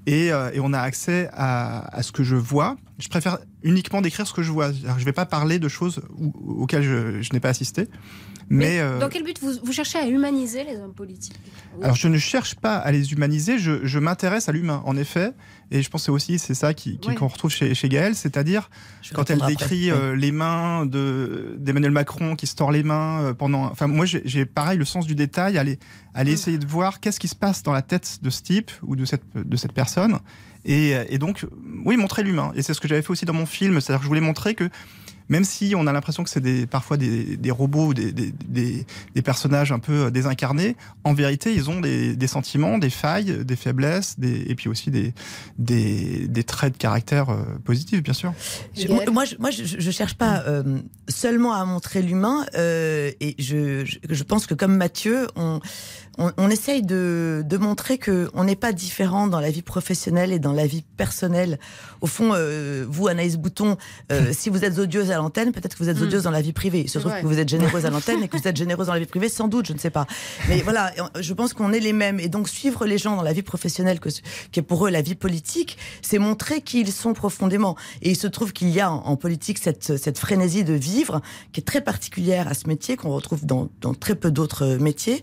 et, 0.07 0.33
euh, 0.33 0.51
et 0.53 0.61
on 0.61 0.73
a 0.73 0.81
accès 0.81 1.29
à, 1.33 2.03
ce 2.03 2.13
que 2.13 2.23
je 2.23 2.37
vois. 2.37 2.77
je 2.99 3.09
préfère 3.09 3.39
uniquement 3.63 4.01
décrire 4.01 4.27
ce 4.27 4.33
que 4.33 4.43
je 4.43 4.51
vois. 4.51 4.73
Je 4.73 5.05
vais 5.05 5.13
pas 5.13 5.27
parler 5.27 5.59
de 5.59 5.69
choses 5.69 6.01
auxquelles 6.47 6.83
je 6.83 7.33
n'ai 7.33 7.41
pas 7.41 7.51
assisté. 7.51 7.89
Mais, 8.49 8.79
euh, 8.79 9.01
Dans 9.01 9.09
quel 9.09 9.25
but 9.25 9.41
vous, 9.41 9.53
vous 9.65 9.73
cherchez 9.73 9.99
à 9.99 10.07
humaniser 10.07 10.63
les 10.63 10.77
hommes 10.77 10.95
politiques? 10.95 11.35
Alors 11.83 11.97
je 11.97 12.07
ne 12.07 12.17
cherche 12.17 12.55
pas 12.55 12.77
à 12.77 12.93
les 12.93 13.13
humaniser, 13.13 13.59
je, 13.59 13.85
je 13.85 13.99
m'intéresse 13.99 14.49
à 14.49 14.53
l'humain, 14.53 14.83
en 14.87 14.97
effet. 14.97 15.33
Et 15.73 15.83
je 15.83 15.91
pense 15.91 16.03
que 16.03 16.05
c'est 16.07 16.11
aussi 16.13 16.39
c'est 16.39 16.55
ça 16.55 16.73
qui- 16.73 16.99
qui- 16.99 17.09
Oui. 17.09 17.15
qu'on 17.17 17.27
retrouve 17.27 17.51
chez, 17.51 17.75
chez 17.75 17.89
Gaëlle, 17.89 18.15
c'est-à-dire 18.15 18.71
quand 19.15 19.31
elle 19.31 19.41
décrit 19.49 19.91
euh, 19.91 20.15
les 20.15 20.31
mains 20.31 20.87
de 20.87 21.57
d'Emmanuel 21.59 21.91
Macron 21.91 22.37
qui 22.37 22.47
se 22.47 22.55
tord 22.55 22.71
les 22.71 22.85
mains 22.85 23.21
euh, 23.23 23.35
pendant. 23.35 23.65
Enfin 23.65 23.89
moi 23.89 24.07
j'ai 24.07 24.23
j'ai 24.25 24.47
pareil 24.47 24.79
le 24.79 24.85
sens 24.85 25.07
du 25.09 25.17
détail, 25.17 25.59
aller 25.59 25.81
aller 26.15 26.31
essayer 26.33 26.59
de 26.59 26.67
voir 26.67 27.01
qu'est-ce 27.01 27.19
qui 27.19 27.27
se 27.29 27.35
passe 27.35 27.65
dans 27.65 27.73
la 27.73 27.83
tête 27.83 28.19
de 28.23 28.31
ce 28.31 28.43
type 28.43 28.71
ou 28.83 28.95
de 28.95 29.05
cette 29.05 29.25
de 29.35 29.57
cette 29.57 29.73
personne. 29.73 30.21
Et, 30.65 30.95
et 31.09 31.19
donc 31.19 31.45
oui 31.85 31.97
montrer 31.97 32.23
l'humain. 32.23 32.53
Et 32.55 32.63
c'est 32.63 32.73
ce 32.75 32.81
que 32.81 32.87
j'avais 32.87 33.03
fait 33.03 33.11
aussi 33.11 33.25
dans 33.25 33.33
mon 33.35 33.47
film, 33.47 33.81
c'est-à-dire 33.81 33.99
que 33.99 34.05
je 34.05 34.09
voulais 34.09 34.21
montrer 34.21 34.55
que 34.55 34.71
même 35.29 35.45
si 35.45 35.75
on 35.77 35.87
a 35.87 35.93
l'impression 35.93 36.23
que 36.25 36.31
c'est 36.31 36.41
des, 36.41 36.67
parfois 36.67 36.97
des, 36.97 37.37
des 37.37 37.51
robots 37.51 37.87
ou 37.89 37.95
des, 37.95 38.13
des, 38.13 38.33
des, 38.47 38.87
des 39.15 39.23
personnages 39.23 39.73
un 39.73 39.79
peu 39.79 40.11
désincarnés, 40.11 40.77
en 41.05 41.15
vérité, 41.15 41.53
ils 41.55 41.69
ont 41.71 41.81
des, 41.81 42.15
des 42.17 42.27
sentiments, 42.27 42.79
des 42.79 42.91
failles, 42.91 43.45
des 43.45 43.57
faiblesses, 43.57 44.19
des, 44.19 44.45
et 44.49 44.55
puis 44.55 44.69
aussi 44.69 44.91
des, 44.91 45.15
des, 45.59 46.29
des 46.29 46.45
traits 46.45 46.75
de 46.75 46.79
caractère 46.79 47.31
euh, 47.31 47.43
positifs, 47.65 48.03
bien 48.03 48.13
sûr. 48.13 48.33
Je- 48.75 48.89
moi, 48.89 49.05
moi, 49.11 49.25
je, 49.25 49.37
moi, 49.39 49.51
je, 49.51 49.65
je 49.65 49.91
cherche 49.91 50.15
pas 50.15 50.43
euh, 50.47 50.79
seulement 51.09 51.53
à 51.55 51.65
montrer 51.65 52.03
l'humain, 52.03 52.45
euh, 52.57 53.11
et 53.21 53.35
je, 53.39 53.85
je, 53.85 53.99
je 54.09 54.23
pense 54.25 54.47
que 54.47 54.55
comme 54.55 54.77
Mathieu, 54.77 55.27
on, 55.37 55.61
on, 56.19 56.33
on 56.37 56.51
essaye 56.51 56.83
de, 56.83 57.43
de 57.45 57.57
montrer 57.57 57.99
que 57.99 58.31
on 58.35 58.45
n'est 58.45 58.57
pas 58.57 58.73
différent 58.73 59.27
dans 59.27 59.41
la 59.41 59.51
vie 59.51 59.63
professionnelle 59.63 60.33
et 60.33 60.39
dans 60.39 60.53
la 60.53 60.67
vie 60.67 60.85
personnelle. 60.97 61.59
Au 62.01 62.07
fond, 62.07 62.31
euh, 62.35 62.85
vous, 62.89 63.09
Anaïs 63.09 63.37
Bouton, 63.37 63.77
euh, 64.13 64.33
si 64.33 64.51
vous 64.51 64.65
êtes 64.65 64.79
odieuse 64.79 65.11
à 65.11 65.17
l'antenne, 65.17 65.53
peut-être 65.53 65.77
que 65.77 65.83
vous 65.83 65.89
êtes 65.89 65.99
Mm. 65.99 66.03
odieuse 66.03 66.23
dans 66.25 66.31
la 66.31 66.43
vie 66.43 66.53
privée. 66.53 66.81
Il 66.81 66.91
se 66.91 66.99
trouve 66.99 67.13
que 67.21 67.27
vous 67.27 67.39
êtes 67.39 67.49
généreuse 67.49 67.87
à 67.87 67.91
l'antenne 67.91 68.23
et 68.23 68.29
que 68.29 68.37
vous 68.37 68.47
êtes 68.49 68.57
généreuse 68.57 68.87
dans 68.89 68.93
la 68.95 69.01
vie 69.01 69.07
privée, 69.07 69.29
sans 69.29 69.49
doute, 69.49 69.67
je 69.67 69.73
ne 69.73 69.79
sais 69.79 69.91
pas. 69.91 70.07
Mais 70.49 70.61
voilà, 70.63 70.93
je 71.19 71.33
pense 71.35 71.53
qu'on 71.55 71.73
est 71.73 71.81
les 71.81 71.93
mêmes. 71.93 72.21
Et 72.21 72.29
donc, 72.29 72.49
suivre 72.49 72.87
les 72.87 72.99
gens 72.99 73.17
dans 73.17 73.23
la 73.23 73.33
vie 73.33 73.43
professionnelle, 73.43 74.01
que, 74.01 74.09
qui 74.53 74.61
est 74.61 74.63
pour 74.63 74.87
eux 74.87 74.91
la 74.91 75.03
vie 75.03 75.15
politique, 75.15 75.79
c'est 76.03 76.19
montrer 76.19 76.61
qui 76.61 76.81
ils 76.81 76.93
sont 76.93 77.15
profondément. 77.15 77.77
Et 78.03 78.11
il 78.11 78.17
se 78.17 78.27
trouve 78.27 78.53
qu'il 78.53 78.69
y 78.71 78.81
a 78.81 78.91
en, 78.91 78.97
en 79.07 79.17
politique 79.17 79.59
cette, 79.59 79.97
cette 79.97 80.19
frénésie 80.19 80.65
de 80.65 80.75
vivre 80.75 81.21
qui 81.53 81.61
est 81.61 81.65
très 81.65 81.81
particulière 81.81 82.49
à 82.49 82.55
ce 82.55 82.69
métier, 82.69 82.97
qu'on 82.97 83.11
retrouve 83.11 83.47
dans, 83.47 83.69
dans 83.81 83.95
très 83.95 84.15
peu 84.15 84.31
d'autres 84.31 84.77
métiers, 84.81 85.23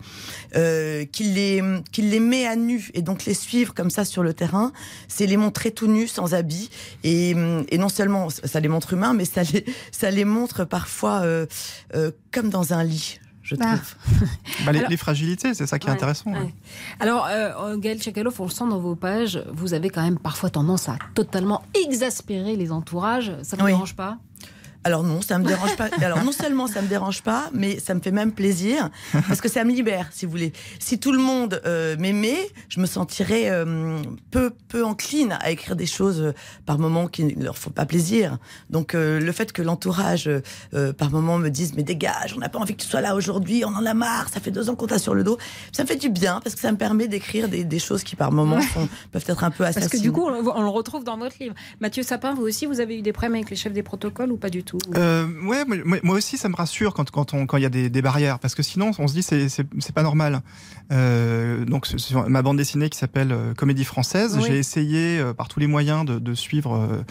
euh, 0.56 0.83
qui, 1.12 1.24
les, 1.26 1.62
qui 1.91 2.02
les 2.02 2.19
met 2.19 2.46
à 2.46 2.56
nu. 2.56 2.89
Et 2.93 3.02
donc, 3.02 3.26
les 3.26 3.34
suivre 3.34 3.74
comme 3.74 3.89
ça 3.89 4.06
sur 4.06 4.24
le 4.24 4.34
terrain, 4.34 4.72
c'est 5.08 5.26
les 5.28 5.38
montrer 5.38 5.72
tout 5.72 5.88
nus, 5.88 6.08
sans 6.08 6.34
habits. 6.34 6.69
Et, 7.04 7.32
et 7.69 7.78
non 7.78 7.89
seulement 7.89 8.30
ça 8.30 8.60
les 8.60 8.67
montre 8.67 8.93
humains, 8.93 9.13
mais 9.13 9.26
ça 9.26 9.43
les, 9.43 9.65
ça 9.91 10.12
les 10.12 10.26
montre 10.26 10.65
parfois 10.65 11.22
euh, 11.22 11.46
euh, 11.96 12.12
comme 12.32 12.50
dans 12.50 12.74
un 12.74 12.84
lit, 12.84 13.19
je 13.41 13.56
trouve. 13.56 13.80
Bah, 14.65 14.72
les, 14.72 14.80
Alors- 14.80 14.89
les 14.91 14.98
fragilités, 14.98 15.54
c'est 15.54 15.67
ça 15.67 15.78
qui 15.80 15.88
est 15.88 15.89
Ouais, 15.89 15.96
intéressant. 15.96 16.32
ouais. 16.32 16.54
Alors, 17.00 17.28
euh, 17.30 17.78
Gaël 17.78 18.00
Tchekaloff, 18.00 18.39
on 18.39 18.46
le 18.46 18.50
sent 18.52 18.65
dans 18.69 18.80
vos 18.80 18.96
pages, 18.96 19.43
vous 19.52 19.74
avez 19.74 19.89
quand 19.89 20.02
même 20.04 20.17
parfois 20.19 20.50
tendance 20.50 20.88
à 20.89 20.98
totalement 21.15 21.62
exaspérer 21.88 22.56
les 22.56 22.72
entourages. 22.72 23.32
Ça 23.43 23.56
ne 23.58 23.62
vous 23.62 23.65
Oui. 23.67 23.74
dérange 23.74 23.96
pas? 23.96 24.17
Alors 24.86 25.04
non, 25.04 25.22
ça 25.22 25.38
me 25.39 25.46
dérange 25.46 25.76
pas. 25.78 25.89
Alors 26.02 26.24
non 26.24 26.32
seulement 26.32 26.67
ça 26.67 26.82
me 26.82 26.88
dérange 26.88 27.22
pas, 27.22 27.50
mais 27.54 27.80
ça 27.80 27.93
me 27.93 28.02
fait 28.02 28.12
même 28.12 28.32
plaisir 28.34 28.89
parce 29.28 29.39
que 29.41 29.50
ça 29.50 29.63
me 29.63 29.72
libère, 29.72 30.10
si 30.12 30.26
vous 30.26 30.32
voulez. 30.32 30.52
Si 30.80 31.00
tout 31.00 31.12
le 31.12 31.19
monde 31.19 31.62
euh, 31.65 31.96
m'aimait, 31.98 32.50
je 32.69 32.80
me 32.82 32.86
sentirais 32.86 33.50
euh, 33.50 33.98
peu 34.32 34.52
peu 34.67 34.84
encline 34.84 35.38
à 35.41 35.52
écrire 35.52 35.76
des 35.76 35.86
choses 35.86 36.22
euh, 36.22 36.34
par 36.65 36.80
moments 36.80 37.08
qui 37.08 37.24
ne 37.24 37.43
leur 37.43 37.58
font 37.58 37.69
pas 37.69 37.86
plaisir. 37.86 38.38
Donc 38.69 38.93
euh, 38.93 39.19
le 39.19 39.32
fait 39.32 39.52
que 39.54 39.62
l'entourage 39.62 40.30
euh, 40.74 40.93
par 40.93 41.12
moments 41.12 41.38
me 41.38 41.50
dise 41.50 41.74
mais 41.76 41.84
dégage, 41.84 42.34
on 42.36 42.39
n'a 42.39 42.50
pas 42.50 42.60
envie 42.60 42.76
que 42.76 42.82
tu 42.82 42.88
sois 42.88 43.02
là 43.02 43.15
aujourd'hui, 43.15 43.63
on 43.65 43.69
en 43.76 43.86
a 43.86 43.93
marre, 43.93 44.30
ça 44.30 44.39
fait 44.39 44.52
deux 44.52 44.69
ans 44.69 44.76
qu'on 44.76 44.88
t'a 44.88 45.00
sur 45.00 45.13
le 45.15 45.24
dos, 45.24 45.38
ça 45.72 45.84
me 45.84 45.88
fait 45.88 45.96
du 45.96 46.10
bien 46.10 46.41
parce 46.43 46.56
que 46.56 46.62
ça 46.62 46.72
me 46.72 46.78
permet 46.78 47.08
d'écrire 47.08 47.48
des, 47.48 47.63
des 47.63 47.80
choses 47.80 48.04
qui 48.04 48.15
par 48.15 48.32
moments 48.32 48.62
sont- 48.62 48.89
peuvent 49.12 49.24
être 49.28 49.43
un 49.43 49.52
peu 49.52 49.63
assassines. 49.63 49.89
Parce 49.89 49.93
que 49.93 50.04
du 50.04 50.12
coup, 50.12 50.26
on, 50.28 50.46
on 50.46 50.62
le 50.62 50.67
retrouve 50.69 51.04
dans 51.04 51.17
votre 51.17 51.36
livre. 51.39 51.56
Mathieu 51.80 52.04
Sapin, 52.04 52.34
vous 52.34 52.43
aussi, 52.43 52.65
vous 52.65 52.80
avez 52.80 52.98
eu 52.98 53.02
des 53.02 53.13
problèmes 53.13 53.36
avec 53.36 53.50
les 53.50 53.56
chefs 53.56 53.74
des 53.74 53.84
protocoles 53.84 54.32
ou 54.32 54.38
pas 54.38 54.50
du 54.50 54.63
tout? 54.63 54.72
Euh, 54.95 55.27
ouais, 55.45 55.63
moi- 56.03 56.15
aussi, 56.15 56.38
ça 56.38 56.49
me 56.49 56.55
rassure 56.55 56.93
quand 56.93 57.09
quand 57.12 57.33
on 57.33 57.45
quand 57.45 57.57
il 57.57 57.63
y 57.63 57.65
a 57.65 57.69
des, 57.69 57.89
des 57.89 58.01
barrières, 58.01 58.39
parce 58.39 58.55
que 58.55 58.63
sinon, 58.63 58.91
on 58.97 59.07
se 59.07 59.13
dit 59.13 59.23
c'est 59.23 59.47
c'est 59.49 59.93
pas 59.93 60.03
normal. 60.03 60.41
Euh, 60.91 61.65
donc, 61.65 61.86
c'est 61.88 62.13
ma 62.27 62.41
bande 62.41 62.57
dessinée 62.57 62.89
qui 62.89 62.97
s'appelle 62.97 63.31
euh, 63.31 63.53
Comédie 63.53 63.86
française, 63.86 64.38
Oui. 64.38 64.45
j'ai 64.47 64.57
essayé 64.57 65.19
euh, 65.19 65.33
par 65.33 65.47
tous 65.47 65.59
les 65.59 65.67
moyens 65.67 66.05
de, 66.05 66.19
de 66.19 66.33
suivre 66.33 66.75
euh, 66.75 67.03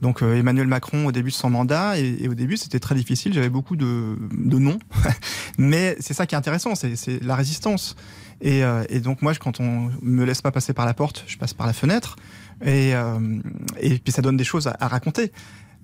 donc 0.00 0.22
Emmanuel 0.22 0.66
Macron 0.66 1.06
au 1.06 1.12
début 1.12 1.30
de 1.30 1.34
son 1.34 1.50
mandat, 1.50 1.98
et, 1.98 2.16
et 2.20 2.28
au 2.28 2.34
début 2.34 2.56
c'était 2.56 2.80
très 2.80 2.94
difficile. 2.94 3.32
J'avais 3.34 3.50
beaucoup 3.50 3.76
de 3.76 4.16
de 4.32 4.58
noms, 4.58 4.78
mais 5.58 5.96
c'est 6.00 6.14
ça 6.14 6.26
qui 6.26 6.34
est 6.34 6.38
intéressant, 6.38 6.74
c'est 6.74 6.96
c'est 6.96 7.22
la 7.22 7.36
résistance. 7.36 7.96
Et, 8.42 8.64
euh, 8.64 8.84
et 8.88 9.00
donc 9.00 9.20
moi, 9.20 9.34
quand 9.34 9.60
on 9.60 9.90
me 10.00 10.24
laisse 10.24 10.40
pas 10.40 10.50
passer 10.50 10.72
par 10.72 10.86
la 10.86 10.94
porte, 10.94 11.24
je 11.26 11.36
passe 11.36 11.52
par 11.52 11.66
la 11.66 11.74
fenêtre, 11.74 12.16
et 12.64 12.94
euh, 12.94 13.18
et 13.80 13.98
puis 13.98 14.12
ça 14.12 14.22
donne 14.22 14.38
des 14.38 14.44
choses 14.44 14.66
à, 14.66 14.76
à 14.80 14.88
raconter. 14.88 15.30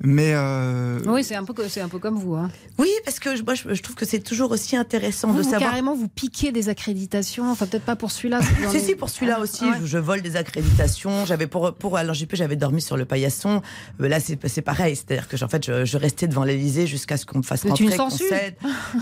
Mais 0.04 0.32
euh, 0.34 1.00
Oui, 1.06 1.24
c'est 1.24 1.34
un, 1.36 1.44
peu 1.44 1.54
c'est 1.68 1.80
un 1.80 1.88
peu 1.88 1.98
comme 1.98 2.16
vous. 2.18 2.34
Hein. 2.34 2.50
Oui, 2.78 2.90
parce 3.04 3.18
que 3.18 3.34
je- 3.34 3.42
moi 3.42 3.54
je, 3.54 3.72
je 3.74 3.82
trouve 3.82 3.96
que 3.96 4.04
c'est 4.04 4.18
toujours 4.20 4.50
aussi 4.50 4.76
intéressant 4.76 5.28
Vous, 5.28 5.38
de 5.38 5.42
vous, 5.42 5.50
savoir. 5.50 5.70
carrément, 5.70 5.94
vous 5.94 6.06
piquez 6.08 6.52
des 6.52 6.68
accréditations. 6.68 7.50
Enfin, 7.50 7.66
peut-être 7.66 7.84
pas 7.84 7.96
pour 7.96 8.10
celui-là. 8.10 8.40
Si, 8.70 8.76
les- 8.76 8.82
si, 8.84 8.94
pour 8.94 9.08
celui-là 9.08 9.40
aussi, 9.40 9.60
Ah 9.62 9.70
ouais. 9.70 9.76
je, 9.80 9.86
je 9.86 9.98
vole 9.98 10.20
des 10.20 10.36
accréditations. 10.36 11.24
J'avais 11.24 11.46
pour, 11.46 11.72
pour 11.74 11.96
Alain 11.96 12.12
Juppé, 12.12 12.36
j'avais 12.36 12.56
dormi 12.56 12.82
sur 12.82 12.96
le 12.98 13.04
paillasson. 13.06 13.62
Euh, 14.02 14.08
Là, 14.08 14.20
c'est 14.20 14.38
c'est 14.48 14.60
pareil. 14.62 14.96
C'est-à-dire 14.96 15.28
que, 15.28 15.42
en 15.42 15.48
fait, 15.48 15.64
je, 15.64 15.84
je 15.86 15.96
restais 15.96 16.28
devant 16.28 16.44
l'Elysée 16.44 16.86
jusqu'à 16.86 17.16
ce 17.16 17.24
qu'on 17.24 17.38
me 17.38 17.42
fasse 17.42 17.62
C'est 17.62 17.68
rentrer, 17.70 17.84
une 17.84 17.90
qu'on 17.90 18.10
censure. 18.10 18.28
cède. 18.28 18.54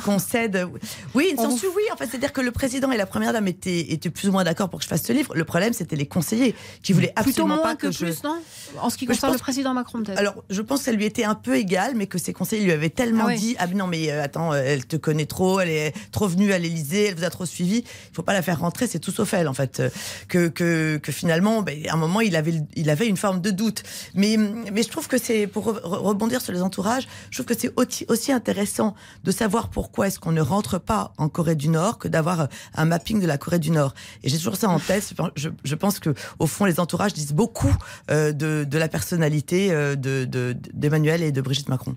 qu'on 0.05 0.19
cède. 0.21 0.69
Oui, 1.15 1.29
une 1.33 1.37
censure, 1.39 1.73
oui. 1.77 1.83
En 1.93 1.97
fait, 1.97 2.07
c'est-à-dire 2.07 2.33
que 2.33 2.41
le 2.41 2.53
président 2.53 2.93
et 2.93 2.97
la 2.97 3.07
première 3.07 3.33
dame 3.33 3.49
étaient, 3.49 3.93
étaient 3.93 4.11
plus 4.11 4.29
ou 4.29 4.33
moins 4.33 4.45
d'accord 4.45 4.69
pour 4.69 4.79
que 4.79 4.85
je 4.85 4.89
fasse 4.89 5.03
ce 5.03 5.13
livre. 5.13 5.35
Le 5.35 5.45
problème, 5.45 5.73
c'était 5.73 5.97
les 5.97 6.07
conseillers 6.07 6.55
qui 6.85 6.93
voulaient 6.93 7.13
Plutôt 7.17 7.31
absolument 7.43 7.55
moins 7.57 7.65
pas 7.65 7.75
que, 7.75 7.87
que, 7.89 7.93
je. 7.93 7.99
plus, 8.05 8.23
non? 8.23 8.37
En 8.81 8.91
ce 8.91 8.97
qui 8.97 9.07
concerne 9.07 9.33
le 9.33 9.39
président 9.39 9.75
Macron, 9.75 10.03
peut-être. 10.03 10.19
Alors, 10.19 10.45
je 10.51 10.63
pense 10.63 10.81
que 10.81 10.84
ça 10.85 10.93
lui 10.93 11.05
était 11.05 11.25
un 11.25 11.35
peu 11.35 11.57
égal, 11.57 11.95
mais 11.97 12.07
que 12.07 12.19
ses 12.19 12.33
conseillers 12.33 12.65
lui 12.65 12.73
avaient 12.73 12.91
tellement 12.91 13.27
Ah 13.29 13.35
dit 13.35 13.57
Ah, 13.59 13.67
mais 13.67 13.75
non, 13.75 13.87
mais 13.87 14.11
euh, 14.11 14.23
attends, 14.23 14.53
euh, 14.53 14.63
elle 14.65 14.87
te 14.87 14.97
connaît 14.97 15.27
trop, 15.27 15.61
elle 15.61 15.69
est 15.71 15.95
trop 16.13 16.29
venue 16.29 16.53
à 16.53 16.59
l'Élysée, 16.59 17.07
elle 17.07 17.15
vous 17.17 17.25
a 17.25 17.31
trop 17.31 17.47
suivi, 17.47 17.79
il 17.79 18.15
faut 18.15 18.23
pas 18.23 18.33
la 18.35 18.43
faire 18.43 18.61
rentrer, 18.61 18.87
c'est 18.87 18.99
tout 18.99 19.11
sauf 19.13 19.33
elle, 19.35 19.49
en 19.49 19.55
fait. 19.55 19.81
Euh, 19.81 19.89
Que, 20.29 20.49
que, 20.49 20.99
que 20.99 21.13
finalement, 21.13 21.63
ben, 21.63 21.79
à 21.89 21.95
un 21.95 21.97
moment, 21.97 22.21
il 22.21 22.37
avait, 22.37 22.55
il 22.77 22.91
avait 22.91 23.07
une 23.09 23.17
forme 23.17 23.41
de 23.41 23.51
doute. 23.51 23.83
Mais, 24.15 24.37
mais 24.37 24.83
je 24.83 24.89
trouve 24.89 25.07
que 25.09 25.19
c'est, 25.19 25.47
pour 25.47 25.67
re- 25.73 25.81
rebondir 25.83 26.41
sur 26.41 26.53
les 26.53 26.63
entourages, 26.63 27.07
je 27.31 27.37
trouve 27.43 27.47
que 27.55 27.59
c'est 27.61 27.73
aussi, 27.77 28.33
intéressant 28.33 28.95
de 29.23 29.31
savoir 29.31 29.69
pourquoi 29.69 30.07
est-ce 30.09 30.19
qu'on 30.19 30.33
ne 30.33 30.41
rentre 30.41 30.79
pas 30.81 31.13
en 31.19 31.29
Corée 31.29 31.55
du 31.57 31.69
Nord 31.69 31.99
que 31.99 32.09
d'avoir 32.09 32.49
un 32.75 32.85
mapping 32.85 33.21
de 33.21 33.27
la 33.27 33.39
Corée 33.39 33.59
du 33.59 33.71
Nord. 33.71 33.95
Et 34.23 34.29
j'ai 34.29 34.37
toujours 34.39 34.57
ça 34.57 34.69
en 34.69 34.79
tête. 34.81 35.13
Je, 35.37 35.49
je 35.63 35.75
pense 35.75 35.99
que, 36.01 36.15
au 36.39 36.47
fond, 36.47 36.65
les 36.65 36.81
entourages 36.81 37.13
disent 37.15 37.33
beaucoup 37.33 37.75
euh, 38.11 38.33
de, 38.33 38.65
de 38.69 38.79
la 38.79 38.89
personnalité 38.89 39.71
euh, 39.73 39.95
de, 39.95 40.25
de- 40.25 40.57
d'Emmanuel 40.75 41.23
et 41.23 41.33
de 41.33 41.41
Brigitte 41.41 41.69
Macron. 41.69 41.95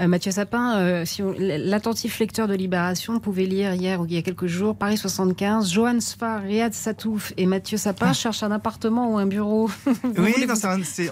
Euh, 0.00 0.06
Mathieu 0.08 0.30
Sapin, 0.32 0.76
euh, 0.78 1.04
si 1.04 1.22
l'attentif 1.38 2.18
lecteur 2.18 2.48
de 2.48 2.54
Libération 2.54 3.18
pouvait 3.20 3.46
lire 3.46 3.74
hier 3.74 4.00
ou 4.00 4.06
il 4.06 4.12
y 4.14 4.18
a 4.18 4.22
quelques 4.22 4.46
jours, 4.46 4.76
Paris 4.76 4.96
75, 4.96 5.70
Johan 5.72 6.00
Sfar, 6.00 6.42
Riyad 6.42 6.74
Satouf 6.74 7.32
et 7.36 7.46
Mathieu 7.46 7.76
Sapin 7.78 8.12
cherchent 8.12 8.42
un 8.42 8.50
appartement 8.50 9.12
ou 9.12 9.18
un 9.18 9.26
bureau. 9.26 9.70
Oui, 10.18 10.34
non, 10.46 10.54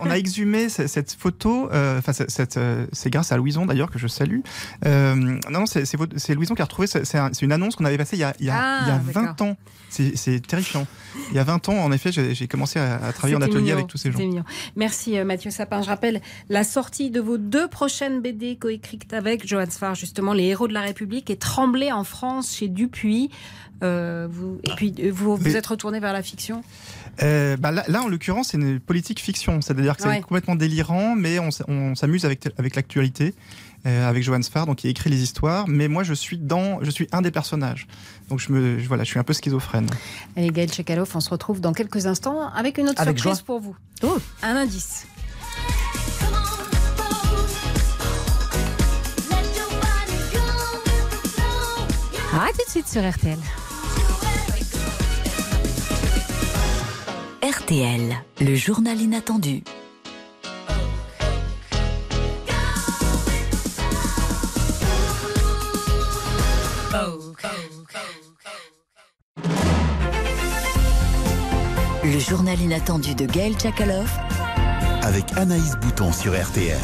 on 0.02 0.10
a 0.10 0.18
exhumé 0.18 0.68
ce- 0.68 0.86
cette 0.86 1.12
photo. 1.18 1.68
euh, 1.72 1.98
Enfin, 1.98 2.12
c'est- 2.12 2.56
euh, 2.56 2.86
grâce 3.06 3.32
à 3.32 3.36
Louison 3.36 3.66
d'ailleurs 3.66 3.90
que 3.90 3.98
je 3.98 4.06
salue. 4.08 4.40
Non, 4.84 5.38
non, 5.50 5.66
c'est 5.66 6.34
Louison 6.34 6.54
qui 6.54 6.62
a 6.62 6.64
retrouvé. 6.64 6.86
C'est 6.86 7.04
c'est 7.04 7.18
un- 7.18 7.30
c'est 7.32 7.42
une 7.42 7.52
annonce 7.52 7.76
qu'on 7.76 7.84
avait 7.84 7.96
passée 7.98 8.16
il 8.16 8.20
y 8.20 8.24
a, 8.24 8.34
il 8.40 8.46
y 8.46 8.50
a, 8.50 8.54
Ah, 8.56 8.78
il 8.82 8.88
y 8.88 8.90
a 8.90 8.98
d'accord. 8.98 9.22
20 9.36 9.40
ans. 9.42 9.56
C'est 10.14 10.40
terrifiant. 10.46 10.86
Il 11.30 11.36
y 11.36 11.38
a 11.38 11.44
20 11.44 11.68
ans, 11.68 11.74
en 11.78 11.92
effet, 11.92 12.10
j'ai 12.12 12.48
commencé 12.48 12.78
à, 12.78 12.96
à 13.04 13.12
travailler 13.12 13.36
en 13.36 13.40
atelier 13.42 13.60
mignon, 13.62 13.74
avec 13.74 13.86
tous 13.86 13.98
ces 13.98 14.10
gens. 14.12 14.18
mignon. 14.18 14.44
Merci 14.76 15.18
euh, 15.18 15.24
Mathieu 15.24 15.50
Sapin. 15.50 15.82
Je 15.82 15.88
rappelle 15.88 16.20
la 16.48 16.64
sortie 16.64 17.10
de 17.10 17.20
vos 17.20 17.38
deux 17.38 17.68
prochaines 17.68 18.20
BD 18.20 18.56
coécrites 18.56 19.12
avec 19.12 19.46
Johan 19.46 19.70
Sfar, 19.70 19.94
justement 19.94 20.32
Les 20.32 20.44
héros 20.44 20.68
de 20.68 20.72
la 20.74 20.80
République 20.82 21.30
et 21.30 21.36
Tremblay 21.36 21.92
en 21.92 22.04
France 22.04 22.54
chez 22.56 22.68
Dupuis. 22.68 23.30
Euh, 23.82 24.28
vous, 24.30 24.60
et 24.62 24.70
puis 24.76 24.94
euh, 25.00 25.10
vous 25.12 25.36
vous 25.36 25.56
êtes 25.56 25.66
retourné 25.66 25.98
vers 26.00 26.12
la 26.12 26.22
fiction? 26.22 26.62
Euh, 27.22 27.56
bah 27.56 27.70
là, 27.70 27.84
là, 27.88 28.02
en 28.02 28.08
l'occurrence, 28.08 28.48
c'est 28.48 28.56
une 28.56 28.80
politique 28.80 29.20
fiction. 29.20 29.60
C'est-à-dire 29.60 29.96
que 29.96 30.02
c'est 30.02 30.08
Ouais. 30.08 30.20
complètement 30.20 30.54
délirant, 30.54 31.14
mais 31.16 31.38
on, 31.38 31.48
on 31.68 31.94
s'amuse 31.94 32.24
avec, 32.24 32.48
avec 32.56 32.76
l'actualité, 32.76 33.34
euh, 33.86 34.08
avec 34.08 34.22
Johan 34.22 34.42
Sfar, 34.42 34.66
donc 34.66 34.76
qui 34.76 34.88
écrit 34.88 35.10
les 35.10 35.22
histoires. 35.22 35.66
Mais 35.68 35.88
moi, 35.88 36.02
je 36.04 36.14
suis 36.14 36.38
dans, 36.38 36.82
je 36.82 36.90
suis 36.90 37.08
un 37.12 37.22
des 37.22 37.30
personnages. 37.30 37.86
Donc 38.28 38.40
je 38.40 38.52
me, 38.52 38.78
je- 38.78 38.88
voilà, 38.88 39.04
je 39.04 39.08
suis 39.10 39.18
un 39.18 39.24
peu 39.24 39.32
schizophrène. 39.32 39.88
Allez 40.36 40.50
Gaël 40.50 40.72
Chekalov, 40.72 41.10
on 41.14 41.20
se 41.20 41.30
retrouve 41.30 41.60
dans 41.60 41.72
quelques 41.72 42.06
instants 42.06 42.48
avec 42.54 42.78
une 42.78 42.88
autre 42.88 43.00
Avec 43.00 43.18
surprise 43.18 43.38
joie. 43.38 43.44
pour 43.46 43.60
vous. 43.60 43.76
Un 44.42 44.56
indice. 44.56 45.06
À 52.32 52.48
tout 52.50 52.64
de 52.66 52.70
suite 52.70 52.88
sur 52.88 53.08
RTL. 53.08 53.38
RTL, 57.42 58.14
le 58.40 58.54
journal 58.56 59.00
inattendu. 59.00 59.62
Journal 72.54 72.72
inattendu 72.72 73.14
de 73.16 73.26
Gaël 73.26 73.54
Tchakaloff. 73.54 74.16
Avec 75.02 75.24
Anaïs 75.36 75.76
Bouton 75.80 76.12
sur 76.12 76.32
RTL. 76.40 76.78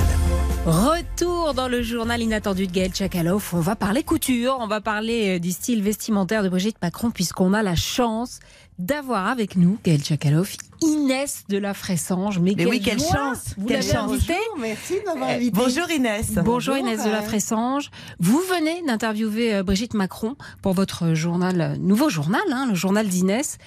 Retour 0.67 1.55
dans 1.55 1.69
le 1.69 1.83
journal 1.83 2.21
inattendu 2.21 2.67
de 2.67 2.73
Gaël 2.73 2.91
Tchakaloff. 2.91 3.55
On 3.55 3.61
va 3.61 3.77
parler 3.77 4.03
couture, 4.03 4.57
on 4.59 4.67
va 4.67 4.81
parler 4.81 5.37
euh, 5.37 5.39
du 5.39 5.53
style 5.53 5.83
vestimentaire 5.83 6.43
de 6.43 6.49
Brigitte 6.49 6.79
Macron, 6.83 7.11
puisqu'on 7.11 7.55
a 7.55 7.63
la 7.63 7.77
chance 7.77 8.41
d'avoir 8.81 9.29
avec 9.29 9.57
nous, 9.57 9.79
Gaël 9.85 10.01
Tchakaloff, 10.01 10.57
Inès 10.83 11.45
de 11.49 11.59
la 11.59 11.75
Fressange. 11.75 12.39
Mais, 12.39 12.55
Mais 12.57 12.67
oui, 12.67 12.81
quelle 12.81 12.99
joie 12.99 13.13
chance, 13.13 13.55
Vous 13.59 13.67
quelle 13.67 13.81
l'avez 13.81 13.93
chance. 13.93 14.13
invitée 14.13 14.35
Merci 14.59 14.95
de 14.95 15.05
m'avoir 15.05 15.31
invité. 15.31 15.53
Bonjour 15.55 15.91
Inès. 15.91 16.33
Bonjour 16.45 16.77
Inès 16.77 17.05
de 17.05 17.11
la 17.11 17.19
euh, 17.19 17.23
Fressange. 17.23 17.91
Vous 18.19 18.41
venez 18.41 18.83
d'interviewer 18.87 19.55
euh, 19.55 19.63
Brigitte 19.63 19.95
Macron 19.95 20.37
pour 20.63 20.73
votre 20.73 21.15
journal, 21.15 21.61
euh, 21.61 21.77
nouveau 21.77 22.09
journal, 22.09 22.41
hein, 22.51 22.67
le 22.69 22.75
journal 22.75 23.07
d'Inès. 23.07 23.59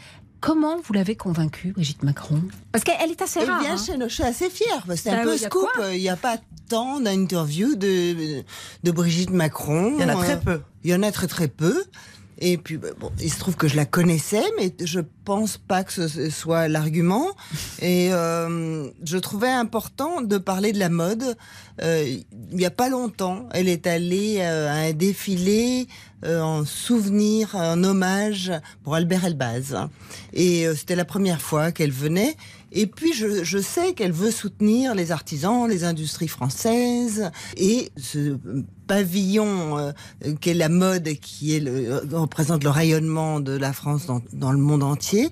Comment 0.45 0.75
vous 0.83 0.91
l'avez 0.91 1.15
convaincue, 1.15 1.71
Brigitte 1.71 2.03
Macron? 2.03 2.41
Parce 2.73 2.83
qu'elle 2.83 3.09
est 3.09 3.21
assez 3.21 3.39
Eh 3.41 3.45
rare. 3.45 3.61
bien, 3.61 3.75
hein. 3.75 3.77
je, 3.77 4.09
je 4.09 4.13
suis 4.13 4.23
assez 4.23 4.49
fière. 4.49 4.85
C'est 4.97 5.09
Ah 5.09 5.21
un 5.21 5.23
peu 5.23 5.37
scoop. 5.37 5.69
quoi? 5.73 5.93
Il 5.93 6.01
n'y 6.01 6.09
a 6.09 6.17
pas 6.17 6.35
tant 6.67 6.99
d'interviews 6.99 7.75
de, 7.75 8.43
de 8.83 8.91
Brigitte 8.91 9.29
Macron. 9.29 9.93
Il 9.97 10.01
y 10.01 10.03
en 10.03 10.09
a 10.09 10.15
très 10.15 10.33
Euh, 10.33 10.37
peu. 10.37 10.61
Il 10.83 10.89
y 10.91 10.95
en 10.95 11.01
a 11.01 11.13
très 11.13 11.27
très 11.27 11.47
peu. 11.47 11.85
Et 12.39 12.57
puis, 12.57 12.77
bah, 12.77 12.89
bon, 12.99 13.11
il 13.21 13.31
se 13.31 13.39
trouve 13.39 13.55
que 13.55 13.67
je 13.67 13.75
la 13.75 13.85
connaissais, 13.85 14.43
mais 14.57 14.73
je 14.83 14.99
pense 15.25 15.57
pas 15.57 15.83
que 15.83 15.93
ce 15.93 16.29
soit 16.29 16.67
l'argument. 16.67 17.27
Et 17.81 18.09
euh, 18.11 18.89
je 19.03 19.17
trouvais 19.17 19.49
important 19.49 20.21
de 20.21 20.37
parler 20.37 20.73
de 20.73 20.79
la 20.79 20.89
mode. 20.89 21.35
Euh, 21.81 22.17
il 22.51 22.61
y 22.61 22.65
a 22.65 22.71
pas 22.71 22.89
longtemps, 22.89 23.47
elle 23.51 23.67
est 23.67 23.87
allée 23.87 24.37
euh, 24.39 24.69
à 24.69 24.87
un 24.87 24.93
défilé 24.93 25.87
euh, 26.25 26.39
en 26.39 26.65
souvenir, 26.65 27.55
en 27.55 27.83
hommage 27.83 28.51
pour 28.83 28.95
Albert 28.95 29.25
Elbaz. 29.25 29.75
Et 30.33 30.67
euh, 30.67 30.75
c'était 30.75 30.95
la 30.95 31.05
première 31.05 31.41
fois 31.41 31.71
qu'elle 31.71 31.91
venait. 31.91 32.35
Et 32.75 32.87
puis, 32.87 33.13
je, 33.13 33.43
je 33.43 33.59
sais 33.59 33.93
qu'elle 33.93 34.11
veut 34.11 34.31
soutenir 34.31 34.95
les 34.95 35.11
artisans, 35.11 35.69
les 35.69 35.83
industries 35.83 36.27
françaises. 36.27 37.31
Et 37.55 37.91
ce 37.97 38.37
pavillon 38.87 39.77
euh, 39.77 39.91
qu'est 40.41 40.55
la 40.55 40.69
mode, 40.69 41.07
qui 41.21 41.55
est 41.55 41.59
le, 41.59 42.01
représente 42.11 42.63
le 42.63 42.71
rayonnement 42.71 43.39
de 43.39 43.55
la 43.55 43.73
France 43.73 44.07
dans, 44.07 44.21
dans 44.33 44.51
le 44.51 44.57
monde 44.57 44.81
entier. 44.81 45.29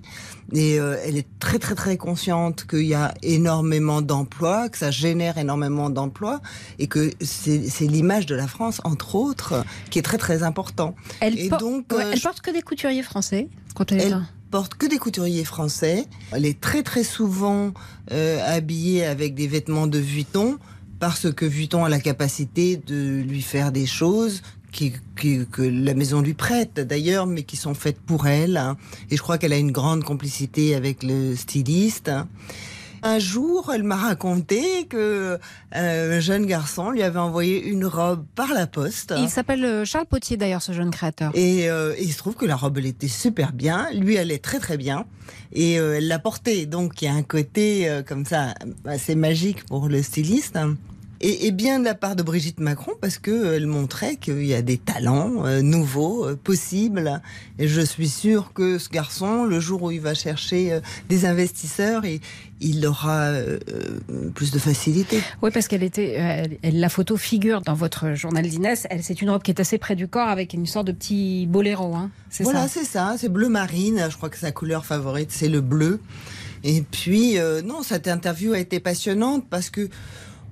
Et 0.53 0.79
euh, 0.79 0.97
elle 1.03 1.17
est 1.17 1.27
très, 1.39 1.57
très, 1.57 1.73
très 1.73 1.97
consciente 1.97 2.65
qu'il 2.67 2.85
y 2.85 2.93
a 2.93 3.13
énormément 3.23 4.03
d'emplois, 4.03 4.69
que 4.69 4.77
ça 4.77 4.91
génère 4.91 5.39
énormément 5.39 5.89
d'emplois. 5.89 6.41
Et 6.77 6.85
que 6.85 7.11
c'est 7.21 7.87
l'image 7.87 8.27
de 8.27 8.35
la 8.35 8.47
France, 8.47 8.81
entre 8.83 9.15
autres, 9.15 9.65
qui 9.89 9.97
est 9.97 10.03
très, 10.03 10.19
très 10.19 10.43
important. 10.43 10.95
Elle, 11.21 11.39
Et 11.39 11.49
donc, 11.49 11.91
ouais, 11.91 12.05
euh, 12.05 12.11
elle 12.13 12.21
porte 12.21 12.41
que 12.41 12.51
des 12.51 12.61
couturiers 12.61 13.03
français 13.03 13.49
quand 13.73 13.91
elle, 13.91 14.01
est 14.01 14.09
là. 14.09 14.21
Porte 14.51 14.75
que 14.75 14.85
des 14.85 14.97
couturiers 14.97 15.45
français. 15.45 16.05
Elle 16.31 16.45
est 16.45 16.59
très 16.59 16.83
très 16.83 17.03
souvent 17.03 17.71
euh, 18.11 18.39
habillée 18.45 19.05
avec 19.05 19.33
des 19.33 19.47
vêtements 19.47 19.87
de 19.87 19.97
Vuitton 19.97 20.59
parce 20.99 21.31
que 21.33 21.45
Vuitton 21.45 21.83
a 21.85 21.89
la 21.89 21.99
capacité 21.99 22.77
de 22.77 23.21
lui 23.21 23.41
faire 23.41 23.71
des 23.71 23.87
choses 23.87 24.41
que 24.71 25.61
la 25.61 25.93
maison 25.93 26.21
lui 26.21 26.33
prête 26.33 26.79
d'ailleurs, 26.79 27.27
mais 27.27 27.43
qui 27.43 27.57
sont 27.57 27.73
faites 27.73 27.99
pour 27.99 28.27
elle. 28.27 28.57
hein. 28.57 28.77
Et 29.09 29.17
je 29.17 29.21
crois 29.21 29.37
qu'elle 29.37 29.53
a 29.53 29.57
une 29.57 29.71
grande 29.71 30.03
complicité 30.03 30.75
avec 30.75 31.03
le 31.03 31.35
styliste. 31.35 32.11
Un 33.03 33.19
jour, 33.19 33.71
elle 33.73 33.83
m'a 33.83 33.95
raconté 33.95 34.85
que 34.87 35.39
euh, 35.75 36.17
un 36.17 36.19
jeune 36.19 36.45
garçon 36.45 36.91
lui 36.91 37.01
avait 37.01 37.19
envoyé 37.19 37.63
une 37.63 37.85
robe 37.85 38.25
par 38.35 38.53
la 38.53 38.67
poste. 38.67 39.13
Il 39.17 39.29
s'appelle 39.29 39.65
euh, 39.65 39.85
Charles 39.85 40.05
Potier 40.05 40.37
d'ailleurs, 40.37 40.61
ce 40.61 40.71
jeune 40.71 40.91
créateur. 40.91 41.31
Et 41.33 41.69
euh, 41.69 41.95
il 41.99 42.11
se 42.11 42.17
trouve 42.17 42.35
que 42.35 42.45
la 42.45 42.55
robe, 42.55 42.77
elle 42.77 42.85
était 42.85 43.07
super 43.07 43.53
bien. 43.53 43.87
Lui, 43.93 44.15
est 44.15 44.43
très 44.43 44.59
très 44.59 44.77
bien. 44.77 45.05
Et 45.53 45.79
euh, 45.79 45.97
elle 45.97 46.07
l'a 46.07 46.19
portée. 46.19 46.65
Donc, 46.65 47.01
il 47.01 47.05
y 47.05 47.07
a 47.07 47.13
un 47.13 47.23
côté 47.23 47.89
euh, 47.89 48.03
comme 48.03 48.25
ça 48.25 48.53
assez 48.85 49.15
magique 49.15 49.65
pour 49.65 49.89
le 49.89 50.01
styliste. 50.03 50.57
Et, 51.23 51.45
et 51.45 51.51
bien 51.51 51.79
de 51.79 51.85
la 51.85 51.93
part 51.93 52.15
de 52.15 52.23
Brigitte 52.23 52.59
Macron, 52.59 52.93
parce 52.99 53.19
que 53.19 53.53
elle 53.53 53.67
montrait 53.67 54.15
qu'il 54.15 54.43
y 54.43 54.55
a 54.55 54.63
des 54.63 54.79
talents 54.79 55.45
euh, 55.45 55.61
nouveaux, 55.61 56.25
euh, 56.25 56.35
possibles. 56.35 57.21
Et 57.59 57.67
je 57.67 57.79
suis 57.81 58.09
sûre 58.09 58.53
que 58.53 58.79
ce 58.79 58.89
garçon, 58.89 59.45
le 59.45 59.59
jour 59.59 59.83
où 59.83 59.91
il 59.91 60.01
va 60.01 60.15
chercher 60.15 60.73
euh, 60.73 60.79
des 61.09 61.25
investisseurs, 61.25 62.05
il, 62.05 62.21
il 62.59 62.83
aura 62.87 63.25
euh, 63.25 63.59
euh, 63.69 64.29
plus 64.33 64.49
de 64.51 64.57
facilité. 64.57 65.21
Oui, 65.43 65.51
parce 65.53 65.67
qu'elle 65.67 65.83
était, 65.83 66.15
euh, 66.17 66.43
elle- 66.43 66.57
elle- 66.63 66.79
la 66.79 66.89
photo 66.89 67.17
figure 67.17 67.61
dans 67.61 67.75
votre 67.75 68.15
journal 68.15 68.47
d'Inès. 68.47 68.87
C'est 69.03 69.21
une 69.21 69.29
robe 69.29 69.43
qui 69.43 69.51
est 69.51 69.59
assez 69.59 69.77
près 69.77 69.95
du 69.95 70.07
corps 70.07 70.29
avec 70.29 70.53
une 70.55 70.65
sorte 70.65 70.87
de 70.87 70.91
petit 70.91 71.45
boléro. 71.47 71.93
Hein. 71.95 72.09
Voilà, 72.39 72.67
c'est 72.67 72.83
ça. 72.85 73.15
C'est 73.19 73.29
bleu 73.29 73.47
marine. 73.49 74.07
Je 74.09 74.17
crois 74.17 74.29
que 74.29 74.37
sa 74.39 74.51
couleur 74.51 74.85
favorite, 74.87 75.29
c'est 75.31 75.49
le 75.49 75.61
bleu. 75.61 75.99
Et 76.63 76.81
puis, 76.81 77.37
euh, 77.37 77.61
non, 77.61 77.83
cette 77.83 78.07
interview 78.07 78.53
a 78.53 78.59
été 78.59 78.79
passionnante 78.79 79.45
parce 79.49 79.69
que 79.69 79.87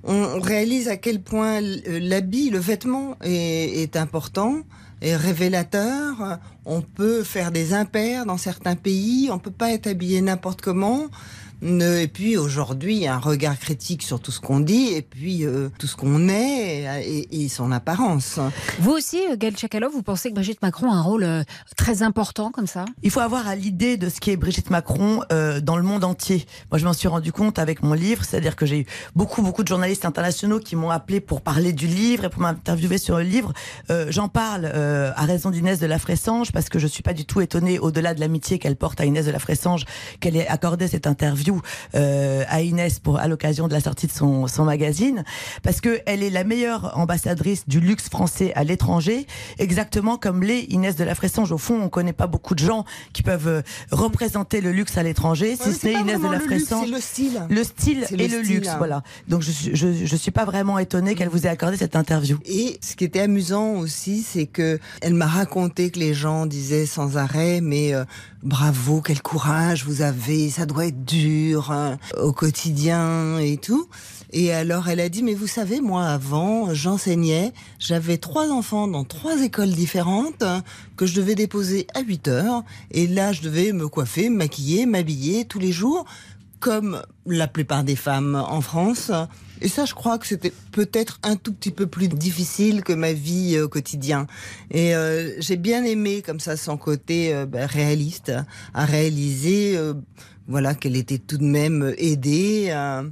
on, 0.04 0.40
réalise 0.40 0.88
à 0.88 0.96
quel 0.96 1.22
point 1.22 1.62
euh, 1.62 1.98
l'habit, 2.00 2.50
le 2.50 2.58
vêtement 2.58 3.16
est, 3.22 3.82
est 3.82 3.96
important, 3.96 4.62
est 5.00 5.16
révélateur. 5.16 6.38
On 6.64 6.82
peut 6.82 7.22
faire 7.22 7.50
des 7.50 7.74
impairs 7.74 8.26
dans 8.26 8.36
certains 8.38 8.76
pays. 8.76 9.28
On 9.32 9.38
peut 9.38 9.50
pas 9.50 9.72
être 9.72 9.86
habillé 9.86 10.20
n'importe 10.20 10.60
comment. 10.60 11.06
Ne- 11.62 12.00
Et 12.00 12.08
puis 12.08 12.36
aujourd'hui, 12.36 12.94
il 12.96 13.02
y 13.02 13.06
a 13.06 13.14
un 13.14 13.18
regard 13.18 13.58
critique 13.58 14.02
sur 14.02 14.20
tout 14.20 14.30
ce 14.30 14.40
qu'on 14.40 14.60
dit 14.60 14.88
et 14.94 15.02
puis 15.02 15.44
euh, 15.44 15.68
tout 15.78 15.86
ce 15.86 15.96
qu'on 15.96 16.28
est 16.28 17.04
et, 17.06 17.44
et 17.44 17.48
son 17.48 17.70
apparence. 17.72 18.38
Vous 18.78 18.92
aussi, 18.92 19.18
euh, 19.30 19.36
Gaël 19.36 19.56
Chakalov, 19.56 19.92
vous 19.92 20.02
pensez 20.02 20.30
que 20.30 20.34
Brigitte 20.34 20.62
Macron 20.62 20.90
a 20.90 20.94
un 20.94 21.02
rôle 21.02 21.24
euh, 21.24 21.42
très 21.76 22.02
important 22.02 22.50
comme 22.50 22.66
ça? 22.66 22.84
Il 23.02 23.10
faut 23.10 23.20
avoir 23.20 23.46
à 23.46 23.54
l'idée 23.56 23.96
de 23.96 24.08
ce 24.08 24.20
qu'est 24.20 24.36
Brigitte 24.36 24.70
Macron 24.70 25.20
euh, 25.32 25.60
dans 25.60 25.76
le 25.76 25.82
monde 25.82 26.04
entier. 26.04 26.46
Moi, 26.70 26.78
je 26.78 26.84
m'en 26.86 26.92
suis 26.92 27.08
rendu 27.08 27.32
compte 27.32 27.58
avec 27.58 27.82
mon 27.82 27.92
livre, 27.92 28.24
c'est-à-dire 28.24 28.56
que 28.56 28.64
j'ai 28.64 28.80
eu 28.80 28.86
beaucoup, 29.14 29.42
beaucoup 29.42 29.62
de 29.62 29.68
journalistes 29.68 30.04
internationaux 30.04 30.60
qui 30.60 30.76
m'ont 30.76 30.90
appelé 30.90 31.20
pour 31.20 31.40
parler 31.42 31.72
du 31.72 31.86
livre 31.86 32.24
et 32.24 32.30
pour 32.30 32.40
m'interviewer 32.42 32.98
sur 32.98 33.18
le 33.18 33.24
livre. 33.24 33.52
Euh, 33.90 34.06
J'en 34.10 34.28
parle 34.28 34.70
euh, 34.74 35.12
à 35.16 35.24
raison 35.24 35.50
d'Inès 35.50 35.78
de 35.78 35.86
la 35.86 35.98
Fressange 35.98 36.52
parce 36.52 36.68
que 36.68 36.78
je 36.78 36.86
suis 36.86 37.02
pas 37.02 37.12
du 37.12 37.24
tout 37.26 37.40
étonnée, 37.40 37.78
au-delà 37.78 38.14
de 38.14 38.20
l'amitié 38.20 38.58
qu'elle 38.58 38.76
porte 38.76 39.00
à 39.00 39.04
Inès 39.04 39.26
de 39.26 39.30
la 39.30 39.38
Fressange, 39.38 39.84
qu'elle 40.20 40.36
ait 40.36 40.46
accordé 40.48 40.88
cette 40.88 41.06
interview 41.06 41.49
euh, 41.94 42.44
à 42.48 42.62
Inès 42.62 42.98
pour 42.98 43.18
à 43.18 43.28
l'occasion 43.28 43.68
de 43.68 43.72
la 43.72 43.80
sortie 43.80 44.06
de 44.06 44.12
son, 44.12 44.46
son 44.46 44.64
magazine, 44.64 45.24
parce 45.62 45.80
que 45.80 46.00
elle 46.06 46.22
est 46.22 46.30
la 46.30 46.44
meilleure 46.44 46.96
ambassadrice 46.98 47.68
du 47.68 47.80
luxe 47.80 48.08
français 48.08 48.52
à 48.54 48.64
l'étranger, 48.64 49.26
exactement 49.58 50.16
comme 50.16 50.42
l'est 50.42 50.62
Inès 50.64 50.96
de 50.96 51.04
la 51.04 51.14
Fressange. 51.14 51.52
Au 51.52 51.58
fond, 51.58 51.80
on 51.80 51.88
connaît 51.88 52.12
pas 52.12 52.26
beaucoup 52.26 52.54
de 52.54 52.60
gens 52.60 52.84
qui 53.12 53.22
peuvent 53.22 53.48
euh, 53.48 53.62
représenter 53.90 54.60
le 54.60 54.72
luxe 54.72 54.96
à 54.98 55.02
l'étranger, 55.02 55.56
si 55.56 55.72
ce 55.72 55.86
n'est 55.86 55.94
Inès 55.94 56.20
de 56.20 56.26
la 56.26 56.38
le 56.38 56.44
Fressange. 56.44 56.86
c'est 56.86 56.92
le 56.92 57.00
style. 57.00 57.42
Le 57.48 57.64
style 57.64 58.06
et 58.10 58.16
le 58.16 58.38
le 58.38 58.44
style, 58.44 58.54
luxe, 58.56 58.68
hein. 58.68 58.76
voilà. 58.78 59.02
Donc 59.28 59.42
je, 59.42 59.50
je 59.74 60.16
suis 60.16 60.30
pas 60.30 60.44
vraiment 60.44 60.78
étonnée 60.78 61.14
qu'elle 61.14 61.28
vous 61.28 61.46
ait 61.46 61.50
accordé 61.50 61.76
cette 61.76 61.96
interview. 61.96 62.38
Et 62.44 62.78
ce 62.80 62.96
qui 62.96 63.04
était 63.04 63.20
amusant 63.20 63.74
aussi, 63.74 64.22
c'est 64.22 64.46
que 64.46 64.78
elle 65.00 65.14
m'a 65.14 65.26
raconté 65.26 65.90
que 65.90 65.98
les 65.98 66.14
gens 66.14 66.46
disaient 66.46 66.86
sans 66.86 67.16
arrêt, 67.16 67.60
mais 67.60 67.94
euh, 67.94 68.04
bravo, 68.42 69.00
quel 69.02 69.20
courage 69.20 69.84
vous 69.84 70.02
avez, 70.02 70.50
ça 70.50 70.66
doit 70.66 70.86
être 70.86 71.04
dur 71.04 71.70
hein, 71.70 71.98
au 72.18 72.32
quotidien 72.32 73.38
et 73.38 73.58
tout. 73.58 73.88
Et 74.32 74.52
alors 74.52 74.88
elle 74.88 75.00
a 75.00 75.08
dit, 75.08 75.22
mais 75.22 75.34
vous 75.34 75.46
savez, 75.46 75.80
moi 75.80 76.06
avant, 76.06 76.72
j'enseignais, 76.72 77.52
j'avais 77.78 78.16
trois 78.16 78.50
enfants 78.50 78.86
dans 78.86 79.04
trois 79.04 79.42
écoles 79.42 79.72
différentes 79.72 80.44
que 80.96 81.06
je 81.06 81.14
devais 81.16 81.34
déposer 81.34 81.86
à 81.94 82.00
8 82.00 82.28
heures. 82.28 82.62
Et 82.92 83.06
là, 83.06 83.32
je 83.32 83.42
devais 83.42 83.72
me 83.72 83.88
coiffer, 83.88 84.30
me 84.30 84.36
maquiller, 84.36 84.86
m'habiller 84.86 85.44
tous 85.44 85.58
les 85.58 85.72
jours, 85.72 86.04
comme 86.60 87.02
la 87.26 87.48
plupart 87.48 87.82
des 87.84 87.96
femmes 87.96 88.34
en 88.36 88.60
France. 88.60 89.10
Et 89.62 89.68
ça, 89.68 89.84
je 89.84 89.94
crois 89.94 90.18
que 90.18 90.26
c'était 90.26 90.52
peut-être 90.72 91.18
un 91.22 91.36
tout 91.36 91.52
petit 91.52 91.70
peu 91.70 91.86
plus 91.86 92.08
difficile 92.08 92.82
que 92.82 92.92
ma 92.92 93.12
vie 93.12 93.56
euh, 93.56 93.64
au 93.64 93.68
quotidien. 93.68 94.26
Et 94.70 94.94
euh, 94.94 95.32
j'ai 95.40 95.56
bien 95.56 95.84
aimé 95.84 96.22
comme 96.22 96.40
ça 96.40 96.56
son 96.56 96.76
côté 96.76 97.34
euh, 97.34 97.46
bah, 97.46 97.66
réaliste 97.66 98.32
à 98.72 98.84
réaliser, 98.84 99.76
euh, 99.76 99.94
voilà, 100.48 100.74
qu'elle 100.74 100.96
était 100.96 101.18
tout 101.18 101.38
de 101.38 101.44
même 101.44 101.94
aidée, 101.98 102.68
euh, 102.70 103.02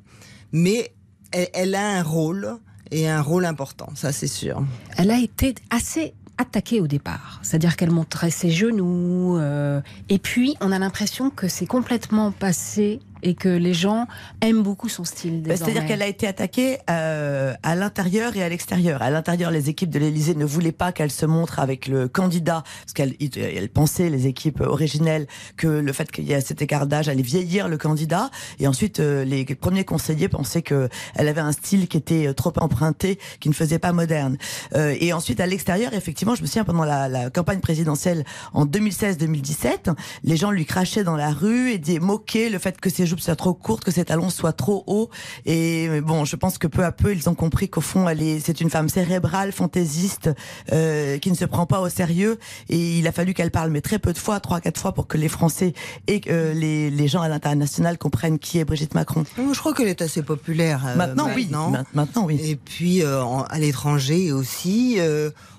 mais 0.52 0.92
elle, 1.32 1.74
a 1.74 1.98
un 1.98 2.02
rôle 2.02 2.56
et 2.90 3.08
un 3.08 3.20
rôle 3.20 3.44
important, 3.44 3.90
ça 3.94 4.12
c'est 4.12 4.26
sûr. 4.28 4.64
Elle 4.96 5.10
a 5.10 5.18
été 5.18 5.54
assez 5.68 6.14
attaquée 6.38 6.80
au 6.80 6.86
départ. 6.86 7.40
C'est-à-dire 7.42 7.76
qu'elle 7.76 7.90
montrait 7.90 8.30
ses 8.30 8.50
genoux. 8.50 9.36
euh, 9.38 9.80
et 10.08 10.18
puis, 10.18 10.56
on 10.60 10.72
a 10.72 10.78
l'impression 10.78 11.30
que 11.30 11.48
c'est 11.48 11.66
complètement 11.66 12.30
passé 12.30 13.00
et 13.22 13.34
que 13.34 13.48
les 13.48 13.74
gens 13.74 14.06
aiment 14.40 14.62
beaucoup 14.62 14.88
son 14.88 15.04
style. 15.04 15.42
Bah, 15.42 15.56
C'est-à-dire 15.56 15.86
qu'elle 15.86 16.02
a 16.02 16.06
été 16.06 16.26
attaquée 16.26 16.78
euh, 16.90 17.54
à 17.62 17.74
l'intérieur 17.74 18.36
et 18.36 18.42
à 18.42 18.48
l'extérieur. 18.48 19.02
À 19.02 19.10
l'intérieur, 19.10 19.50
les 19.50 19.68
équipes 19.68 19.90
de 19.90 19.98
l'Élysée 19.98 20.34
ne 20.34 20.44
voulaient 20.44 20.72
pas 20.72 20.92
qu'elle 20.92 21.10
se 21.10 21.26
montre 21.26 21.58
avec 21.58 21.86
le 21.86 22.08
candidat, 22.08 22.62
parce 22.80 22.92
qu'elle 22.92 23.14
elle 23.36 23.68
pensait, 23.68 24.10
les 24.10 24.26
équipes 24.26 24.60
originelles, 24.60 25.26
que 25.56 25.66
le 25.66 25.92
fait 25.92 26.10
qu'il 26.10 26.24
y 26.24 26.32
ait 26.32 26.40
cet 26.40 26.62
écart 26.62 26.86
d'âge 26.86 27.08
allait 27.08 27.22
vieillir 27.22 27.68
le 27.68 27.78
candidat. 27.78 28.30
Et 28.58 28.66
ensuite, 28.66 29.00
euh, 29.00 29.24
les 29.24 29.44
premiers 29.44 29.84
conseillers 29.84 30.28
pensaient 30.28 30.62
que 30.62 30.88
elle 31.14 31.28
avait 31.28 31.40
un 31.40 31.52
style 31.52 31.88
qui 31.88 31.96
était 31.96 32.28
euh, 32.28 32.32
trop 32.32 32.52
emprunté, 32.56 33.18
qui 33.40 33.48
ne 33.48 33.54
faisait 33.54 33.78
pas 33.78 33.92
moderne. 33.92 34.36
Euh, 34.74 34.94
et 35.00 35.12
ensuite, 35.12 35.40
à 35.40 35.46
l'extérieur, 35.46 35.94
effectivement, 35.94 36.34
je 36.34 36.42
me 36.42 36.46
souviens 36.46 36.64
pendant 36.64 36.84
la, 36.84 37.08
la 37.08 37.30
campagne 37.30 37.60
présidentielle 37.60 38.24
en 38.52 38.66
2016-2017, 38.66 39.94
les 40.24 40.36
gens 40.36 40.50
lui 40.50 40.64
crachaient 40.64 41.04
dans 41.04 41.16
la 41.16 41.30
rue 41.30 41.72
et 41.72 41.78
disaient, 41.78 41.98
moquaient 41.98 42.50
le 42.50 42.58
fait 42.58 42.80
que 42.80 42.90
ses 42.90 43.06
jupes 43.08 43.20
soient 43.20 43.34
trop 43.36 43.54
courtes, 43.54 43.82
que 43.84 43.90
ses 43.90 44.04
talons 44.04 44.30
soient 44.30 44.52
trop 44.52 44.84
hauts. 44.86 45.10
Et 45.46 46.00
bon, 46.02 46.24
je 46.24 46.36
pense 46.36 46.58
que 46.58 46.66
peu 46.68 46.84
à 46.84 46.92
peu, 46.92 47.12
ils 47.14 47.28
ont 47.28 47.34
compris 47.34 47.68
qu'au 47.68 47.80
fond, 47.80 48.08
elle 48.08 48.22
est, 48.22 48.38
c'est 48.40 48.60
une 48.60 48.70
femme 48.70 48.88
cérébrale, 48.88 49.50
fantaisiste, 49.52 50.30
euh, 50.72 51.18
qui 51.18 51.30
ne 51.30 51.36
se 51.36 51.44
prend 51.44 51.66
pas 51.66 51.80
au 51.80 51.88
sérieux. 51.88 52.38
Et 52.68 52.98
il 52.98 53.06
a 53.08 53.12
fallu 53.12 53.34
qu'elle 53.34 53.50
parle, 53.50 53.70
mais 53.70 53.80
très 53.80 53.98
peu 53.98 54.12
de 54.12 54.18
fois, 54.18 54.38
trois, 54.40 54.60
quatre 54.60 54.80
fois, 54.80 54.92
pour 54.92 55.06
que 55.08 55.16
les 55.18 55.28
Français 55.28 55.72
et 56.06 56.20
euh, 56.28 56.52
les, 56.54 56.90
les 56.90 57.08
gens 57.08 57.20
à 57.22 57.28
l'international 57.28 57.98
comprennent 57.98 58.38
qui 58.38 58.58
est 58.58 58.64
Brigitte 58.64 58.94
Macron. 58.94 59.24
Je 59.36 59.58
crois 59.58 59.74
qu'elle 59.74 59.88
est 59.88 60.02
assez 60.02 60.22
populaire. 60.22 60.84
euh, 60.86 60.94
Maintenant, 60.96 61.28
oui. 61.34 61.48
Ma- 61.70 61.84
Maintenant, 61.94 62.24
oui. 62.26 62.38
Et 62.44 62.56
puis, 62.56 63.02
à 63.02 63.58
l'étranger 63.58 64.30
aussi, 64.32 64.98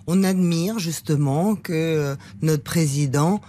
on 0.08 0.24
admire 0.24 0.80
justement 0.80 1.56
que 1.56 2.16
notre 2.42 2.64
président 2.64 3.42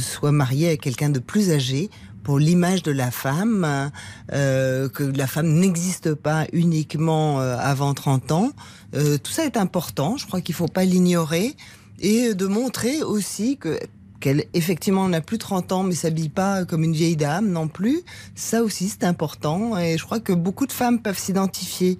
soit 0.00 0.32
marié 0.32 0.70
à 0.70 0.76
quelqu'un 0.76 1.08
de 1.10 1.18
plus 1.18 1.50
âgé 1.50 1.88
pour 2.22 2.38
l'image 2.38 2.82
de 2.82 2.92
la 2.92 3.10
femme, 3.10 3.90
euh, 4.32 4.88
que 4.88 5.02
la 5.02 5.26
femme 5.26 5.48
n'existe 5.48 6.14
pas 6.14 6.46
uniquement 6.52 7.40
euh, 7.40 7.56
avant 7.58 7.94
30 7.94 8.32
ans. 8.32 8.50
Euh, 8.94 9.18
tout 9.18 9.32
ça 9.32 9.44
est 9.44 9.56
important, 9.56 10.16
je 10.16 10.26
crois 10.26 10.40
qu'il 10.40 10.54
faut 10.54 10.68
pas 10.68 10.84
l'ignorer, 10.84 11.56
et 12.00 12.34
de 12.34 12.46
montrer 12.46 13.02
aussi 13.02 13.56
que 13.56 13.78
qu'elle 14.20 14.44
effectivement 14.54 15.08
n'a 15.08 15.20
plus 15.20 15.38
30 15.38 15.72
ans 15.72 15.82
mais 15.82 15.96
s'habille 15.96 16.28
pas 16.28 16.64
comme 16.64 16.84
une 16.84 16.92
vieille 16.92 17.16
dame 17.16 17.50
non 17.50 17.66
plus. 17.66 18.02
Ça 18.36 18.62
aussi 18.62 18.88
c'est 18.88 19.02
important 19.02 19.76
et 19.76 19.98
je 19.98 20.04
crois 20.04 20.20
que 20.20 20.32
beaucoup 20.32 20.68
de 20.68 20.72
femmes 20.72 21.02
peuvent 21.02 21.18
s'identifier 21.18 21.98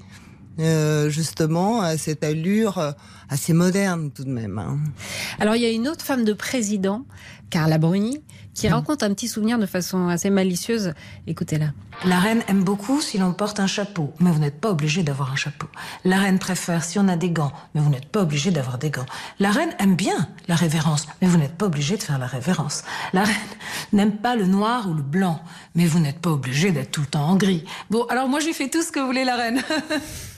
justement 1.09 1.81
à 1.81 1.99
cette 1.99 2.23
allure 2.23 2.95
assez 3.29 3.53
moderne 3.53 4.12
tout 4.12 4.23
de 4.23 4.31
même. 4.31 4.57
hein. 4.59 4.79
Alors 5.41 5.57
il 5.57 5.62
y 5.62 5.66
a 5.66 5.70
une 5.70 5.89
autre 5.89 6.05
femme 6.05 6.25
de 6.25 6.33
président, 6.33 7.05
Carla 7.51 7.79
Bruni, 7.79 8.20
qui 8.55 8.68
raconte 8.68 9.03
un 9.03 9.12
petit 9.14 9.28
souvenir 9.28 9.59
de 9.59 9.66
façon 9.66 10.09
assez 10.09 10.30
malicieuse. 10.30 10.92
Écoutez-la. 11.26 11.72
La 12.05 12.18
reine 12.18 12.42
aime 12.48 12.64
beaucoup 12.64 13.00
si 13.00 13.18
l'on 13.18 13.32
porte 13.32 13.61
un 13.61 13.66
chapeau, 13.66 14.12
mais 14.18 14.30
vous 14.30 14.40
n'êtes 14.40 14.61
pas 14.61 14.70
obligé 14.70 15.03
d'avoir 15.03 15.32
un 15.32 15.36
chapeau. 15.36 15.68
La 16.05 16.18
reine 16.18 16.38
préfère 16.38 16.84
si 16.84 16.98
on 16.98 17.09
a 17.09 17.16
des 17.16 17.30
gants, 17.30 17.53
mais 17.74 17.80
vous 17.80 17.90
n'êtes 17.90 18.09
pas 18.09 18.22
obligé 18.22 18.50
d'avoir 18.50 18.78
des 18.78 18.90
gants. 18.90 19.07
La 19.38 19.50
reine 19.50 19.70
aime 19.78 19.94
bien 19.94 20.28
la 20.48 20.55
révérence, 20.55 21.07
mais 21.20 21.28
vous 21.28 21.38
n'êtes 21.38 21.57
pas 21.57 21.66
obligé 21.66 21.96
de 21.96 22.03
faire 22.03 22.18
la 22.18 22.26
révérence. 22.26 22.84
La 23.12 23.24
reine 23.24 23.36
n'aime 23.92 24.16
pas 24.16 24.36
le 24.36 24.46
noir 24.46 24.88
ou 24.88 24.94
le 24.94 25.03
blanc, 25.03 25.42
mais 25.74 25.86
vous 25.86 26.00
n'êtes 26.00 26.18
pas 26.18 26.30
obligé 26.30 26.72
d'être 26.72 26.90
tout 26.90 27.03
le 27.03 27.07
temps 27.07 27.28
en 27.28 27.36
gris. 27.36 27.64
Bon, 27.90 28.05
alors 28.05 28.28
moi 28.28 28.40
j'ai 28.40 28.53
fait 28.53 28.68
tout 28.68 28.82
ce 28.82 28.92
que 28.92 29.00
voulait 29.00 29.24
la 29.24 29.36
reine. 29.36 29.62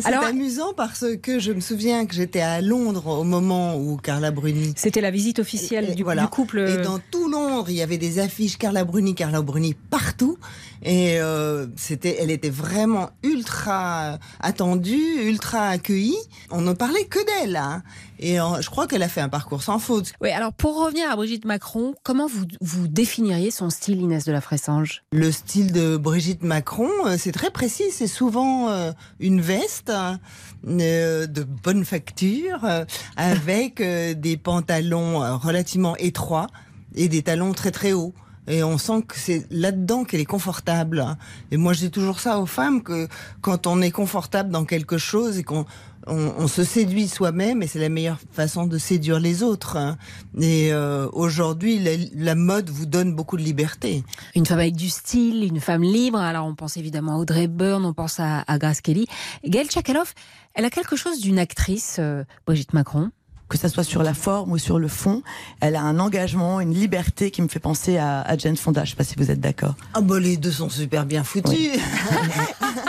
C'est 0.00 0.06
amusant 0.14 0.72
parce 0.76 1.04
que 1.22 1.38
je 1.38 1.52
me 1.52 1.60
souviens 1.60 2.06
que 2.06 2.14
j'étais 2.14 2.40
à 2.40 2.60
Londres 2.60 3.06
au 3.06 3.24
moment 3.24 3.76
où 3.76 3.96
Carla 3.96 4.30
Bruni. 4.30 4.72
C'était 4.76 5.00
la 5.00 5.10
visite 5.10 5.38
officielle 5.38 5.94
du, 5.94 6.04
du 6.04 6.28
couple. 6.30 6.60
Et 6.60 6.76
dans 6.82 6.98
tout 7.10 7.28
Londres, 7.28 7.66
il 7.68 7.76
y 7.76 7.82
avait 7.82 7.98
des 7.98 8.18
affiches 8.18 8.56
Carla 8.58 8.84
Bruni, 8.84 9.14
Carla 9.14 9.42
Bruni 9.42 9.74
partout. 9.74 10.38
Et 10.82 11.20
euh, 11.20 11.66
c'était, 11.76 12.16
elle 12.20 12.30
était 12.30 12.50
vraiment 12.50 13.10
ultra 13.22 14.18
attendue, 14.40 15.22
ultra 15.24 15.68
accueillie. 15.68 16.16
On 16.50 16.60
ne 16.60 16.72
parlait 16.72 17.04
que 17.06 17.18
d'elle. 17.24 17.56
hein. 17.56 17.82
Et 18.18 18.40
euh, 18.40 18.60
je 18.60 18.70
crois 18.70 18.86
qu'elle 18.86 19.02
a 19.02 19.08
fait 19.08 19.20
un 19.20 19.28
parcours 19.28 19.62
sans 19.62 19.78
faute. 19.78 20.12
Oui, 20.20 20.30
alors 20.30 20.52
pour 20.52 20.82
revenir 20.82 21.10
à 21.10 21.16
Brigitte 21.16 21.44
Macron, 21.44 21.94
comment 22.02 22.26
vous, 22.26 22.44
vous 22.60 22.88
définiriez 22.88 23.50
son 23.50 23.70
style, 23.70 24.00
Inès 24.00 24.24
de 24.24 24.32
la 24.32 24.40
Fressange? 24.40 25.02
Le 25.12 25.30
style 25.30 25.72
de 25.72 25.96
Brigitte 25.96 26.42
Macron, 26.42 26.90
euh, 27.04 27.16
c'est 27.18 27.32
très 27.32 27.50
précis. 27.50 27.90
C'est 27.90 28.06
souvent 28.06 28.68
euh, 28.70 28.92
une 29.20 29.40
veste 29.40 29.90
euh, 29.90 31.26
de 31.26 31.42
bonne 31.42 31.84
facture 31.84 32.64
euh, 32.64 32.84
avec 33.16 33.82
des 33.82 34.36
pantalons 34.36 35.38
relativement 35.38 35.96
étroits 35.96 36.46
et 36.94 37.08
des 37.08 37.22
talons 37.22 37.52
très 37.52 37.70
très 37.70 37.92
hauts. 37.92 38.14
Et 38.48 38.62
on 38.62 38.78
sent 38.78 39.02
que 39.08 39.18
c'est 39.18 39.44
là-dedans 39.50 40.04
qu'elle 40.04 40.20
est 40.20 40.24
confortable. 40.24 41.04
Et 41.50 41.56
moi, 41.56 41.72
je 41.72 41.80
dis 41.80 41.90
toujours 41.90 42.20
ça 42.20 42.38
aux 42.38 42.46
femmes 42.46 42.82
que 42.82 43.08
quand 43.40 43.66
on 43.66 43.82
est 43.82 43.90
confortable 43.90 44.50
dans 44.50 44.64
quelque 44.64 44.98
chose 44.98 45.36
et 45.36 45.42
qu'on 45.42 45.66
on, 46.06 46.32
on 46.38 46.48
se 46.48 46.64
séduit 46.64 47.08
soi-même, 47.08 47.62
et 47.62 47.66
c'est 47.66 47.78
la 47.78 47.88
meilleure 47.88 48.18
façon 48.32 48.66
de 48.66 48.78
séduire 48.78 49.18
les 49.20 49.42
autres. 49.42 49.76
hein. 49.76 49.96
Et 50.40 50.72
euh, 50.72 51.08
aujourd'hui, 51.12 51.78
la, 51.78 51.92
la 52.14 52.34
mode 52.34 52.70
vous 52.70 52.86
donne 52.86 53.14
beaucoup 53.14 53.36
de 53.36 53.42
liberté. 53.42 54.04
Une 54.34 54.46
femme 54.46 54.58
avec 54.60 54.76
du 54.76 54.88
style, 54.88 55.44
une 55.44 55.60
femme 55.60 55.82
libre. 55.82 56.18
Alors 56.18 56.46
on 56.46 56.54
pense 56.54 56.76
évidemment 56.76 57.14
à 57.14 57.18
Audrey 57.18 57.46
Byrne, 57.48 57.84
on 57.84 57.92
pense 57.94 58.20
à, 58.20 58.44
à 58.46 58.58
Grace 58.58 58.80
Kelly. 58.80 59.06
Gail 59.44 59.66
Tchakaloff, 59.66 60.14
elle 60.54 60.64
a 60.64 60.70
quelque 60.70 60.96
chose 60.96 61.20
d'une 61.20 61.38
actrice, 61.38 61.96
euh, 61.98 62.24
Brigitte 62.46 62.72
Macron. 62.72 63.10
que 63.48 63.56
ça 63.58 63.68
soit 63.68 63.84
sur 63.84 64.02
la 64.02 64.12
forme 64.14 64.50
ou 64.52 64.58
sur 64.58 64.78
le 64.80 64.88
fond, 64.88 65.22
elle 65.60 65.76
a 65.76 65.82
un 65.82 65.98
engagement, 66.00 66.60
une 66.60 66.74
liberté 66.74 67.30
qui 67.30 67.42
me 67.42 67.48
fait 67.48 67.60
penser 67.60 67.96
à, 67.96 68.20
à 68.22 68.36
Jane 68.36 68.56
Fonda. 68.56 68.84
Je 68.84 68.90
sais 68.90 68.96
pas 68.96 69.04
si 69.04 69.14
vous 69.16 69.30
êtes 69.30 69.38
d'accord. 69.40 69.74
Ah 69.94 70.00
bah 70.00 70.18
les 70.18 70.36
deux 70.36 70.50
sont 70.50 70.68
super 70.68 71.06
bien 71.06 71.22
foutus. 71.22 71.78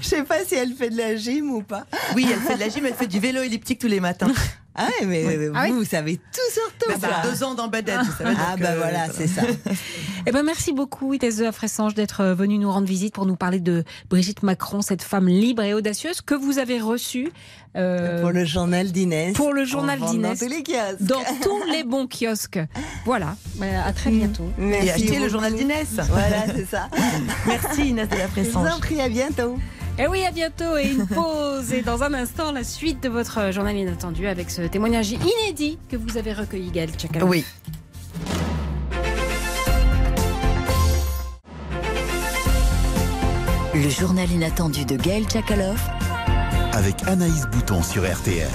Je 0.00 0.06
sais 0.08 0.22
pas 0.24 0.44
si 0.44 0.54
elle 0.54 0.72
fait 0.74 0.90
de 0.90 0.96
la 0.96 1.16
gym 1.16 1.50
ou 1.50 1.62
pas. 1.62 1.86
Oui, 2.14 2.26
elle 2.30 2.38
fait 2.40 2.54
de 2.54 2.60
la 2.60 2.68
gym, 2.68 2.84
elle 2.86 2.94
fait 2.94 3.06
du 3.06 3.20
vélo 3.20 3.42
elliptique 3.42 3.78
tous 3.80 3.86
les 3.88 4.00
matins. 4.00 4.32
Ah 4.80 4.86
ouais, 5.00 5.06
mais 5.06 5.26
Oui. 5.26 5.46
vous, 5.48 5.52
Ah 5.56 5.64
oui 5.64 5.72
vous 5.72 5.84
savez 5.84 6.16
tout 6.18 6.52
sur 6.52 6.62
tout. 6.78 6.88
Bah, 6.88 6.94
ça. 7.00 7.08
bah, 7.08 7.22
deux 7.28 7.42
ans 7.42 7.54
vous 7.56 8.12
savez. 8.16 8.36
Ah 8.38 8.56
bah 8.56 8.68
euh, 8.70 8.76
voilà, 8.76 9.06
c'est 9.12 9.26
ça. 9.26 9.42
Eh 10.26 10.30
ben 10.30 10.42
merci 10.42 10.72
beaucoup 10.72 11.14
Inès 11.14 11.36
de 11.38 11.44
la 11.44 11.52
Fressange 11.52 11.94
d'être 11.94 12.20
euh, 12.20 12.34
venue 12.34 12.58
nous 12.58 12.70
rendre 12.70 12.86
visite 12.86 13.14
pour 13.14 13.24
nous 13.26 13.34
parler 13.34 13.60
de 13.60 13.82
Brigitte 14.10 14.42
Macron, 14.42 14.82
cette 14.82 15.02
femme 15.02 15.26
libre 15.26 15.62
et 15.62 15.74
audacieuse 15.74 16.20
que 16.20 16.34
vous 16.34 16.58
avez 16.58 16.80
reçue 16.80 17.32
euh, 17.78 18.20
Pour 18.20 18.30
le 18.32 18.44
journal 18.44 18.90
d'Inès. 18.90 19.32
pour 19.34 19.52
le 19.52 19.64
journal 19.64 19.98
d'Inès 20.00 20.38
Dans 20.40 20.46
tous 20.46 20.52
les 20.52 20.62
kiosques. 20.62 21.02
dans 21.02 21.22
tous 21.42 21.62
les 21.70 21.84
bons 21.84 22.06
kiosques. 22.08 22.58
Voilà, 23.04 23.36
à 23.84 23.92
très 23.92 24.10
bientôt. 24.10 24.50
Et 24.60 24.90
acheter 24.90 25.18
le 25.18 25.28
journal 25.28 25.54
d'Inès. 25.54 25.88
Voilà, 26.10 26.44
c'est 26.54 26.66
ça. 26.68 26.88
Merci 27.46 27.90
Inès 27.90 28.08
de 28.08 28.16
la 28.16 28.26
Je 28.36 28.48
vous 28.50 28.58
en 28.58 28.78
prie, 28.80 29.00
à 29.00 29.08
bientôt. 29.08 29.56
Et 29.98 30.06
oui, 30.06 30.24
à 30.24 30.30
bientôt 30.30 30.76
et 30.76 30.90
une 30.90 31.06
pause. 31.06 31.72
Et 31.72 31.82
dans 31.82 32.02
un 32.04 32.14
instant, 32.14 32.52
la 32.52 32.62
suite 32.62 33.02
de 33.02 33.08
votre 33.08 33.50
journal 33.52 33.76
inattendu 33.76 34.28
avec 34.28 34.50
ce 34.50 34.62
témoignage 34.62 35.10
inédit 35.10 35.78
que 35.88 35.96
vous 35.96 36.16
avez 36.16 36.32
recueilli, 36.32 36.70
Gaël 36.70 36.90
Tchakaloff. 36.90 37.28
Oui. 37.28 37.44
Le 43.74 43.88
journal 43.88 44.30
inattendu 44.30 44.84
de 44.84 44.96
Gaël 44.96 45.24
Tchakaloff. 45.24 45.88
Avec 46.72 47.02
Anaïs 47.06 47.46
Bouton 47.50 47.82
sur 47.82 48.02
RTL. 48.10 48.48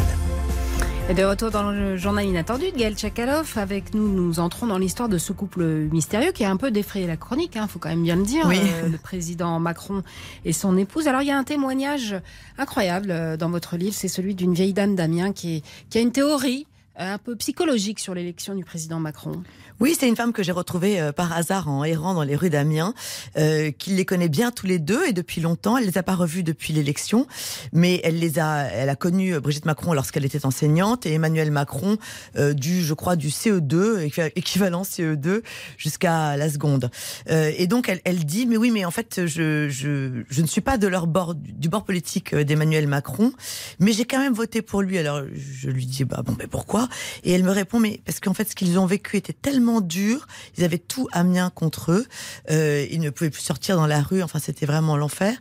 Et 1.09 1.13
de 1.13 1.23
retour 1.23 1.51
dans 1.51 1.69
le 1.71 1.97
journal 1.97 2.25
inattendu 2.25 2.71
de 2.71 2.77
Gaël 2.77 2.95
Tchakaloff, 2.95 3.57
avec 3.57 3.93
nous, 3.93 4.07
nous 4.07 4.39
entrons 4.39 4.67
dans 4.67 4.77
l'histoire 4.77 5.09
de 5.09 5.17
ce 5.17 5.33
couple 5.33 5.63
mystérieux 5.91 6.31
qui 6.31 6.45
a 6.45 6.49
un 6.49 6.55
peu 6.55 6.71
défrayé 6.71 7.07
la 7.07 7.17
chronique, 7.17 7.53
il 7.55 7.67
faut 7.67 7.79
quand 7.79 7.89
même 7.89 8.03
bien 8.03 8.15
le 8.15 8.23
dire, 8.23 8.45
Oui. 8.47 8.57
euh, 8.61 8.87
le 8.87 8.97
président 8.97 9.59
Macron 9.59 10.01
et 10.45 10.53
son 10.53 10.77
épouse. 10.77 11.07
Alors 11.09 11.21
il 11.21 11.27
y 11.27 11.31
a 11.31 11.37
un 11.37 11.43
témoignage 11.43 12.15
incroyable 12.57 13.11
euh, 13.11 13.35
dans 13.35 13.49
votre 13.49 13.75
livre, 13.75 13.93
c'est 13.95 14.07
celui 14.07 14.33
d'une 14.33 14.53
vieille 14.53 14.73
dame 14.73 14.95
d'Amiens 14.95 15.33
qui, 15.33 15.57
est- 15.57 15.63
qui 15.89 15.97
a 15.97 16.01
une 16.01 16.13
théorie 16.13 16.65
euh, 16.67 16.72
un 16.95 17.17
peu 17.17 17.35
psychologique 17.35 17.99
sur 17.99 18.13
l'élection 18.13 18.53
du 18.55 18.63
président 18.63 18.99
Macron. 18.99 19.41
Oui, 19.79 19.95
c'est 19.99 20.07
une 20.07 20.15
femme 20.15 20.31
que 20.31 20.43
j'ai 20.43 20.51
retrouvée 20.51 21.01
euh, 21.01 21.11
par 21.11 21.33
hasard 21.33 21.67
en 21.67 21.83
errant 21.83 22.13
dans 22.13 22.21
les 22.21 22.35
rues 22.35 22.51
d'Amiens, 22.51 22.93
euh, 23.37 23.71
qui 23.71 23.91
les 23.91 24.05
connaît 24.05 24.29
bien 24.29 24.51
tous 24.51 24.67
les 24.67 24.77
deux 24.77 25.03
et 25.07 25.13
depuis 25.13 25.41
longtemps. 25.41 25.77
Elle 25.77 25.85
les 25.85 25.97
a 25.97 26.03
pas 26.03 26.13
revus 26.13 26.43
depuis 26.43 26.71
l'élection, 26.73 27.25
mais 27.71 27.99
elle 28.03 28.19
les 28.19 28.37
a. 28.37 28.63
Elle 28.71 28.89
a 28.89 28.95
connu 28.95 29.33
euh, 29.33 29.39
Brigitte 29.39 29.65
Macron 29.65 29.93
lorsqu'elle 29.93 30.25
était 30.25 30.45
enseignante 30.45 31.05
et 31.07 31.13
Emmanuel 31.13 31.49
Macron 31.49 31.97
euh, 32.37 32.53
du, 32.53 32.83
je 32.83 32.93
crois, 32.93 33.15
du 33.15 33.29
CE2 33.29 34.05
équi- 34.07 34.31
équivalent 34.35 34.83
CE2 34.83 35.41
jusqu'à 35.77 36.37
la 36.37 36.49
seconde. 36.49 36.91
Euh, 37.31 37.51
et 37.57 37.65
donc 37.65 37.89
elle, 37.89 38.01
elle 38.05 38.23
dit, 38.25 38.45
mais 38.45 38.57
oui, 38.57 38.69
mais 38.69 38.85
en 38.85 38.91
fait, 38.91 39.25
je 39.25 39.67
je, 39.69 40.23
je 40.29 40.41
ne 40.41 40.47
suis 40.47 40.61
pas 40.61 40.77
de 40.77 40.85
leur 40.87 41.07
bord 41.07 41.33
du 41.35 41.69
bord 41.69 41.83
politique 41.83 42.33
euh, 42.33 42.43
d'Emmanuel 42.43 42.87
Macron, 42.87 43.33
mais 43.79 43.91
j'ai 43.93 44.05
quand 44.05 44.19
même 44.19 44.33
voté 44.33 44.61
pour 44.61 44.83
lui. 44.83 44.99
Alors 44.99 45.21
je 45.33 45.69
lui 45.69 45.87
dis, 45.87 46.05
bah 46.05 46.21
bon, 46.23 46.35
mais 46.37 46.45
pourquoi? 46.47 46.81
quoi. 46.81 46.82
Et 47.23 47.31
elle 47.33 47.43
me 47.43 47.51
répond, 47.51 47.79
mais 47.79 48.01
parce 48.05 48.19
qu'en 48.19 48.33
fait, 48.33 48.49
ce 48.49 48.55
qu'ils 48.55 48.77
ont 48.79 48.85
vécu 48.85 49.17
était 49.17 49.33
tellement 49.33 49.81
dur. 49.81 50.27
Ils 50.57 50.63
avaient 50.63 50.77
tout 50.77 51.07
Amiens 51.11 51.49
contre 51.53 51.91
eux. 51.91 52.05
Euh, 52.51 52.85
ils 52.91 52.99
ne 52.99 53.09
pouvaient 53.09 53.29
plus 53.29 53.41
sortir 53.41 53.75
dans 53.75 53.87
la 53.87 54.01
rue. 54.01 54.21
Enfin, 54.23 54.39
c'était 54.39 54.65
vraiment 54.65 54.97
l'enfer. 54.97 55.35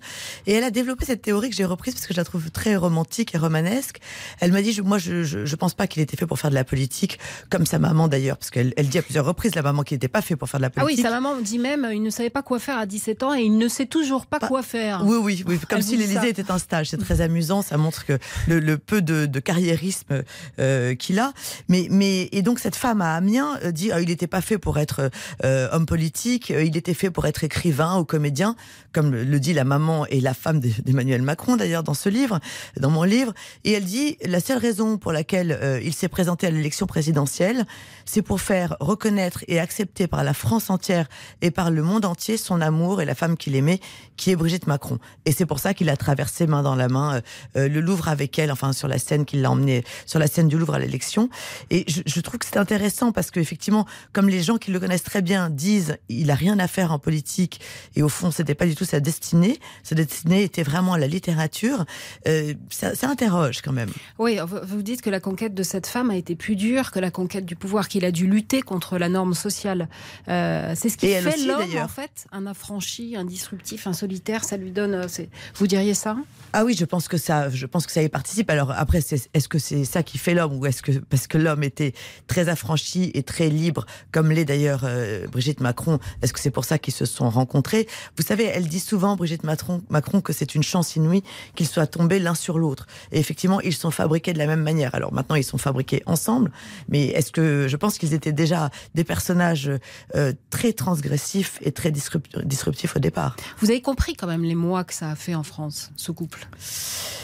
Et 0.47 0.53
elle 0.53 0.65
a 0.65 0.71
développé 0.71 1.05
cette 1.05 1.23
théorie 1.23 1.51
que 1.51 1.57
j'ai 1.57 1.65
reprise 1.65 1.95
parce 1.95 2.07
que 2.07 2.15
je 2.15 2.19
la 2.19 2.25
trouve 2.25 2.51
très 2.51 2.77
romantique 2.77 3.35
et 3.35 3.39
romanesque. 3.39 3.99
Elle 4.41 4.53
m'a 4.53 4.63
dit, 4.63 4.73
je- 4.73 4.83
moi, 4.83 4.99
je, 4.99 5.23
je, 5.23 5.45
je 5.45 5.57
pense 5.57 5.75
pas 5.75 5.87
qu'il 5.87 6.03
était 6.03 6.17
fait 6.17 6.27
pour 6.27 6.39
faire 6.39 6.51
de 6.51 6.55
la 6.55 6.65
politique, 6.65 7.19
comme 7.51 7.67
sa 7.67 7.79
maman 7.79 8.09
d'ailleurs, 8.09 8.37
parce 8.39 8.51
qu'elle 8.51 8.73
elle 8.77 8.89
dit 8.89 8.99
à 8.99 9.03
plusieurs 9.03 9.25
reprises, 9.25 9.55
la 9.55 9.63
maman, 9.63 9.83
qu'il 9.83 9.95
n'était 9.97 10.09
pas 10.09 10.23
fait 10.23 10.37
pour 10.37 10.49
faire 10.49 10.61
de 10.61 10.63
la 10.63 10.69
Ah 10.77 10.81
oui, 10.81 10.83
politique. 10.85 11.05
sa 11.05 11.11
maman 11.11 11.41
dit 11.41 11.59
même, 11.59 11.89
il 11.93 12.03
ne 12.03 12.11
savait 12.11 12.31
pas 12.31 12.43
quoi 12.43 12.59
faire 12.59 12.79
à 12.79 12.87
17 12.87 13.23
ans 13.23 13.35
et 13.35 13.43
il 13.43 13.57
ne 13.59 13.69
sait 13.69 13.87
toujours 13.87 14.27
pas 14.27 14.39
quoi 14.41 14.63
faire. 14.63 15.03
Oui, 15.05 15.17
oui, 15.21 15.45
oui. 15.47 15.59
Comme 15.69 15.79
Elle 15.79 15.85
si 15.85 15.97
l'Élysée 15.97 16.29
était 16.29 16.51
un 16.51 16.59
stage. 16.59 16.91
C'est 16.91 16.97
très 16.99 17.21
amusant. 17.21 17.63
Ça 17.63 17.77
montre 17.77 18.05
que 18.05 18.19
le, 18.49 18.59
le 18.61 18.79
peu 18.79 19.03
de, 19.03 19.27
de 19.27 19.41
carriérisme 19.41 20.23
euh, 20.59 20.95
qu'il 20.95 21.19
a. 21.19 21.32
Mais, 21.69 21.87
mais 21.91 22.29
et 22.33 22.43
donc 22.43 22.59
cette 22.59 22.77
femme 22.77 23.01
à 23.01 23.15
Amiens 23.15 23.59
euh, 23.65 23.73
dit, 23.73 23.93
ah, 23.93 24.01
il 24.01 24.09
n'était 24.09 24.27
pas 24.27 24.41
fait 24.41 24.59
pour 24.59 24.79
être 24.79 25.11
euh, 25.45 25.69
homme 25.73 25.87
politique. 25.87 26.51
euh, 26.51 26.65
Il 26.65 26.77
était 26.77 26.95
fait 26.95 27.11
pour 27.11 27.27
être 27.27 27.45
écrivain 27.45 27.99
ou 27.99 28.05
comédien, 28.05 28.57
comme 28.93 29.11
le, 29.13 29.41
dit 29.41 29.53
la 29.53 29.65
maman 29.65 30.07
et 30.07 30.21
la 30.21 30.35
femme 30.35 30.61
d'E- 30.61 30.83
d'Emmanuel 30.85 31.23
Macron 31.23 31.57
d'ailleurs 31.57 31.83
dans 31.83 31.95
ce 31.95 32.09
livre, 32.09 32.41
dans 32.79 32.91
mon 32.91 33.03
livre. 33.05 33.33
Et 33.65 33.73
elle 33.73 33.85
dit, 33.85 34.17
la 34.25 34.41
seule 34.41 34.59
raison 34.59 34.99
pour 34.99 35.13
laquelle 35.13 35.59
euh, 35.63 35.81
il 35.83 35.95
s'est 35.95 36.09
présenté 36.09 36.47
à 36.47 36.51
l'élection 36.51 36.87
présidentielle, 36.87 37.67
c'est 38.05 38.23
pour 38.23 38.41
faire 38.41 38.77
reconnaître 38.81 39.45
et 39.49 39.61
accepter 39.61 40.07
par 40.07 40.25
la 40.25 40.35
France 40.35 40.71
entière 40.71 41.09
et 41.41 41.51
par 41.51 41.71
le 41.71 41.83
monde 41.83 42.05
entier 42.05 42.37
son 42.37 42.61
amour 42.61 43.01
et 43.01 43.05
la 43.05 43.15
femme 43.15 43.37
qu'il 43.37 43.55
aimait, 43.57 43.81
qui 44.17 44.31
est 44.31 44.37
Brigitte 44.37 44.67
Macron. 44.67 44.99
Et 45.25 45.33
c'est 45.33 45.47
pour 45.47 45.59
ça 45.59 45.75
qu'il 45.75 45.89
a 45.89 45.97
traversé 45.97 46.47
main 46.47 46.63
dans 46.63 46.75
la 46.77 46.89
main 46.89 47.17
euh, 47.17 47.21
euh, 47.57 47.69
le 47.69 47.81
Louvre 47.81 48.09
avec 48.09 48.39
elle, 48.39 48.51
enfin 48.53 48.73
sur 48.73 48.89
la 48.89 48.99
scène 48.99 49.25
qu'il 49.25 49.43
l'a 49.43 49.51
emmené 49.51 49.85
sur 50.07 50.19
la 50.19 50.27
scène 50.27 50.49
du 50.49 50.59
Louvre 50.59 50.75
à 50.75 50.79
l'élection. 50.79 51.22
Et 51.71 51.85
je, 51.89 52.03
je 52.07 52.21
trouve 52.21 52.39
que 52.39 52.47
c'est 52.47 52.57
intéressant 52.59 53.13
parce 53.13 53.31
qu'effectivement, 53.31 53.87
comme 54.13 54.29
les 54.29 54.43
gens 54.43 54.59
qui 54.59 54.71
le 54.71 54.81
connaissent 54.81 55.03
très 55.03 55.23
bien 55.23 55.51
disent, 55.51 55.97
il 56.09 56.31
a 56.31 56.35
rien 56.35 56.59
à 56.59 56.69
faire 56.69 56.93
en 56.93 56.99
politique 56.99 57.61
et 57.97 58.03
au 58.03 58.09
fond, 58.09 58.31
c'était 58.31 58.55
pas 58.55 58.67
du 58.67 58.75
tout 58.75 58.85
sa 58.85 59.01
destinée. 59.01 59.59
Sa 59.83 59.95
destinée 59.95 60.43
était 60.43 60.63
vraiment 60.63 60.97
la 60.97 61.07
littérature. 61.07 61.85
Euh, 62.29 62.55
ça, 62.71 62.95
ça 62.95 63.09
interroge 63.09 63.61
quand 63.63 63.73
même. 63.73 63.91
Oui, 64.19 64.39
vous 64.65 64.83
dites 64.83 65.03
que 65.03 65.11
la 65.11 65.21
conquête 65.21 65.55
de 65.55 65.63
cette 65.63 65.87
femme 65.87 66.11
a 66.11 66.17
été 66.17 66.35
plus 66.37 66.57
dure 66.57 66.91
que 66.91 66.99
la 67.01 67.11
conquête 67.11 67.45
du 67.47 67.57
pouvoir, 67.57 67.89
qu'il 67.89 68.05
a 68.05 68.11
dû 68.11 68.27
lutter 68.27 68.63
contre 68.63 68.99
la 68.99 69.09
norme 69.09 69.35
sociale. 69.35 69.89
Euh, 70.29 70.75
c'est 70.77 70.89
ce 70.89 70.97
qui 70.97 71.07
Et 71.07 71.21
fait 71.21 71.37
l'homme, 71.47 71.77
en 71.83 71.89
fait, 71.89 72.27
un 72.33 72.47
affranchi, 72.47 73.17
un 73.17 73.25
disruptif, 73.25 73.87
un 73.87 73.93
solitaire. 73.93 74.45
Ça 74.45 74.57
lui 74.57 74.71
donne. 74.71 74.95
euh, 74.95 75.07
Vous 75.55 75.67
diriez 75.67 75.95
ça? 75.95 76.17
Ah 76.53 76.65
oui, 76.65 76.77
je 76.79 76.85
pense 76.85 77.09
que 77.09 77.17
ça, 77.17 77.49
je 77.49 77.65
pense 77.67 77.87
que 77.87 77.93
ça 77.93 78.03
y 78.03 78.09
participe. 78.09 78.51
Alors 78.51 78.73
après, 78.73 78.99
est-ce 78.99 79.49
que 79.49 79.59
c'est 79.59 79.85
ça 79.85 80.03
qui 80.03 80.19
fait 80.19 80.35
l'homme 80.35 80.55
ou 80.59 80.67
est-ce 80.67 80.83
que 80.83 80.93
parce 81.13 81.27
que 81.27 81.37
l'homme 81.37 81.63
était 81.63 81.93
très 82.27 82.49
affranchi 82.49 83.11
et 83.13 83.23
très 83.23 83.51
libre, 83.51 83.85
comme 84.13 84.31
l'est 84.31 84.47
d'ailleurs 84.47 84.81
euh, 84.85 85.27
Brigitte 85.29 85.61
Macron, 85.61 85.99
est-ce 86.23 86.33
que 86.33 86.41
c'est 86.41 86.51
pour 86.51 86.65
ça 86.65 86.79
qu'ils 86.79 86.95
se 86.95 87.05
sont 87.05 87.29
rencontrés? 87.29 87.87
Vous 88.17 88.25
savez, 88.25 88.45
elle 88.45 88.67
dit 88.67 88.81
souvent 88.81 89.15
Brigitte 89.15 89.45
Macron, 89.45 89.83
que 90.23 90.33
c'est 90.33 90.55
une 90.55 90.63
chance 90.63 90.97
inouïe 90.97 91.23
qu'ils 91.55 91.69
soient 91.69 91.87
tombés 91.87 92.19
l'un 92.19 92.35
sur 92.35 92.59
l'autre. 92.59 92.87
Et 93.13 93.19
effectivement, 93.19 93.61
ils 93.61 93.75
sont 93.75 93.91
fabriqués 93.91 94.33
de 94.33 94.39
la 94.39 94.47
même 94.47 94.63
manière. 94.63 94.95
Alors 94.95 95.13
maintenant, 95.13 95.37
ils 95.37 95.45
sont 95.45 95.59
fabriqués 95.59 96.03
ensemble, 96.07 96.51
mais 96.89 97.09
est-ce 97.09 97.31
que 97.31 97.69
je 97.69 97.77
pense 97.77 97.99
qu'ils 97.99 98.15
étaient 98.15 98.33
déjà 98.33 98.71
des 98.95 99.05
personnages 99.05 99.71
euh, 100.15 100.33
très 100.49 100.73
transgressifs 100.73 101.59
et 101.61 101.73
très 101.73 101.91
disrupt- 101.91 102.43
disruptifs 102.43 102.97
au 102.97 103.01
départ. 103.01 103.37
Vous 103.59 103.69
avez 103.69 103.83
compris 103.83 104.15
quand 104.15 104.27
même 104.27 104.45
les 104.45 104.55
mois 104.55 104.85
que 104.85 104.95
ça 104.95 105.11
a 105.11 105.15
fait 105.15 105.35
en 105.35 105.43
France, 105.43 105.91
ce 105.97 106.11
couple, 106.11 106.49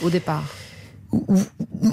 au 0.03 0.11
départ? 0.11 0.45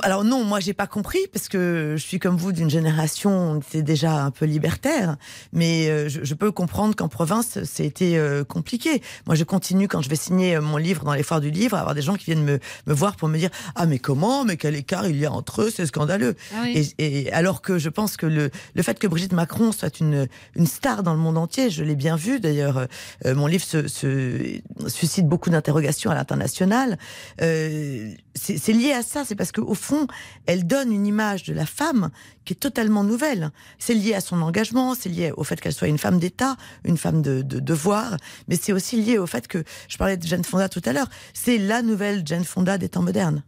Alors 0.01 0.23
non, 0.25 0.43
moi 0.43 0.59
j'ai 0.59 0.73
pas 0.73 0.87
compris 0.87 1.19
parce 1.31 1.47
que 1.47 1.93
je 1.97 2.01
suis 2.03 2.19
comme 2.19 2.35
vous 2.37 2.51
d'une 2.51 2.69
génération 2.69 3.31
on 3.31 3.59
était 3.59 3.81
déjà 3.81 4.23
un 4.23 4.31
peu 4.31 4.45
libertaire, 4.45 5.15
mais 5.53 5.87
euh, 5.89 6.09
je, 6.09 6.23
je 6.23 6.33
peux 6.33 6.51
comprendre 6.51 6.95
qu'en 6.95 7.07
province 7.07 7.63
c'était 7.63 8.17
euh, 8.17 8.43
compliqué. 8.43 9.01
Moi 9.25 9.35
je 9.35 9.43
continue 9.43 9.87
quand 9.87 10.01
je 10.01 10.09
vais 10.09 10.15
signer 10.15 10.55
euh, 10.55 10.61
mon 10.61 10.77
livre 10.77 11.03
dans 11.05 11.13
les 11.13 11.23
foires 11.23 11.39
du 11.39 11.49
livre 11.51 11.77
à 11.77 11.79
avoir 11.79 11.95
des 11.95 12.01
gens 12.01 12.15
qui 12.15 12.25
viennent 12.25 12.43
me, 12.43 12.59
me 12.87 12.93
voir 12.93 13.15
pour 13.15 13.29
me 13.29 13.37
dire 13.37 13.51
ah 13.75 13.85
mais 13.85 13.99
comment, 13.99 14.43
mais 14.43 14.57
quel 14.57 14.75
écart 14.75 15.07
il 15.07 15.17
y 15.17 15.25
a 15.25 15.31
entre 15.31 15.61
eux, 15.61 15.71
c'est 15.73 15.85
scandaleux. 15.85 16.35
Ah 16.53 16.61
oui. 16.63 16.93
et, 16.97 17.27
et 17.27 17.31
alors 17.31 17.61
que 17.61 17.77
je 17.77 17.89
pense 17.89 18.17
que 18.17 18.25
le, 18.25 18.49
le 18.73 18.83
fait 18.83 18.99
que 18.99 19.07
Brigitte 19.07 19.33
Macron 19.33 19.71
soit 19.71 19.99
une, 19.99 20.27
une 20.55 20.67
star 20.67 21.03
dans 21.03 21.13
le 21.13 21.19
monde 21.19 21.37
entier, 21.37 21.69
je 21.69 21.83
l'ai 21.83 21.95
bien 21.95 22.15
vu 22.17 22.39
d'ailleurs, 22.39 22.87
euh, 23.25 23.35
mon 23.35 23.47
livre 23.47 23.63
se, 23.63 23.87
se- 23.87 24.59
suscite 24.87 25.27
beaucoup 25.27 25.49
d'interrogations 25.49 26.11
à 26.11 26.15
l'international. 26.15 26.97
Euh, 27.41 28.11
c'est 28.35 28.73
lié 28.73 28.91
à 28.91 29.01
ça, 29.01 29.23
c'est 29.25 29.35
parce 29.35 29.51
qu'au 29.51 29.73
fond, 29.73 30.07
elle 30.45 30.67
donne 30.67 30.91
une 30.91 31.07
image 31.07 31.43
de 31.43 31.53
la 31.53 31.65
femme 31.65 32.09
qui 32.43 32.53
est 32.53 32.57
totalement 32.57 33.03
nouvelle. 33.03 33.51
C'est 33.79 33.93
lié 33.93 34.13
à 34.13 34.21
son 34.21 34.41
engagement, 34.41 34.93
c'est 34.93 35.09
lié 35.09 35.31
au 35.35 35.43
fait 35.43 35.59
qu'elle 35.59 35.73
soit 35.73 35.87
une 35.87 35.97
femme 35.97 36.19
d'État, 36.19 36.57
une 36.83 36.97
femme 36.97 37.21
de, 37.21 37.41
de 37.41 37.59
devoir, 37.59 38.17
mais 38.47 38.57
c'est 38.61 38.73
aussi 38.73 39.01
lié 39.01 39.17
au 39.17 39.25
fait 39.25 39.47
que, 39.47 39.63
je 39.87 39.97
parlais 39.97 40.17
de 40.17 40.27
Jane 40.27 40.43
Fonda 40.43 40.69
tout 40.69 40.81
à 40.85 40.93
l'heure, 40.93 41.09
c'est 41.33 41.57
la 41.57 41.81
nouvelle 41.81 42.23
Jane 42.25 42.43
Fonda 42.43 42.77
des 42.77 42.89
temps 42.89 43.01
modernes. 43.01 43.43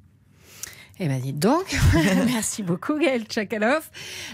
Eh 0.99 1.07
ben 1.07 1.19
dites 1.21 1.37
donc, 1.39 1.77
merci 2.25 2.63
beaucoup 2.63 2.97
Gaël 2.97 3.23
Tchakaloff. 3.25 3.91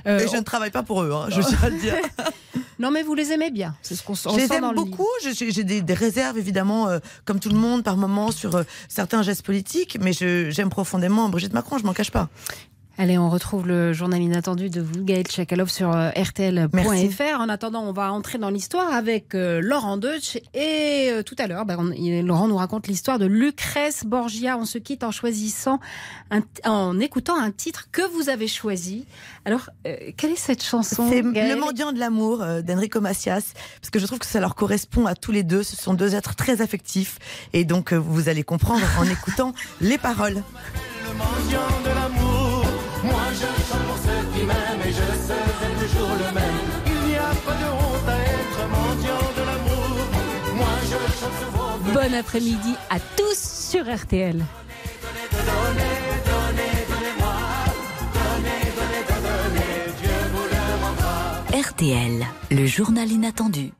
Euh, 0.07 0.20
Et 0.20 0.28
je 0.30 0.38
ne 0.38 0.41
travaille 0.41 0.72
pas 0.72 0.84
pour 0.84 1.03
eux, 1.03 1.11
hein, 1.14 1.28
je 1.30 1.41
tiens 1.41 1.57
à 1.61 1.70
le 1.70 1.78
dire. 1.80 1.95
non 2.80 2.89
mais 2.89 3.03
vous 3.03 3.14
les 3.16 3.32
aimez 3.34 3.51
bien, 3.51 3.76
c'est 3.82 3.95
ce 3.95 4.03
qu'on 4.03 4.14
s- 4.14 4.26
on 4.28 4.32
Je 4.34 4.38
les 4.39 4.47
sent 4.47 4.55
aime 4.55 4.74
beaucoup. 4.74 5.07
J'ai 5.22 5.64
des, 5.64 5.82
des 5.82 5.93
réserves, 5.93 6.38
évidemment, 6.38 6.88
euh, 6.88 6.99
comme 7.26 7.39
tout 7.39 7.49
le 7.49 7.57
monde, 7.57 7.84
par 7.84 7.97
moment, 7.97 8.32
sur 8.32 8.55
euh, 8.55 8.64
certains 8.88 9.24
gestes 9.24 9.43
politiques, 9.45 9.97
mais 10.01 10.14
je- 10.14 10.49
j'aime 10.51 10.70
profondément 10.70 11.28
Brigitte 11.30 11.53
Macron, 11.53 11.78
je 11.78 11.84
m'en 11.84 11.93
cache 11.93 12.11
pas. 12.11 12.30
Allez, 13.00 13.18
on 13.18 13.28
retrouve 13.28 13.68
le 13.68 13.91
journal 13.91 14.22
inattendu 14.22 14.70
de 14.70 14.80
vous, 14.80 15.04
Gaël 15.04 15.26
Tchakalov, 15.26 15.68
sur 15.68 15.91
euh, 15.96 16.10
rtl.fr. 16.12 17.39
En 17.39 17.50
attendant, 17.50 17.82
on 17.82 17.91
va 17.91 18.14
entrer 18.14 18.38
dans 18.38 18.52
l'histoire 18.52 18.94
avec 18.94 19.34
euh, 19.34 19.62
Laurent 19.64 19.98
Deutsch. 19.98 20.38
Et 20.54 21.10
euh, 21.12 21.24
tout 21.24 21.34
à 21.39 21.48
l'heure, 21.48 21.66
il- 21.98 22.24
Laurent 22.24 22.48
nous 22.48 22.56
raconte 22.56 22.88
l'histoire 22.88 23.18
de 23.18 23.26
Lucrèce 23.26 24.04
Borgia. 24.06 24.60
On 24.60 24.66
se 24.66 24.78
quitte 24.78 25.04
en 25.04 25.10
choisissant, 25.10 25.80
un- 26.30 26.44
en 26.70 27.00
écoutant 27.00 27.36
un 27.36 27.50
titre 27.50 27.88
que 27.91 28.04
vous 28.14 28.30
avez 28.30 28.48
choisi. 28.48 29.06
Alors, 29.46 29.72
euh, 29.88 29.96
quelle 30.16 30.32
est 30.32 30.36
cette 30.36 30.64
chanson 30.64 31.10
C'est 31.10 31.24
Le 31.24 31.56
mendiant 31.60 31.94
de 31.94 32.00
l'amour 32.00 32.44
euh, 32.44 32.62
d'Enrico 32.62 33.02
Macias, 33.02 33.54
parce 33.82 33.89
que 33.91 33.98
je 33.98 34.06
trouve 34.06 34.20
que 34.20 34.28
ça 34.28 34.39
leur 34.39 34.54
correspond 34.54 35.08
à 35.08 35.16
tous 35.16 35.32
les 35.32 35.41
deux. 35.44 35.64
Ce 35.64 35.76
sont 35.76 35.96
deux 35.96 36.14
êtres 36.14 36.36
très 36.36 36.62
affectifs, 36.62 37.18
et 37.54 37.66
donc 37.66 37.91
euh, 37.91 37.98
vous 37.98 38.30
allez 38.30 38.44
comprendre 38.44 38.86
en 39.00 39.04
écoutant 39.10 39.54
les 39.82 39.98
paroles. 39.98 40.44
mendiant 41.18 41.60
de 41.84 41.89
l'amour. 41.89 42.32
Moi 43.04 43.26
je 43.34 43.49
chante 43.68 43.86
pour 43.88 43.97
ceux 43.97 44.24
qui 44.34 44.45
m'aiment 44.45 44.82
et 44.86 44.91
je 44.91 45.08
serai 45.28 45.70
toujours 45.82 46.16
le 46.24 46.34
même. 46.34 46.66
Il 46.86 47.10
n'y 47.10 47.16
a 47.16 47.34
pas 47.45 47.56
de 47.62 47.70
honte 47.80 48.08
à 48.08 48.18
être 48.18 48.62
mendiant 48.78 49.26
de 49.38 49.43
l'amour. 49.49 49.97
Moi 50.56 50.76
je 50.84 51.20
chante 51.20 51.38
sur 51.39 51.49
vos 51.51 51.91
Bon 51.93 52.14
après-midi 52.14 52.76
à 52.89 52.99
tous 53.18 53.38
sur 53.72 53.84
RTL. 53.93 54.43
RTL, 61.54 62.26
le 62.51 62.66
journal 62.66 63.12
inattendu. 63.12 63.74